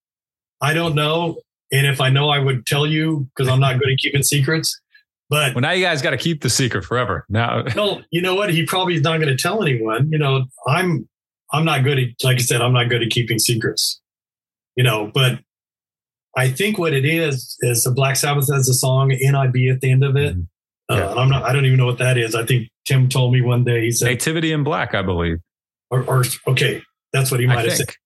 I 0.61 0.73
don't 0.73 0.95
know. 0.95 1.41
And 1.71 1.85
if 1.85 1.99
I 1.99 2.09
know, 2.09 2.29
I 2.29 2.39
would 2.39 2.65
tell 2.65 2.87
you 2.87 3.29
because 3.35 3.49
I'm 3.51 3.59
not 3.59 3.77
good 3.77 3.91
at 3.91 3.97
keeping 3.97 4.23
secrets. 4.23 4.79
But 5.29 5.53
Well, 5.55 5.61
now 5.61 5.71
you 5.71 5.83
guys 5.83 6.01
got 6.01 6.11
to 6.11 6.17
keep 6.17 6.41
the 6.41 6.49
secret 6.49 6.85
forever. 6.85 7.25
Now, 7.27 7.63
no, 7.75 8.01
you 8.11 8.21
know 8.21 8.33
what? 8.35 8.49
He 8.49 8.65
probably 8.65 8.95
is 8.95 9.01
not 9.01 9.17
going 9.19 9.27
to 9.27 9.35
tell 9.35 9.61
anyone. 9.61 10.09
You 10.09 10.17
know, 10.17 10.45
I'm 10.65 11.07
I'm 11.51 11.65
not 11.65 11.83
good 11.83 11.99
at 11.99 12.07
like 12.23 12.37
I 12.37 12.41
said, 12.41 12.61
I'm 12.61 12.71
not 12.71 12.87
good 12.87 13.03
at 13.03 13.09
keeping 13.09 13.37
secrets. 13.37 13.99
You 14.77 14.85
know, 14.85 15.11
but 15.13 15.39
I 16.37 16.49
think 16.49 16.77
what 16.77 16.93
it 16.93 17.03
is 17.03 17.57
is 17.61 17.83
the 17.83 17.91
Black 17.91 18.15
Sabbath 18.15 18.47
has 18.53 18.69
a 18.69 18.73
song 18.73 19.09
NIB 19.09 19.69
at 19.73 19.81
the 19.81 19.91
end 19.91 20.05
of 20.05 20.15
it. 20.15 20.37
Mhm. 20.37 20.47
Uh, 20.89 20.95
Yeah. 20.95 21.11
and 21.11 21.19
I'm 21.19 21.29
not. 21.29 21.43
I 21.43 21.53
don't 21.53 21.65
even 21.65 21.77
know 21.77 21.85
what 21.85 21.97
that 21.99 22.17
is. 22.17 22.33
I 22.35 22.45
think 22.45 22.69
Tim 22.85 23.09
told 23.09 23.33
me 23.33 23.41
one 23.41 23.63
day. 23.63 23.83
He 23.85 23.91
said, 23.91 24.05
Nativity 24.05 24.51
in 24.51 24.63
Black, 24.63 24.93
I 24.95 25.01
believe. 25.01 25.37
or, 25.91 26.03
or 26.03 26.23
okay, 26.47 26.81
that's 27.13 27.29
what 27.31 27.39
he 27.39 27.45
might 27.47 27.57
I 27.59 27.61
have 27.63 27.71
said. 27.73 27.87
think. 27.87 27.97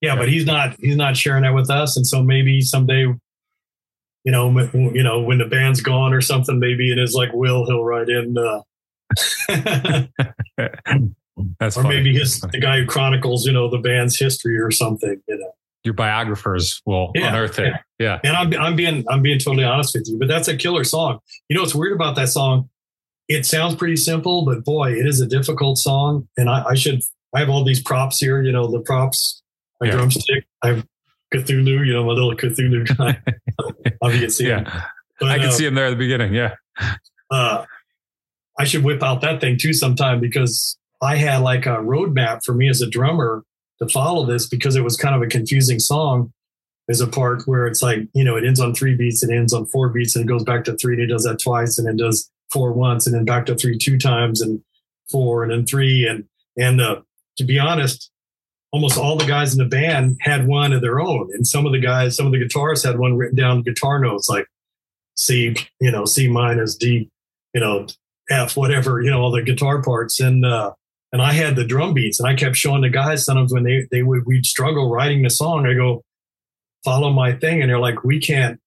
Yeah, 0.00 0.16
but 0.16 0.28
he's 0.30 0.46
not 0.46 0.76
he's 0.80 0.96
not 0.96 1.16
sharing 1.16 1.42
that 1.42 1.54
with 1.54 1.68
us, 1.70 1.96
and 1.96 2.06
so 2.06 2.22
maybe 2.22 2.62
someday, 2.62 3.00
you 3.02 3.18
know, 4.32 4.48
m- 4.48 4.70
you 4.94 5.02
know, 5.02 5.20
when 5.20 5.36
the 5.38 5.44
band's 5.44 5.82
gone 5.82 6.14
or 6.14 6.22
something, 6.22 6.58
maybe 6.58 6.90
in 6.90 6.96
his 6.98 7.12
like 7.14 7.30
will 7.34 7.66
he'll 7.66 7.84
write 7.84 8.08
in, 8.08 8.34
uh, 8.38 8.62
That's 11.58 11.76
or 11.76 11.82
funny. 11.82 11.96
maybe 11.96 12.14
his 12.18 12.40
the 12.40 12.58
guy 12.60 12.78
who 12.80 12.86
chronicles, 12.86 13.46
you 13.46 13.52
know, 13.52 13.68
the 13.70 13.78
band's 13.78 14.18
history 14.18 14.58
or 14.58 14.70
something, 14.70 15.20
you 15.28 15.38
know. 15.38 15.52
Your 15.84 15.94
biographers 15.94 16.82
will 16.84 17.12
Yeah, 17.14 17.28
unearth 17.28 17.58
it. 17.58 17.72
Yeah. 17.98 18.18
And 18.24 18.36
I'm 18.36 18.52
I'm 18.54 18.76
being 18.76 19.04
I'm 19.08 19.22
being 19.22 19.38
totally 19.38 19.64
honest 19.64 19.94
with 19.94 20.08
you, 20.08 20.18
but 20.18 20.28
that's 20.28 20.48
a 20.48 20.56
killer 20.56 20.84
song. 20.84 21.18
You 21.48 21.56
know 21.56 21.62
what's 21.62 21.74
weird 21.74 21.92
about 21.92 22.16
that 22.16 22.28
song? 22.28 22.68
It 23.28 23.46
sounds 23.46 23.76
pretty 23.76 23.96
simple, 23.96 24.44
but 24.44 24.64
boy, 24.64 24.92
it 24.92 25.06
is 25.06 25.20
a 25.20 25.26
difficult 25.26 25.78
song. 25.78 26.28
And 26.36 26.50
I, 26.50 26.64
I 26.70 26.74
should 26.74 27.00
I 27.34 27.40
have 27.40 27.48
all 27.48 27.64
these 27.64 27.80
props 27.82 28.18
here, 28.18 28.42
you 28.42 28.52
know, 28.52 28.66
the 28.70 28.80
props, 28.80 29.42
my 29.80 29.86
Yeah. 29.86 29.92
drumstick, 29.94 30.44
I 30.62 30.68
have 30.68 30.86
Cthulhu, 31.32 31.86
you 31.86 31.92
know, 31.92 32.04
my 32.04 32.12
little 32.12 32.34
Cthulhu 32.34 32.96
guy. 32.98 33.20
I'll 34.02 34.10
be 34.10 34.28
see 34.30 34.44
him. 34.46 34.64
Yeah. 34.66 34.82
But, 35.20 35.28
I 35.30 35.38
can 35.38 35.48
uh, 35.48 35.52
see 35.52 35.66
him 35.66 35.74
there 35.74 35.86
at 35.86 35.90
the 35.90 35.96
beginning. 35.96 36.34
Yeah. 36.34 36.54
uh, 37.30 37.64
I 38.58 38.64
should 38.64 38.82
whip 38.84 39.02
out 39.02 39.20
that 39.20 39.40
thing 39.40 39.58
too 39.58 39.72
sometime 39.72 40.20
because 40.20 40.76
I 41.02 41.16
had 41.16 41.38
like 41.38 41.66
a 41.66 41.76
roadmap 41.76 42.40
for 42.44 42.52
me 42.54 42.68
as 42.68 42.82
a 42.82 42.88
drummer 42.90 43.44
to 43.82 43.88
follow 43.88 44.26
this 44.26 44.46
because 44.46 44.76
it 44.76 44.84
was 44.84 44.96
kind 44.96 45.14
of 45.14 45.22
a 45.22 45.26
confusing 45.26 45.78
song. 45.78 46.32
There's 46.86 47.00
a 47.00 47.06
part 47.06 47.42
where 47.46 47.66
it's 47.66 47.82
like, 47.82 48.00
you 48.14 48.24
know, 48.24 48.36
it 48.36 48.44
ends 48.44 48.60
on 48.60 48.74
three 48.74 48.96
beats, 48.96 49.22
it 49.22 49.30
ends 49.30 49.52
on 49.52 49.66
four 49.66 49.88
beats, 49.88 50.16
and 50.16 50.24
it 50.24 50.28
goes 50.28 50.44
back 50.44 50.64
to 50.64 50.76
three, 50.76 50.94
and 50.94 51.02
it 51.02 51.06
does 51.06 51.24
that 51.24 51.38
twice, 51.38 51.78
and 51.78 51.88
it 51.88 51.96
does 52.02 52.30
four 52.52 52.72
once, 52.72 53.06
and 53.06 53.14
then 53.14 53.24
back 53.24 53.46
to 53.46 53.54
three 53.54 53.78
two 53.78 53.98
times, 53.98 54.40
and 54.40 54.60
four, 55.10 55.42
and 55.42 55.52
then 55.52 55.64
three. 55.66 56.06
And 56.06 56.24
and 56.56 56.80
uh, 56.80 57.02
to 57.36 57.44
be 57.44 57.58
honest, 57.58 58.10
almost 58.72 58.98
all 58.98 59.16
the 59.16 59.26
guys 59.26 59.52
in 59.52 59.58
the 59.58 59.64
band 59.64 60.18
had 60.20 60.46
one 60.46 60.72
of 60.72 60.80
their 60.80 61.00
own. 61.00 61.30
And 61.32 61.46
some 61.46 61.66
of 61.66 61.72
the 61.72 61.80
guys, 61.80 62.16
some 62.16 62.26
of 62.26 62.32
the 62.32 62.38
guitarists 62.38 62.84
had 62.84 62.98
one 62.98 63.16
written 63.16 63.36
down 63.36 63.62
guitar 63.62 63.98
notes 63.98 64.28
like 64.28 64.46
C, 65.16 65.56
you 65.80 65.90
know, 65.90 66.04
C 66.04 66.28
minus 66.28 66.76
D, 66.76 67.08
you 67.54 67.60
know, 67.60 67.86
F, 68.30 68.56
whatever, 68.56 69.00
you 69.00 69.10
know, 69.10 69.20
all 69.20 69.30
the 69.30 69.42
guitar 69.42 69.82
parts. 69.82 70.20
And, 70.20 70.44
uh, 70.44 70.72
and 71.12 71.20
I 71.20 71.32
had 71.32 71.56
the 71.56 71.64
drum 71.64 71.94
beats 71.94 72.20
and 72.20 72.28
I 72.28 72.34
kept 72.34 72.56
showing 72.56 72.82
the 72.82 72.88
guys 72.88 73.24
sometimes 73.24 73.52
when 73.52 73.64
they, 73.64 73.86
they 73.90 74.02
would, 74.02 74.26
we'd 74.26 74.46
struggle 74.46 74.90
writing 74.90 75.22
the 75.22 75.30
song. 75.30 75.66
I 75.66 75.74
go, 75.74 76.04
follow 76.84 77.10
my 77.10 77.32
thing. 77.32 77.60
And 77.60 77.70
they're 77.70 77.80
like, 77.80 78.04
we 78.04 78.20
can't, 78.20 78.60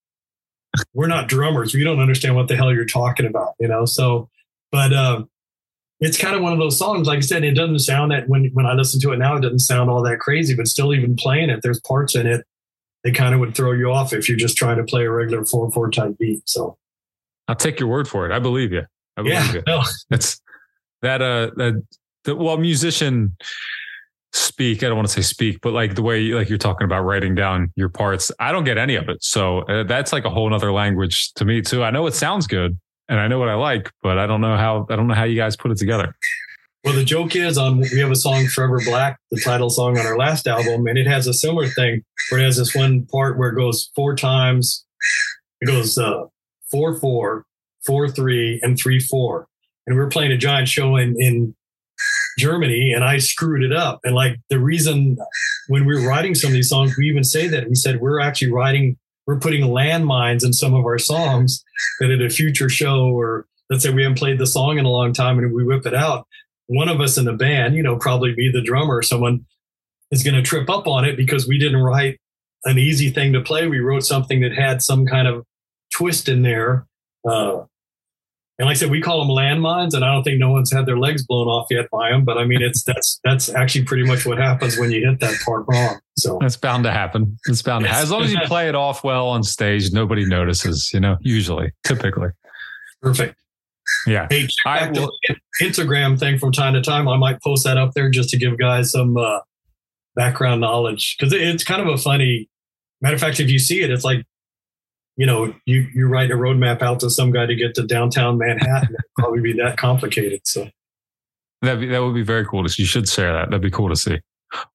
we're 0.94 1.08
not 1.08 1.28
drummers. 1.28 1.74
We 1.74 1.84
don't 1.84 2.00
understand 2.00 2.36
what 2.36 2.48
the 2.48 2.56
hell 2.56 2.74
you're 2.74 2.86
talking 2.86 3.26
about, 3.26 3.54
you 3.60 3.68
know? 3.68 3.86
So, 3.86 4.30
but, 4.72 4.92
uh, 4.92 5.24
it's 6.04 6.18
kind 6.18 6.36
of 6.36 6.42
one 6.42 6.52
of 6.52 6.60
those 6.60 6.78
songs. 6.78 7.08
Like 7.08 7.20
I 7.20 7.22
said, 7.22 7.46
it 7.46 7.54
doesn't 7.54 7.80
sound 7.80 8.12
that 8.12 8.28
when 8.28 8.50
when 8.54 8.66
I 8.66 8.74
listen 8.74 9.00
to 9.02 9.14
it 9.14 9.18
now, 9.18 9.38
it 9.38 9.42
doesn't 9.42 9.60
sound 9.60 9.90
all 9.90 10.04
that 10.04 10.20
crazy. 10.20 10.54
But 10.54 10.68
still, 10.68 10.94
even 10.94 11.16
playing 11.16 11.50
it, 11.50 11.62
there's 11.64 11.80
parts 11.80 12.14
in 12.14 12.28
it 12.28 12.46
that 13.04 13.16
kind 13.16 13.34
of 13.34 13.40
would 13.40 13.56
throw 13.56 13.72
you 13.72 13.92
off 13.92 14.12
if 14.12 14.28
you're 14.28 14.38
just 14.38 14.58
trying 14.58 14.78
to 14.78 14.84
play 14.84 15.06
a 15.06 15.12
regular 15.12 15.46
four 15.46 15.72
four 15.72 15.90
type 15.90 16.18
beat. 16.20 16.42
So 16.46 16.78
I'll 17.48 17.56
take 17.56 17.80
your 17.80 17.88
word 17.88 18.10
for 18.10 18.26
it. 18.26 18.34
I 18.34 18.40
believe 18.40 18.74
you. 18.74 18.84
I 19.16 19.22
believe 19.22 19.34
yeah, 19.34 19.54
you. 19.54 19.64
no, 19.66 19.84
That's 20.10 20.42
that. 21.02 21.22
Uh, 21.22 21.52
that. 21.56 21.82
The, 22.26 22.36
well, 22.36 22.58
musician 22.58 23.36
speak. 24.32 24.84
I 24.84 24.88
don't 24.88 24.96
want 24.96 25.08
to 25.08 25.14
say 25.14 25.22
speak, 25.22 25.62
but 25.62 25.74
like 25.74 25.96
the 25.96 26.02
way 26.02 26.22
like 26.34 26.50
you're 26.50 26.58
talking 26.58 26.86
about 26.86 27.02
writing 27.02 27.36
down 27.36 27.72
your 27.76 27.90
parts. 27.90 28.32
I 28.40 28.52
don't 28.52 28.64
get 28.64 28.78
any 28.78 28.96
of 28.96 29.10
it. 29.10 29.24
So 29.24 29.60
uh, 29.62 29.84
that's 29.84 30.12
like 30.12 30.26
a 30.26 30.30
whole 30.30 30.50
nother 30.50 30.72
language 30.72 31.34
to 31.34 31.46
me 31.46 31.62
too. 31.62 31.84
I 31.84 31.92
know 31.92 32.08
it 32.08 32.16
sounds 32.16 32.48
good 32.48 32.78
and 33.10 33.20
I 33.20 33.28
know 33.28 33.40
what 33.40 33.50
I 33.50 33.56
like, 33.56 33.92
but 34.02 34.18
I 34.18 34.26
don't 34.26 34.42
know 34.42 34.58
how. 34.58 34.88
I 34.90 34.96
don't 34.96 35.08
know 35.08 35.14
how 35.14 35.24
you 35.24 35.36
guys 35.36 35.56
put 35.56 35.72
it 35.72 35.78
together. 35.78 36.16
Well, 36.84 36.94
the 36.94 37.04
joke 37.04 37.36
is 37.36 37.58
on 37.58 37.80
we 37.80 38.00
have 38.00 38.12
a 38.12 38.16
song 38.16 38.48
Forever 38.48 38.80
Black, 38.86 39.20
the 39.32 39.40
title 39.40 39.70
song 39.70 39.98
on 39.98 40.06
our 40.06 40.18
last 40.18 40.48
album, 40.48 40.88
and 40.88 40.98
it 40.98 41.08
has 41.08 41.28
a 41.28 41.34
similar 41.34 41.68
thing 41.68 42.04
where 42.30 42.42
it 42.42 42.44
has 42.44 42.58
this 42.58 42.76
one 42.76 43.06
part 43.06 43.38
where 43.38 43.50
it 43.50 43.56
goes 43.56 43.92
four 43.96 44.16
times. 44.16 44.86
It 45.62 45.68
goes 45.68 45.98
uh, 45.98 46.24
four 46.72 46.98
four, 47.00 47.46
four 47.86 48.10
three, 48.10 48.60
and 48.64 48.78
three 48.78 49.00
four. 49.00 49.48
And 49.86 49.96
we 49.96 50.02
were 50.02 50.10
playing 50.10 50.32
a 50.32 50.38
giant 50.38 50.68
show 50.68 50.96
in 50.96 51.16
in 51.22 51.56
Germany, 52.38 52.92
and 52.94 53.04
I 53.04 53.20
screwed 53.20 53.64
it 53.64 53.74
up. 53.74 54.00
And 54.04 54.16
like 54.16 54.40
the 54.50 54.60
reason 54.60 55.18
when 55.68 55.86
we 55.86 55.96
were 55.96 56.08
writing 56.08 56.36
some 56.36 56.50
of 56.50 56.54
these 56.54 56.70
songs, 56.70 56.96
we 56.98 57.10
even 57.10 57.24
say 57.24 57.48
that 57.48 57.70
we 57.70 57.76
said 57.76 58.02
we're 58.02 58.20
actually 58.20 58.52
writing, 58.52 58.98
we're 59.28 59.40
putting 59.40 59.64
landmines 59.64 60.44
in 60.44 60.54
some 60.54 60.74
of 60.74 60.86
our 60.86 60.98
songs 60.98 61.64
that 62.00 62.12
at 62.12 62.22
a 62.22 62.30
future 62.30 62.70
show 62.70 63.06
or 63.06 63.46
let's 63.70 63.84
say 63.84 63.92
we 63.92 64.04
haven't 64.04 64.18
played 64.18 64.40
the 64.40 64.48
song 64.48 64.78
in 64.78 64.86
a 64.86 64.90
long 64.90 65.14
time 65.14 65.38
and 65.40 65.54
we 65.54 65.64
whip 65.64 65.86
it 65.86 65.94
out 65.94 66.28
one 66.68 66.90
of 66.90 67.02
us 67.02 67.18
in 67.18 67.26
the 67.26 67.34
band, 67.34 67.76
you 67.76 67.84
know, 67.84 67.98
probably 67.98 68.34
be 68.34 68.52
the 68.52 68.62
drummer, 68.62 69.02
someone 69.02 69.46
is 70.12 70.24
going 70.24 70.36
to 70.36 70.42
trip 70.42 70.70
up 70.70 70.88
on 70.88 71.06
it 71.06 71.18
because 71.18 71.48
we 71.48 71.58
didn't 71.58 71.82
write 71.82 72.20
an 72.66 72.78
easy 72.78 73.10
thing 73.10 73.34
to 73.34 73.42
play. 73.42 73.68
We 73.68 73.80
wrote 73.80 74.04
something 74.04 74.42
that 74.42 74.54
had 74.54 74.82
some 74.82 75.06
kind 75.06 75.28
of 75.28 75.46
twist 75.94 76.30
in 76.30 76.42
there. 76.44 76.88
Uh, 77.28 77.64
and 78.64 78.68
like 78.70 78.78
I 78.78 78.80
said, 78.80 78.92
we 78.92 79.02
call 79.02 79.20
them 79.20 79.28
landmines, 79.28 79.94
and 79.94 80.06
I 80.06 80.14
don't 80.14 80.24
think 80.24 80.40
no 80.40 80.50
one's 80.50 80.72
had 80.72 80.86
their 80.86 80.98
legs 80.98 81.26
blown 81.26 81.48
off 81.48 81.68
yet 81.70 81.90
by 81.92 82.12
them. 82.12 82.24
But 82.24 82.38
I 82.38 82.46
mean, 82.46 82.62
it's 82.62 82.82
that's 82.84 83.20
that's 83.26 83.50
actually 83.54 83.84
pretty 83.84 84.04
much 84.04 84.26
what 84.26 84.38
happens 84.38 84.78
when 84.78 84.90
you 84.90 85.06
hit 85.06 85.20
that 85.20 85.38
part 85.46 85.66
wrong. 85.68 86.00
So 86.18 86.38
That's 86.40 86.56
bound 86.56 86.86
to 86.86 86.92
happen. 86.92 87.38
It's 87.48 87.62
bound 87.62 87.84
to 87.84 87.90
happen. 87.90 88.04
As 88.04 88.10
long 88.10 88.24
as 88.24 88.32
you 88.32 88.40
play 88.46 88.70
it 88.70 88.76
off 88.76 89.04
well 89.04 89.28
on 89.28 89.44
stage, 89.44 89.92
nobody 89.92 90.26
notices. 90.26 90.92
You 90.94 91.02
know, 91.02 91.18
usually, 91.20 91.74
typically. 91.86 92.30
perfect. 93.02 93.36
Yeah. 94.08 94.28
Hey, 94.30 94.48
I 94.66 94.90
will- 94.90 95.12
Instagram 95.62 96.18
thing 96.18 96.40
from 96.40 96.54
time 96.54 96.74
to 96.76 96.82
time. 96.82 97.10
I 97.10 97.18
might 97.18 97.42
post 97.42 97.66
that 97.66 97.76
up 97.78 97.92
there 97.94 98.10
just 98.10 98.30
to 98.30 98.38
give 98.38 98.58
guys 98.58 98.92
some 98.92 99.18
uh, 99.18 99.40
background 100.16 100.62
knowledge 100.62 101.18
because 101.20 101.34
it's 101.34 101.66
kind 101.66 101.82
of 101.82 101.90
a 101.90 101.98
funny. 101.98 102.50
Matter 103.02 103.16
of 103.16 103.20
fact, 103.22 103.42
if 103.42 103.50
you 103.52 103.60
see 103.60 103.82
it, 103.82 103.92
it's 103.92 104.06
like, 104.06 104.26
you 105.18 105.26
know, 105.26 105.54
you 105.66 105.88
you 105.94 106.08
write 106.08 106.32
a 106.32 106.36
roadmap 106.36 106.82
out 106.82 107.00
to 107.02 107.10
some 107.10 107.32
guy 107.32 107.46
to 107.46 107.56
get 107.56 107.76
to 107.76 107.84
downtown 107.86 108.38
Manhattan. 108.38 108.90
It'd 108.90 108.96
probably 109.18 109.42
be 109.42 109.54
that 109.54 109.78
complicated. 109.78 110.42
So 110.46 110.70
That 111.62 111.76
that 111.76 112.00
would 112.04 112.16
be 112.16 112.24
very 112.24 112.46
cool. 112.46 112.64
To, 112.68 112.74
you 112.82 112.86
should 112.86 113.08
share 113.08 113.34
that. 113.34 113.46
That'd 113.50 113.62
be 113.62 113.72
cool 113.72 113.90
to 113.90 113.96
see. 113.96 114.20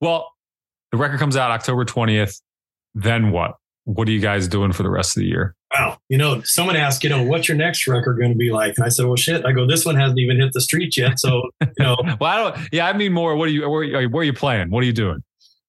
Well, 0.00 0.30
the 0.92 0.98
record 0.98 1.18
comes 1.18 1.36
out 1.36 1.50
October 1.50 1.84
twentieth. 1.84 2.40
Then 2.94 3.30
what? 3.30 3.54
What 3.84 4.06
are 4.08 4.10
you 4.12 4.20
guys 4.20 4.48
doing 4.48 4.72
for 4.72 4.82
the 4.82 4.90
rest 4.90 5.16
of 5.16 5.20
the 5.22 5.26
year? 5.28 5.54
wow, 5.74 5.98
you 6.08 6.16
know, 6.16 6.40
someone 6.44 6.76
asked, 6.76 7.04
you 7.04 7.10
know, 7.10 7.22
what's 7.22 7.46
your 7.46 7.56
next 7.56 7.86
record 7.86 8.18
going 8.18 8.32
to 8.32 8.36
be 8.38 8.50
like? 8.50 8.72
And 8.78 8.86
I 8.86 8.88
said, 8.88 9.04
well, 9.04 9.16
shit. 9.16 9.44
I 9.44 9.52
go, 9.52 9.66
this 9.66 9.84
one 9.84 9.96
hasn't 9.96 10.18
even 10.18 10.40
hit 10.40 10.54
the 10.54 10.62
streets 10.62 10.96
yet. 10.96 11.18
So 11.20 11.42
you 11.60 11.68
know, 11.78 11.94
Well, 12.20 12.24
I 12.30 12.36
don't. 12.56 12.68
Yeah, 12.72 12.86
I 12.86 12.94
mean 12.94 13.12
more. 13.12 13.36
What 13.36 13.48
are 13.48 13.52
you? 13.52 13.68
Where, 13.68 13.80
are 13.80 13.84
you- 13.84 14.08
where 14.08 14.22
are 14.22 14.24
you 14.24 14.32
playing? 14.32 14.70
What 14.70 14.82
are 14.82 14.86
you 14.86 14.92
doing? 14.94 15.22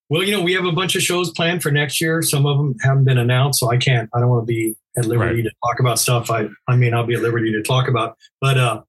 Well, 0.09 0.23
you 0.23 0.31
know, 0.31 0.41
we 0.41 0.53
have 0.53 0.65
a 0.65 0.71
bunch 0.71 0.95
of 0.95 1.03
shows 1.03 1.29
planned 1.29 1.61
for 1.61 1.71
next 1.71 2.01
year. 2.01 2.23
Some 2.23 2.47
of 2.47 2.57
them 2.57 2.75
haven't 2.81 3.05
been 3.05 3.19
announced, 3.19 3.59
so 3.59 3.69
I 3.69 3.77
can't. 3.77 4.09
I 4.13 4.19
don't 4.19 4.29
want 4.29 4.41
to 4.41 4.51
be 4.51 4.75
at 4.97 5.05
liberty 5.05 5.43
to 5.43 5.51
talk 5.63 5.79
about 5.79 5.99
stuff. 5.99 6.31
I, 6.31 6.47
I 6.67 6.75
mean, 6.75 6.95
I'll 6.95 7.05
be 7.05 7.13
at 7.13 7.21
liberty 7.21 7.51
to 7.51 7.61
talk 7.61 7.87
about. 7.87 8.17
But 8.41 8.57
uh, 8.57 8.81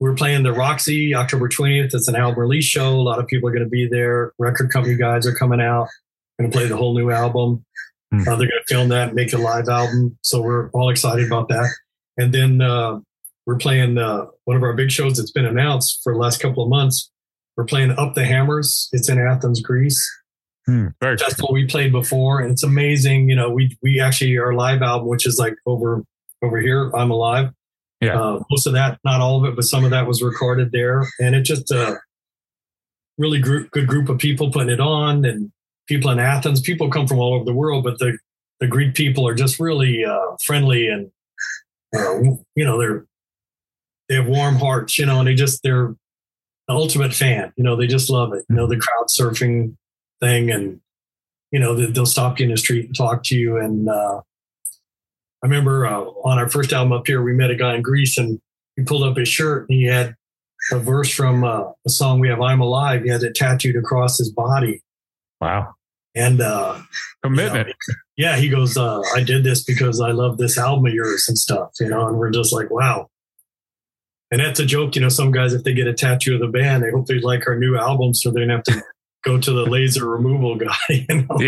we're 0.00 0.14
playing 0.14 0.42
the 0.42 0.52
Roxy 0.52 1.14
October 1.14 1.48
twentieth. 1.48 1.94
It's 1.94 2.06
an 2.06 2.16
album 2.16 2.40
release 2.40 2.66
show. 2.66 2.90
A 2.90 3.00
lot 3.00 3.18
of 3.18 3.26
people 3.26 3.48
are 3.48 3.52
going 3.52 3.64
to 3.64 3.70
be 3.70 3.88
there. 3.88 4.32
Record 4.38 4.70
company 4.70 4.94
guys 4.94 5.26
are 5.26 5.34
coming 5.34 5.62
out. 5.62 5.88
Going 6.38 6.50
to 6.50 6.56
play 6.56 6.66
the 6.66 6.76
whole 6.76 6.94
new 6.94 7.10
album. 7.10 7.64
Hmm. 8.12 8.20
Uh, 8.20 8.36
they're 8.36 8.48
going 8.48 8.50
to 8.50 8.74
film 8.74 8.88
that, 8.90 9.08
and 9.08 9.16
make 9.16 9.32
a 9.32 9.38
live 9.38 9.68
album. 9.68 10.18
So 10.20 10.42
we're 10.42 10.68
all 10.72 10.90
excited 10.90 11.26
about 11.26 11.48
that. 11.48 11.70
And 12.18 12.34
then 12.34 12.60
uh, 12.60 13.00
we're 13.46 13.56
playing 13.56 13.96
uh, 13.96 14.26
one 14.44 14.56
of 14.56 14.62
our 14.62 14.74
big 14.74 14.90
shows 14.90 15.16
that's 15.16 15.30
been 15.30 15.46
announced 15.46 16.00
for 16.04 16.12
the 16.12 16.18
last 16.18 16.40
couple 16.40 16.62
of 16.62 16.68
months. 16.68 17.10
We're 17.56 17.64
playing 17.64 17.92
Up 17.92 18.14
the 18.14 18.24
Hammers. 18.24 18.88
It's 18.92 19.08
in 19.08 19.18
Athens, 19.18 19.60
Greece 19.60 20.04
Hmm, 20.66 20.88
very 21.00 21.18
festival 21.18 21.52
we 21.52 21.66
played 21.66 21.92
before, 21.92 22.40
and 22.40 22.50
it's 22.50 22.62
amazing. 22.62 23.28
You 23.28 23.36
know, 23.36 23.50
we 23.50 23.76
we 23.82 24.00
actually 24.00 24.38
our 24.38 24.54
live 24.54 24.80
album, 24.80 25.08
which 25.08 25.26
is 25.26 25.38
like 25.38 25.54
over 25.66 26.02
over 26.42 26.58
here, 26.58 26.90
I'm 26.94 27.10
alive. 27.10 27.50
Yeah. 28.00 28.20
Uh, 28.20 28.42
most 28.50 28.66
of 28.66 28.72
that, 28.72 28.98
not 29.04 29.20
all 29.20 29.38
of 29.38 29.50
it, 29.50 29.56
but 29.56 29.64
some 29.64 29.84
of 29.84 29.90
that 29.90 30.06
was 30.06 30.22
recorded 30.22 30.72
there, 30.72 31.06
and 31.20 31.34
it 31.34 31.42
just 31.42 31.70
a 31.70 31.98
really 33.18 33.40
group, 33.40 33.70
good 33.70 33.86
group 33.86 34.08
of 34.08 34.18
people 34.18 34.50
putting 34.50 34.70
it 34.70 34.80
on, 34.80 35.26
and 35.26 35.52
people 35.86 36.10
in 36.10 36.18
Athens. 36.18 36.62
People 36.62 36.90
come 36.90 37.06
from 37.06 37.18
all 37.18 37.34
over 37.34 37.44
the 37.44 37.52
world, 37.52 37.84
but 37.84 37.98
the 37.98 38.16
the 38.60 38.66
Greek 38.66 38.94
people 38.94 39.28
are 39.28 39.34
just 39.34 39.60
really 39.60 40.02
uh, 40.02 40.36
friendly 40.42 40.88
and 40.88 41.10
uh, 41.94 42.20
you 42.56 42.64
know 42.64 42.78
they're 42.78 43.04
they 44.08 44.14
have 44.14 44.26
warm 44.26 44.56
hearts, 44.56 44.98
you 44.98 45.04
know, 45.04 45.18
and 45.18 45.28
they 45.28 45.34
just 45.34 45.62
they're 45.62 45.88
the 45.88 45.96
ultimate 46.72 47.12
fan. 47.12 47.52
You 47.56 47.64
know, 47.64 47.76
they 47.76 47.86
just 47.86 48.08
love 48.08 48.32
it. 48.32 48.44
You 48.48 48.56
know, 48.56 48.66
the 48.66 48.78
crowd 48.78 49.06
surfing 49.08 49.76
thing 50.20 50.50
and 50.50 50.80
you 51.50 51.58
know 51.60 51.74
they- 51.74 51.86
they'll 51.90 52.06
stop 52.06 52.38
you 52.40 52.44
in 52.46 52.50
the 52.52 52.56
street 52.56 52.86
and 52.86 52.96
talk 52.96 53.22
to 53.24 53.36
you 53.36 53.58
and 53.58 53.88
uh, 53.88 54.20
i 55.42 55.46
remember 55.46 55.86
uh, 55.86 56.00
on 56.24 56.38
our 56.38 56.48
first 56.48 56.72
album 56.72 56.92
up 56.92 57.06
here 57.06 57.22
we 57.22 57.32
met 57.32 57.50
a 57.50 57.56
guy 57.56 57.74
in 57.74 57.82
greece 57.82 58.16
and 58.16 58.40
he 58.76 58.82
pulled 58.84 59.02
up 59.02 59.16
his 59.16 59.28
shirt 59.28 59.68
and 59.68 59.78
he 59.78 59.84
had 59.86 60.14
a 60.72 60.78
verse 60.78 61.10
from 61.12 61.44
uh, 61.44 61.64
a 61.86 61.90
song 61.90 62.20
we 62.20 62.28
have 62.28 62.40
i'm 62.40 62.60
alive 62.60 63.02
he 63.02 63.10
had 63.10 63.22
it 63.22 63.34
tattooed 63.34 63.76
across 63.76 64.18
his 64.18 64.30
body 64.32 64.80
wow 65.40 65.74
and 66.14 66.40
uh, 66.40 66.80
commitment. 67.22 67.74
yeah 68.16 68.36
he 68.36 68.48
goes 68.48 68.76
uh, 68.76 69.00
i 69.14 69.22
did 69.22 69.44
this 69.44 69.62
because 69.64 70.00
i 70.00 70.10
love 70.12 70.38
this 70.38 70.56
album 70.56 70.86
of 70.86 70.94
yours 70.94 71.26
and 71.28 71.36
stuff 71.36 71.70
you 71.80 71.88
know 71.88 72.06
and 72.08 72.16
we're 72.16 72.30
just 72.30 72.52
like 72.52 72.70
wow 72.70 73.08
and 74.30 74.40
that's 74.40 74.60
a 74.60 74.66
joke 74.66 74.94
you 74.94 75.00
know 75.00 75.08
some 75.08 75.30
guys 75.30 75.52
if 75.52 75.64
they 75.64 75.74
get 75.74 75.86
a 75.86 75.94
tattoo 75.94 76.34
of 76.34 76.40
the 76.40 76.48
band 76.48 76.82
they 76.82 76.90
hope 76.90 77.06
they 77.06 77.20
like 77.20 77.46
our 77.46 77.58
new 77.58 77.76
album 77.76 78.14
so 78.14 78.30
they 78.30 78.40
don't 78.40 78.50
have 78.50 78.62
to 78.62 78.82
go 79.24 79.38
to 79.38 79.52
the 79.52 79.64
laser 79.64 80.08
removal 80.08 80.56
guy 80.56 80.74
you 80.88 81.26
know 81.28 81.38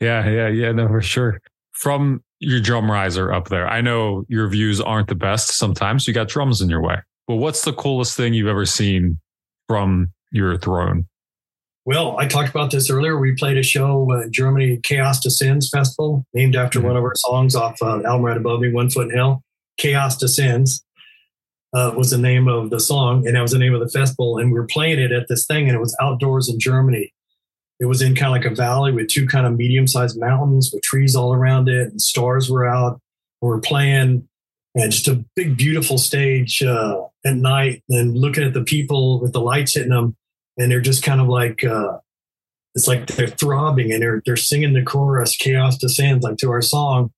yeah, 0.00 0.28
yeah, 0.28 0.48
yeah. 0.48 0.72
No, 0.72 0.88
for 0.88 1.02
sure. 1.02 1.40
From 1.72 2.22
your 2.40 2.60
drum 2.60 2.90
riser 2.90 3.32
up 3.32 3.48
there, 3.48 3.68
I 3.68 3.80
know 3.80 4.24
your 4.28 4.48
views 4.48 4.80
aren't 4.80 5.08
the 5.08 5.14
best. 5.14 5.56
Sometimes 5.56 6.06
you 6.06 6.14
got 6.14 6.28
drums 6.28 6.60
in 6.60 6.68
your 6.68 6.82
way. 6.82 6.96
But 7.26 7.36
what's 7.36 7.64
the 7.64 7.72
coolest 7.72 8.16
thing 8.16 8.34
you've 8.34 8.46
ever 8.46 8.66
seen 8.66 9.18
from 9.68 10.12
your 10.30 10.56
throne? 10.58 11.06
Well, 11.84 12.18
I 12.18 12.26
talked 12.26 12.50
about 12.50 12.70
this 12.70 12.90
earlier. 12.90 13.18
We 13.18 13.34
played 13.36 13.56
a 13.58 13.62
show 13.62 14.10
uh, 14.10 14.22
in 14.22 14.32
Germany, 14.32 14.80
Chaos 14.82 15.20
Descends 15.20 15.68
Festival, 15.68 16.24
named 16.34 16.56
after 16.56 16.80
one 16.80 16.96
of 16.96 17.04
our 17.04 17.14
songs 17.16 17.54
off 17.54 17.80
uh, 17.80 18.02
Album 18.02 18.22
Right 18.22 18.36
Above 18.36 18.60
Me, 18.60 18.72
One 18.72 18.90
Foot 18.90 19.10
in 19.10 19.16
Hell. 19.16 19.42
Chaos 19.76 20.16
Descends 20.16 20.84
uh, 21.74 21.92
was 21.96 22.10
the 22.10 22.18
name 22.18 22.48
of 22.48 22.70
the 22.70 22.80
song, 22.80 23.26
and 23.26 23.36
that 23.36 23.42
was 23.42 23.52
the 23.52 23.58
name 23.58 23.74
of 23.74 23.80
the 23.80 23.88
festival. 23.88 24.38
And 24.38 24.52
we 24.52 24.58
were 24.58 24.66
playing 24.66 24.98
it 24.98 25.12
at 25.12 25.28
this 25.28 25.46
thing, 25.46 25.68
and 25.68 25.76
it 25.76 25.80
was 25.80 25.96
outdoors 26.00 26.48
in 26.48 26.58
Germany. 26.58 27.12
It 27.78 27.86
was 27.86 28.00
in 28.00 28.14
kind 28.14 28.28
of 28.28 28.32
like 28.32 28.50
a 28.50 28.54
valley 28.54 28.92
with 28.92 29.08
two 29.08 29.26
kind 29.26 29.46
of 29.46 29.56
medium 29.56 29.86
sized 29.86 30.18
mountains 30.18 30.70
with 30.72 30.82
trees 30.82 31.14
all 31.14 31.34
around 31.34 31.68
it, 31.68 31.88
and 31.88 32.00
stars 32.00 32.50
were 32.50 32.66
out. 32.66 33.00
We 33.42 33.48
were 33.48 33.60
playing, 33.60 34.26
and 34.74 34.92
just 34.92 35.08
a 35.08 35.24
big, 35.34 35.56
beautiful 35.56 35.98
stage 35.98 36.62
uh, 36.62 37.02
at 37.24 37.36
night, 37.36 37.82
and 37.90 38.16
looking 38.16 38.44
at 38.44 38.54
the 38.54 38.64
people 38.64 39.20
with 39.20 39.32
the 39.32 39.40
lights 39.40 39.74
hitting 39.74 39.90
them 39.90 40.16
and 40.56 40.70
they're 40.70 40.80
just 40.80 41.02
kind 41.02 41.20
of 41.20 41.28
like 41.28 41.64
uh, 41.64 41.98
it's 42.74 42.88
like 42.88 43.06
they're 43.06 43.26
throbbing 43.26 43.92
and 43.92 44.02
they're 44.02 44.22
they're 44.24 44.36
singing 44.36 44.72
the 44.72 44.82
chorus 44.82 45.36
chaos 45.36 45.76
descends 45.76 46.24
like 46.24 46.36
to 46.38 46.50
our 46.50 46.62
song 46.62 47.12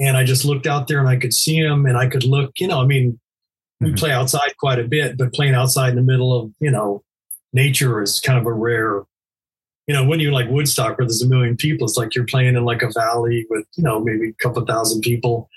and 0.00 0.16
i 0.16 0.24
just 0.24 0.44
looked 0.44 0.66
out 0.66 0.88
there 0.88 0.98
and 0.98 1.08
i 1.08 1.16
could 1.16 1.32
see 1.32 1.56
him 1.56 1.86
and 1.86 1.96
i 1.96 2.06
could 2.06 2.24
look 2.24 2.52
you 2.58 2.66
know 2.68 2.80
i 2.80 2.84
mean 2.86 3.18
we 3.80 3.90
Mhm. 3.90 3.98
play 3.98 4.10
outside 4.10 4.52
quite 4.58 4.78
a 4.78 4.84
bit 4.88 5.16
but 5.18 5.32
playing 5.34 5.54
outside 5.54 5.90
in 5.90 5.96
the 5.96 6.02
middle 6.02 6.32
of 6.38 6.50
you 6.60 6.70
know 6.70 7.02
nature 7.52 8.02
is 8.02 8.20
kind 8.20 8.38
of 8.38 8.44
a 8.46 8.52
rare. 8.52 9.02
You 9.86 9.94
know, 9.94 10.04
when 10.04 10.18
you're 10.20 10.32
like 10.32 10.50
Woodstock, 10.50 10.98
where 10.98 11.06
there's 11.06 11.22
a 11.22 11.28
million 11.28 11.56
people, 11.56 11.86
it's 11.86 11.96
like 11.96 12.14
you're 12.14 12.26
playing 12.26 12.56
in 12.56 12.64
like 12.64 12.82
a 12.82 12.90
valley 12.90 13.46
with 13.48 13.64
you 13.76 13.84
know 13.84 14.00
maybe 14.00 14.28
a 14.30 14.42
couple 14.42 14.64
thousand 14.66 15.00
people. 15.02 15.48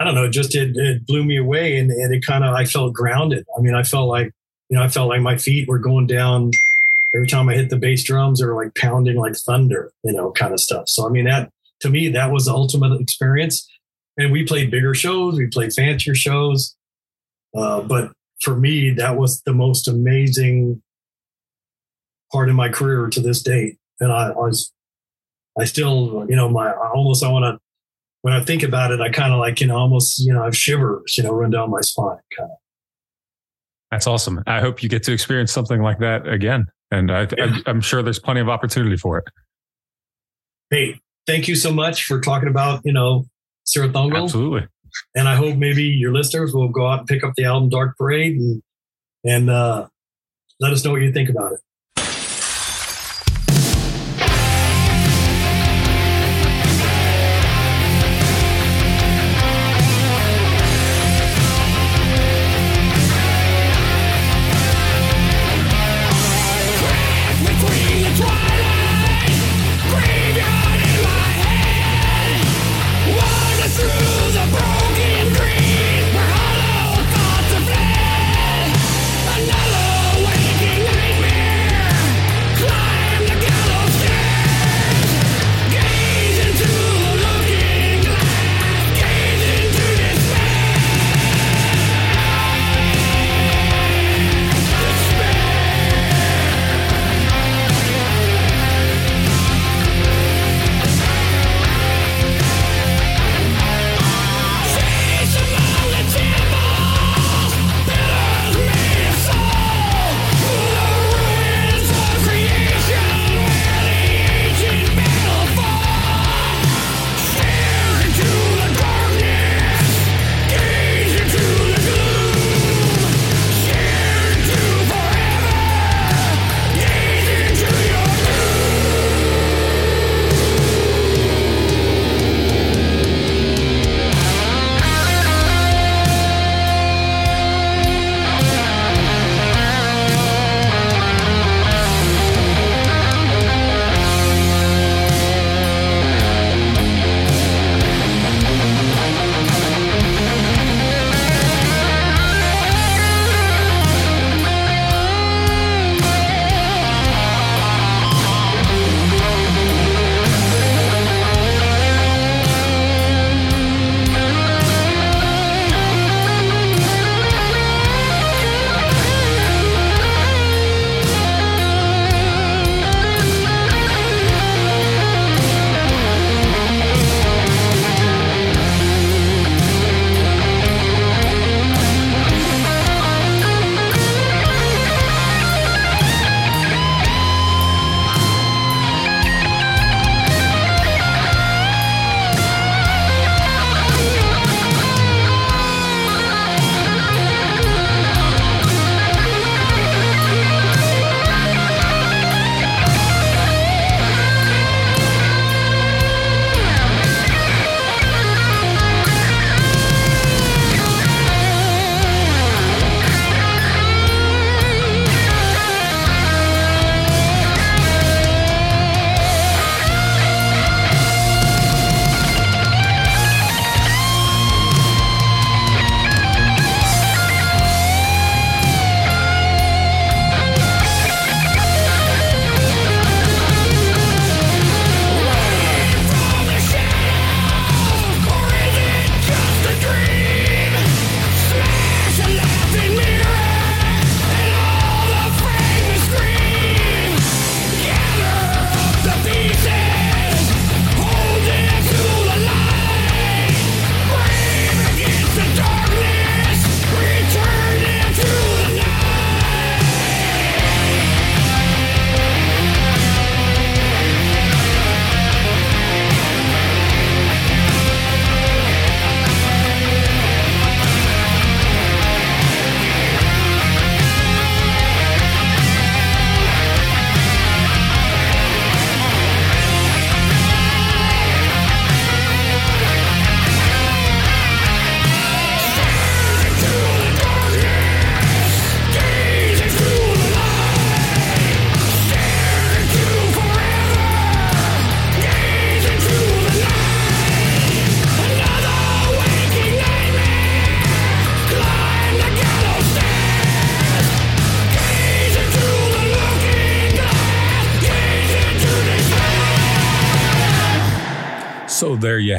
I 0.00 0.04
don't 0.04 0.14
know, 0.14 0.24
it 0.24 0.30
just 0.30 0.54
it, 0.54 0.76
it 0.76 1.06
blew 1.06 1.24
me 1.24 1.36
away, 1.38 1.76
and, 1.78 1.90
and 1.90 2.12
it 2.14 2.24
kind 2.26 2.44
of 2.44 2.52
I 2.54 2.64
felt 2.64 2.92
grounded. 2.92 3.46
I 3.56 3.60
mean, 3.62 3.74
I 3.74 3.84
felt 3.84 4.08
like 4.08 4.32
you 4.68 4.76
know 4.76 4.82
I 4.82 4.88
felt 4.88 5.08
like 5.08 5.20
my 5.22 5.36
feet 5.38 5.68
were 5.68 5.78
going 5.78 6.06
down 6.08 6.50
every 7.14 7.26
time 7.28 7.48
I 7.48 7.54
hit 7.54 7.70
the 7.70 7.76
bass 7.78 8.02
drums 8.02 8.42
or 8.42 8.54
like 8.54 8.74
pounding 8.74 9.16
like 9.16 9.36
thunder, 9.36 9.90
you 10.04 10.12
know, 10.12 10.30
kind 10.32 10.52
of 10.52 10.60
stuff. 10.60 10.88
So 10.88 11.06
I 11.06 11.10
mean 11.10 11.24
that 11.26 11.50
to 11.80 11.90
me 11.90 12.08
that 12.08 12.30
was 12.30 12.46
the 12.46 12.52
ultimate 12.52 13.00
experience. 13.00 13.66
And 14.16 14.32
we 14.32 14.44
played 14.44 14.70
bigger 14.70 14.94
shows, 14.94 15.36
we 15.36 15.46
played 15.46 15.72
fancier 15.72 16.14
shows, 16.14 16.74
uh, 17.56 17.82
but 17.82 18.12
for 18.40 18.56
me 18.56 18.90
that 18.90 19.16
was 19.16 19.42
the 19.42 19.52
most 19.52 19.88
amazing 19.88 20.82
part 22.32 22.48
of 22.48 22.54
my 22.54 22.68
career 22.68 23.08
to 23.08 23.20
this 23.20 23.42
date. 23.42 23.76
And 24.00 24.12
I, 24.12 24.28
I 24.28 24.32
was, 24.32 24.72
I 25.58 25.64
still, 25.64 26.26
you 26.28 26.36
know, 26.36 26.48
my 26.48 26.70
I 26.70 26.90
almost 26.90 27.24
I 27.24 27.30
want 27.30 27.44
to 27.44 27.58
when 28.22 28.34
I 28.34 28.44
think 28.44 28.62
about 28.62 28.90
it, 28.90 29.00
I 29.00 29.10
kind 29.10 29.32
of 29.32 29.38
like 29.38 29.60
you 29.60 29.66
know 29.66 29.76
almost 29.76 30.18
you 30.18 30.32
know 30.32 30.42
I 30.42 30.46
have 30.46 30.56
shivers, 30.56 31.16
you 31.16 31.24
know, 31.24 31.32
run 31.32 31.50
down 31.50 31.70
my 31.70 31.80
spine, 31.80 32.18
kind 32.36 32.50
of. 32.50 32.56
That's 33.90 34.06
awesome. 34.06 34.42
I 34.46 34.60
hope 34.60 34.82
you 34.82 34.88
get 34.88 35.02
to 35.04 35.12
experience 35.12 35.52
something 35.52 35.80
like 35.80 35.98
that 36.00 36.28
again. 36.28 36.66
And 36.90 37.10
I, 37.10 37.26
Yeah. 37.36 37.58
I'm 37.66 37.80
sure 37.80 38.02
there's 38.02 38.18
plenty 38.18 38.40
of 38.40 38.48
opportunity 38.48 38.96
for 38.96 39.18
it. 39.18 39.24
Hey, 40.70 41.00
thank 41.28 41.46
you 41.46 41.54
so 41.54 41.70
much 41.70 42.04
for 42.04 42.20
talking 42.20 42.48
about 42.48 42.80
you 42.84 42.92
know 42.92 43.26
Cirith 43.66 43.92
Ungol. 43.92 44.24
Absolutely. 44.24 44.66
and 45.14 45.28
I 45.28 45.36
hope 45.36 45.56
maybe 45.56 45.84
your 45.84 46.12
listeners 46.12 46.52
will 46.52 46.70
go 46.70 46.88
out 46.88 47.00
and 47.00 47.08
pick 47.08 47.22
up 47.22 47.34
the 47.36 47.44
album 47.44 47.68
Dark 47.68 47.96
Parade 47.96 48.36
and 48.36 48.62
and 49.24 49.50
uh, 49.50 49.86
let 50.58 50.72
us 50.72 50.84
know 50.84 50.92
what 50.92 51.02
you 51.02 51.12
think 51.12 51.28
about 51.28 51.52
it. 51.52 51.60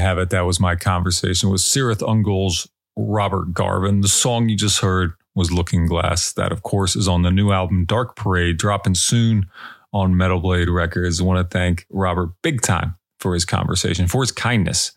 Have 0.09 0.17
it. 0.17 0.31
That 0.31 0.47
was 0.47 0.59
my 0.59 0.75
conversation 0.75 1.51
with 1.51 1.61
Cirith 1.61 1.99
Ungol's 1.99 2.67
Robert 2.97 3.53
Garven. 3.53 4.01
The 4.01 4.07
song 4.07 4.49
you 4.49 4.57
just 4.57 4.79
heard 4.79 5.11
was 5.35 5.51
Looking 5.51 5.85
Glass. 5.85 6.33
That, 6.33 6.51
of 6.51 6.63
course, 6.63 6.95
is 6.95 7.07
on 7.07 7.21
the 7.21 7.29
new 7.29 7.51
album 7.51 7.85
Dark 7.85 8.15
Parade, 8.15 8.57
dropping 8.57 8.95
soon 8.95 9.45
on 9.93 10.17
Metal 10.17 10.39
Blade 10.39 10.67
Records. 10.67 11.21
I 11.21 11.25
want 11.25 11.37
to 11.37 11.57
thank 11.57 11.85
Robert 11.91 12.31
big 12.41 12.63
time 12.63 12.95
for 13.19 13.35
his 13.35 13.45
conversation, 13.45 14.07
for 14.07 14.23
his 14.23 14.31
kindness, 14.31 14.93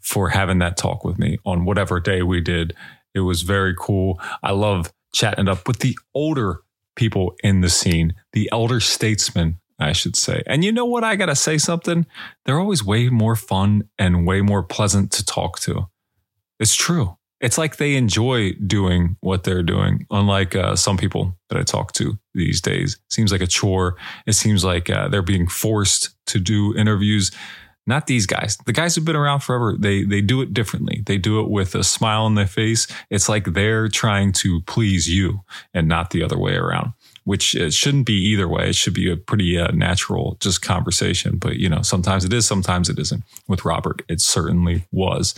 for 0.00 0.30
having 0.30 0.58
that 0.58 0.76
talk 0.76 1.04
with 1.04 1.20
me 1.20 1.38
on 1.46 1.64
whatever 1.64 2.00
day 2.00 2.22
we 2.22 2.40
did. 2.40 2.74
It 3.14 3.20
was 3.20 3.42
very 3.42 3.76
cool. 3.78 4.20
I 4.42 4.50
love 4.50 4.92
chatting 5.12 5.46
up 5.46 5.68
with 5.68 5.78
the 5.78 5.96
older 6.16 6.62
people 6.96 7.36
in 7.44 7.60
the 7.60 7.70
scene, 7.70 8.16
the 8.32 8.48
elder 8.50 8.80
statesmen 8.80 9.60
I 9.82 9.92
should 9.92 10.16
say. 10.16 10.42
And 10.46 10.64
you 10.64 10.72
know 10.72 10.84
what? 10.84 11.04
I 11.04 11.16
got 11.16 11.26
to 11.26 11.36
say 11.36 11.58
something. 11.58 12.06
They're 12.44 12.60
always 12.60 12.84
way 12.84 13.08
more 13.08 13.36
fun 13.36 13.88
and 13.98 14.26
way 14.26 14.40
more 14.40 14.62
pleasant 14.62 15.10
to 15.12 15.24
talk 15.24 15.58
to. 15.60 15.88
It's 16.58 16.74
true. 16.74 17.16
It's 17.40 17.58
like 17.58 17.76
they 17.76 17.96
enjoy 17.96 18.52
doing 18.52 19.16
what 19.20 19.42
they're 19.42 19.64
doing, 19.64 20.06
unlike 20.10 20.54
uh, 20.54 20.76
some 20.76 20.96
people 20.96 21.36
that 21.48 21.58
I 21.58 21.64
talk 21.64 21.90
to 21.94 22.16
these 22.34 22.60
days. 22.60 22.98
Seems 23.10 23.32
like 23.32 23.40
a 23.40 23.48
chore. 23.48 23.96
It 24.26 24.34
seems 24.34 24.64
like 24.64 24.88
uh, 24.88 25.08
they're 25.08 25.22
being 25.22 25.48
forced 25.48 26.10
to 26.26 26.38
do 26.38 26.74
interviews. 26.76 27.32
Not 27.84 28.06
these 28.06 28.26
guys. 28.26 28.56
The 28.64 28.72
guys 28.72 28.94
who've 28.94 29.04
been 29.04 29.16
around 29.16 29.40
forever, 29.40 29.74
they 29.76 30.04
they 30.04 30.20
do 30.20 30.40
it 30.40 30.54
differently. 30.54 31.02
They 31.04 31.18
do 31.18 31.40
it 31.40 31.50
with 31.50 31.74
a 31.74 31.82
smile 31.82 32.22
on 32.22 32.36
their 32.36 32.46
face. 32.46 32.86
It's 33.10 33.28
like 33.28 33.46
they're 33.46 33.88
trying 33.88 34.30
to 34.34 34.60
please 34.62 35.08
you 35.08 35.40
and 35.74 35.88
not 35.88 36.10
the 36.10 36.22
other 36.22 36.38
way 36.38 36.54
around 36.54 36.92
which 37.24 37.54
it 37.54 37.72
shouldn't 37.72 38.06
be 38.06 38.14
either 38.14 38.48
way. 38.48 38.68
It 38.68 38.74
should 38.74 38.94
be 38.94 39.10
a 39.10 39.16
pretty 39.16 39.58
uh, 39.58 39.70
natural 39.72 40.36
just 40.40 40.62
conversation. 40.62 41.38
But, 41.38 41.56
you 41.56 41.68
know, 41.68 41.82
sometimes 41.82 42.24
it 42.24 42.32
is, 42.32 42.46
sometimes 42.46 42.88
it 42.88 42.98
isn't. 42.98 43.22
With 43.48 43.64
Robert, 43.64 44.02
it 44.08 44.20
certainly 44.20 44.86
was. 44.92 45.34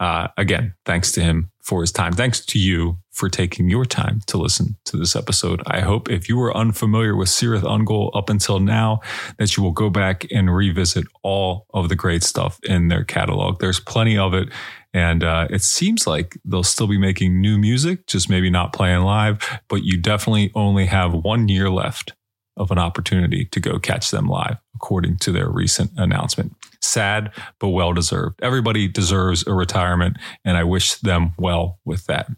Uh, 0.00 0.28
again, 0.36 0.74
thanks 0.84 1.12
to 1.12 1.22
him 1.22 1.50
for 1.60 1.80
his 1.80 1.92
time. 1.92 2.12
Thanks 2.12 2.44
to 2.46 2.58
you 2.58 2.98
for 3.12 3.28
taking 3.28 3.68
your 3.68 3.84
time 3.84 4.20
to 4.26 4.38
listen 4.38 4.76
to 4.86 4.96
this 4.96 5.14
episode. 5.14 5.62
I 5.66 5.80
hope 5.80 6.10
if 6.10 6.28
you 6.28 6.36
were 6.36 6.56
unfamiliar 6.56 7.14
with 7.14 7.28
Cirith 7.28 7.62
Ungol 7.62 8.10
up 8.14 8.30
until 8.30 8.58
now, 8.58 9.00
that 9.38 9.56
you 9.56 9.62
will 9.62 9.72
go 9.72 9.90
back 9.90 10.26
and 10.32 10.54
revisit 10.54 11.04
all 11.22 11.66
of 11.74 11.88
the 11.88 11.96
great 11.96 12.22
stuff 12.22 12.58
in 12.64 12.88
their 12.88 13.04
catalog. 13.04 13.60
There's 13.60 13.80
plenty 13.80 14.16
of 14.16 14.34
it. 14.34 14.48
And 14.94 15.24
uh, 15.24 15.48
it 15.50 15.62
seems 15.62 16.06
like 16.06 16.36
they'll 16.44 16.62
still 16.62 16.86
be 16.86 16.98
making 16.98 17.40
new 17.40 17.58
music, 17.58 18.06
just 18.06 18.28
maybe 18.28 18.50
not 18.50 18.72
playing 18.72 19.02
live, 19.02 19.60
but 19.68 19.84
you 19.84 19.98
definitely 19.98 20.50
only 20.54 20.86
have 20.86 21.14
one 21.14 21.48
year 21.48 21.70
left 21.70 22.12
of 22.56 22.70
an 22.70 22.78
opportunity 22.78 23.46
to 23.46 23.60
go 23.60 23.78
catch 23.78 24.10
them 24.10 24.26
live, 24.26 24.56
according 24.74 25.16
to 25.16 25.32
their 25.32 25.48
recent 25.48 25.90
announcement. 25.96 26.54
Sad, 26.80 27.32
but 27.58 27.68
well 27.68 27.92
deserved. 27.92 28.38
Everybody 28.42 28.88
deserves 28.88 29.46
a 29.46 29.54
retirement, 29.54 30.18
and 30.44 30.56
I 30.56 30.64
wish 30.64 30.96
them 30.96 31.32
well 31.38 31.78
with 31.84 32.04
that. 32.06 32.28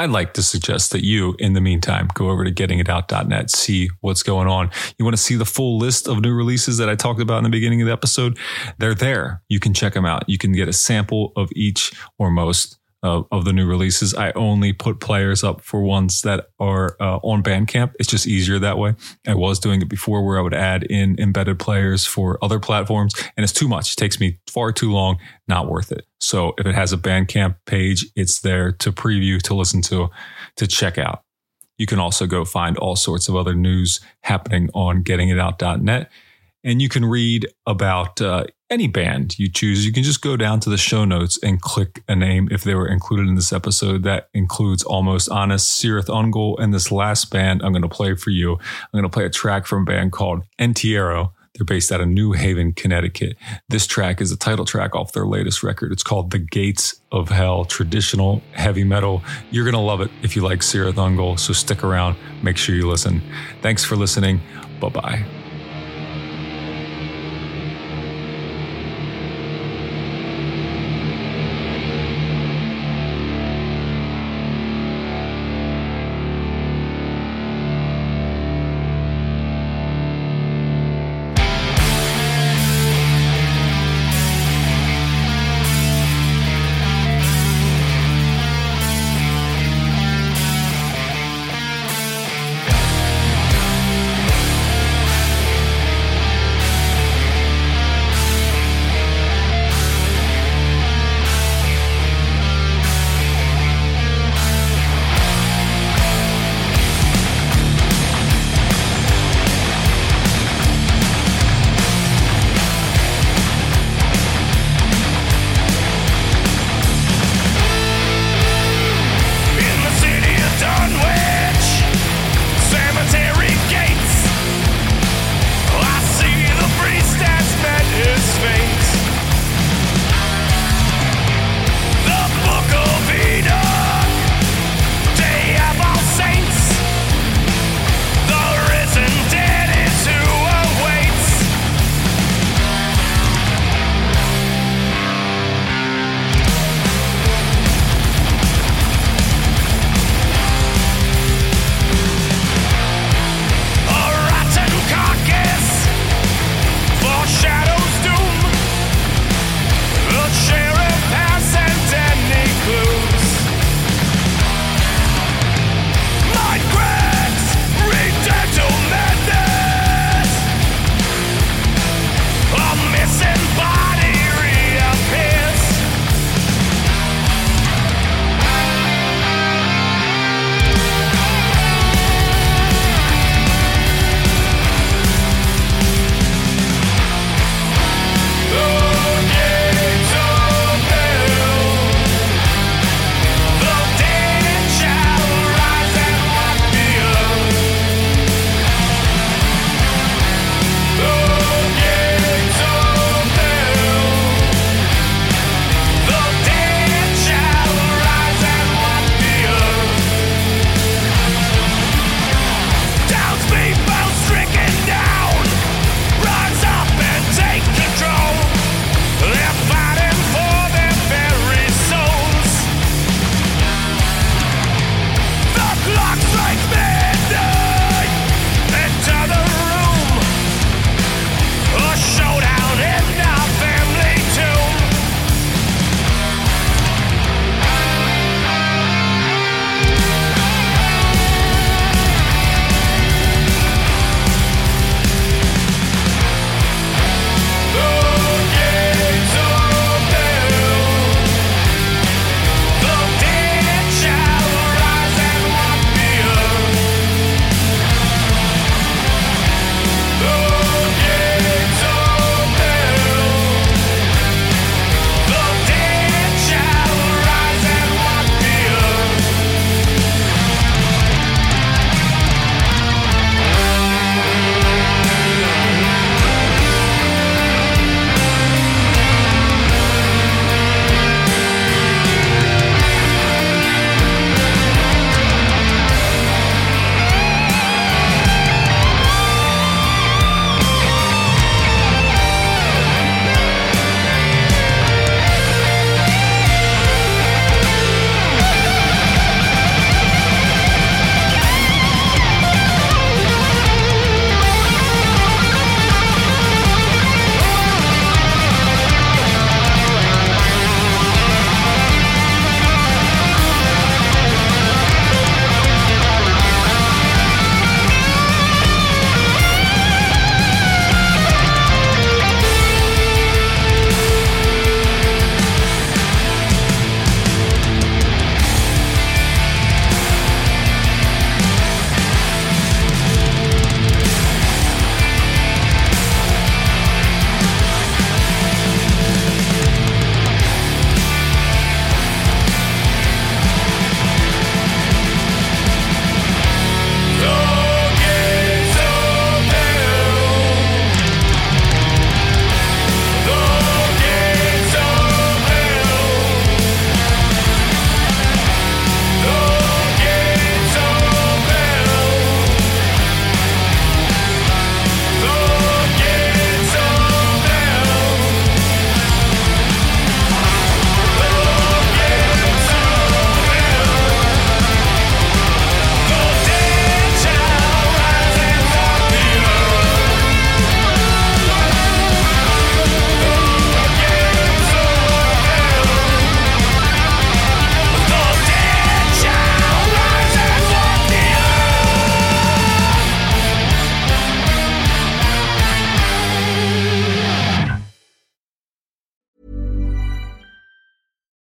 I'd 0.00 0.08
like 0.08 0.32
to 0.32 0.42
suggest 0.42 0.92
that 0.92 1.04
you, 1.04 1.36
in 1.38 1.52
the 1.52 1.60
meantime, 1.60 2.08
go 2.14 2.30
over 2.30 2.42
to 2.42 2.50
gettingitout.net, 2.50 3.50
see 3.50 3.90
what's 4.00 4.22
going 4.22 4.48
on. 4.48 4.70
You 4.98 5.04
want 5.04 5.14
to 5.14 5.22
see 5.22 5.36
the 5.36 5.44
full 5.44 5.76
list 5.76 6.08
of 6.08 6.22
new 6.22 6.32
releases 6.32 6.78
that 6.78 6.88
I 6.88 6.94
talked 6.94 7.20
about 7.20 7.36
in 7.36 7.44
the 7.44 7.50
beginning 7.50 7.82
of 7.82 7.86
the 7.86 7.92
episode? 7.92 8.38
They're 8.78 8.94
there. 8.94 9.42
You 9.50 9.60
can 9.60 9.74
check 9.74 9.92
them 9.92 10.06
out. 10.06 10.26
You 10.26 10.38
can 10.38 10.52
get 10.52 10.68
a 10.68 10.72
sample 10.72 11.34
of 11.36 11.50
each 11.54 11.92
or 12.18 12.30
most 12.30 12.79
of, 13.02 13.26
of 13.30 13.44
the 13.44 13.52
new 13.52 13.66
releases. 13.66 14.14
I 14.14 14.32
only 14.32 14.72
put 14.72 15.00
players 15.00 15.42
up 15.42 15.60
for 15.62 15.82
ones 15.82 16.22
that 16.22 16.48
are 16.58 16.96
uh, 17.00 17.16
on 17.18 17.42
Bandcamp. 17.42 17.92
It's 17.98 18.08
just 18.08 18.26
easier 18.26 18.58
that 18.58 18.78
way. 18.78 18.94
I 19.26 19.34
was 19.34 19.58
doing 19.58 19.80
it 19.80 19.88
before 19.88 20.24
where 20.24 20.38
I 20.38 20.42
would 20.42 20.54
add 20.54 20.84
in 20.84 21.18
embedded 21.18 21.58
players 21.58 22.06
for 22.06 22.38
other 22.42 22.60
platforms, 22.60 23.14
and 23.36 23.44
it's 23.44 23.52
too 23.52 23.68
much. 23.68 23.92
It 23.92 23.96
takes 23.96 24.20
me 24.20 24.38
far 24.46 24.72
too 24.72 24.92
long. 24.92 25.18
Not 25.48 25.68
worth 25.68 25.92
it. 25.92 26.06
So 26.20 26.54
if 26.58 26.66
it 26.66 26.74
has 26.74 26.92
a 26.92 26.98
Bandcamp 26.98 27.56
page, 27.66 28.06
it's 28.14 28.40
there 28.40 28.72
to 28.72 28.92
preview, 28.92 29.40
to 29.42 29.54
listen 29.54 29.82
to, 29.82 30.10
to 30.56 30.66
check 30.66 30.98
out. 30.98 31.22
You 31.78 31.86
can 31.86 31.98
also 31.98 32.26
go 32.26 32.44
find 32.44 32.76
all 32.76 32.94
sorts 32.94 33.28
of 33.28 33.36
other 33.36 33.54
news 33.54 34.00
happening 34.22 34.68
on 34.74 35.02
gettingitout.net. 35.02 36.10
And 36.62 36.82
you 36.82 36.90
can 36.90 37.06
read 37.06 37.48
about 37.66 38.20
uh, 38.20 38.44
any 38.70 38.86
band 38.86 39.38
you 39.38 39.50
choose. 39.50 39.84
You 39.84 39.92
can 39.92 40.02
just 40.02 40.22
go 40.22 40.36
down 40.36 40.60
to 40.60 40.70
the 40.70 40.78
show 40.78 41.04
notes 41.04 41.38
and 41.42 41.60
click 41.60 42.02
a 42.08 42.14
name 42.14 42.48
if 42.50 42.62
they 42.62 42.74
were 42.74 42.88
included 42.88 43.28
in 43.28 43.34
this 43.34 43.52
episode. 43.52 44.04
That 44.04 44.28
includes 44.32 44.82
Almost 44.82 45.28
Honest, 45.28 45.82
Cirith 45.82 46.06
Ungol, 46.06 46.58
and 46.58 46.72
this 46.72 46.92
last 46.92 47.30
band 47.30 47.62
I'm 47.62 47.72
going 47.72 47.82
to 47.82 47.88
play 47.88 48.14
for 48.14 48.30
you. 48.30 48.52
I'm 48.54 48.92
going 48.92 49.02
to 49.02 49.08
play 49.08 49.24
a 49.24 49.30
track 49.30 49.66
from 49.66 49.82
a 49.82 49.86
band 49.86 50.12
called 50.12 50.44
Entierro. 50.58 51.32
They're 51.54 51.64
based 51.64 51.90
out 51.90 52.00
of 52.00 52.08
New 52.08 52.32
Haven, 52.32 52.72
Connecticut. 52.72 53.36
This 53.68 53.86
track 53.86 54.20
is 54.20 54.30
a 54.30 54.36
title 54.36 54.64
track 54.64 54.94
off 54.94 55.12
their 55.12 55.26
latest 55.26 55.62
record. 55.62 55.92
It's 55.92 56.04
called 56.04 56.30
The 56.30 56.38
Gates 56.38 57.00
of 57.10 57.28
Hell, 57.28 57.64
traditional 57.64 58.40
heavy 58.52 58.84
metal. 58.84 59.22
You're 59.50 59.64
going 59.64 59.74
to 59.74 59.80
love 59.80 60.00
it 60.00 60.10
if 60.22 60.36
you 60.36 60.42
like 60.42 60.60
Cirith 60.60 60.94
Ungol, 60.94 61.38
so 61.38 61.52
stick 61.52 61.82
around. 61.82 62.16
Make 62.42 62.56
sure 62.56 62.76
you 62.76 62.88
listen. 62.88 63.20
Thanks 63.62 63.84
for 63.84 63.96
listening. 63.96 64.40
Bye 64.80 64.88
bye. 64.90 65.39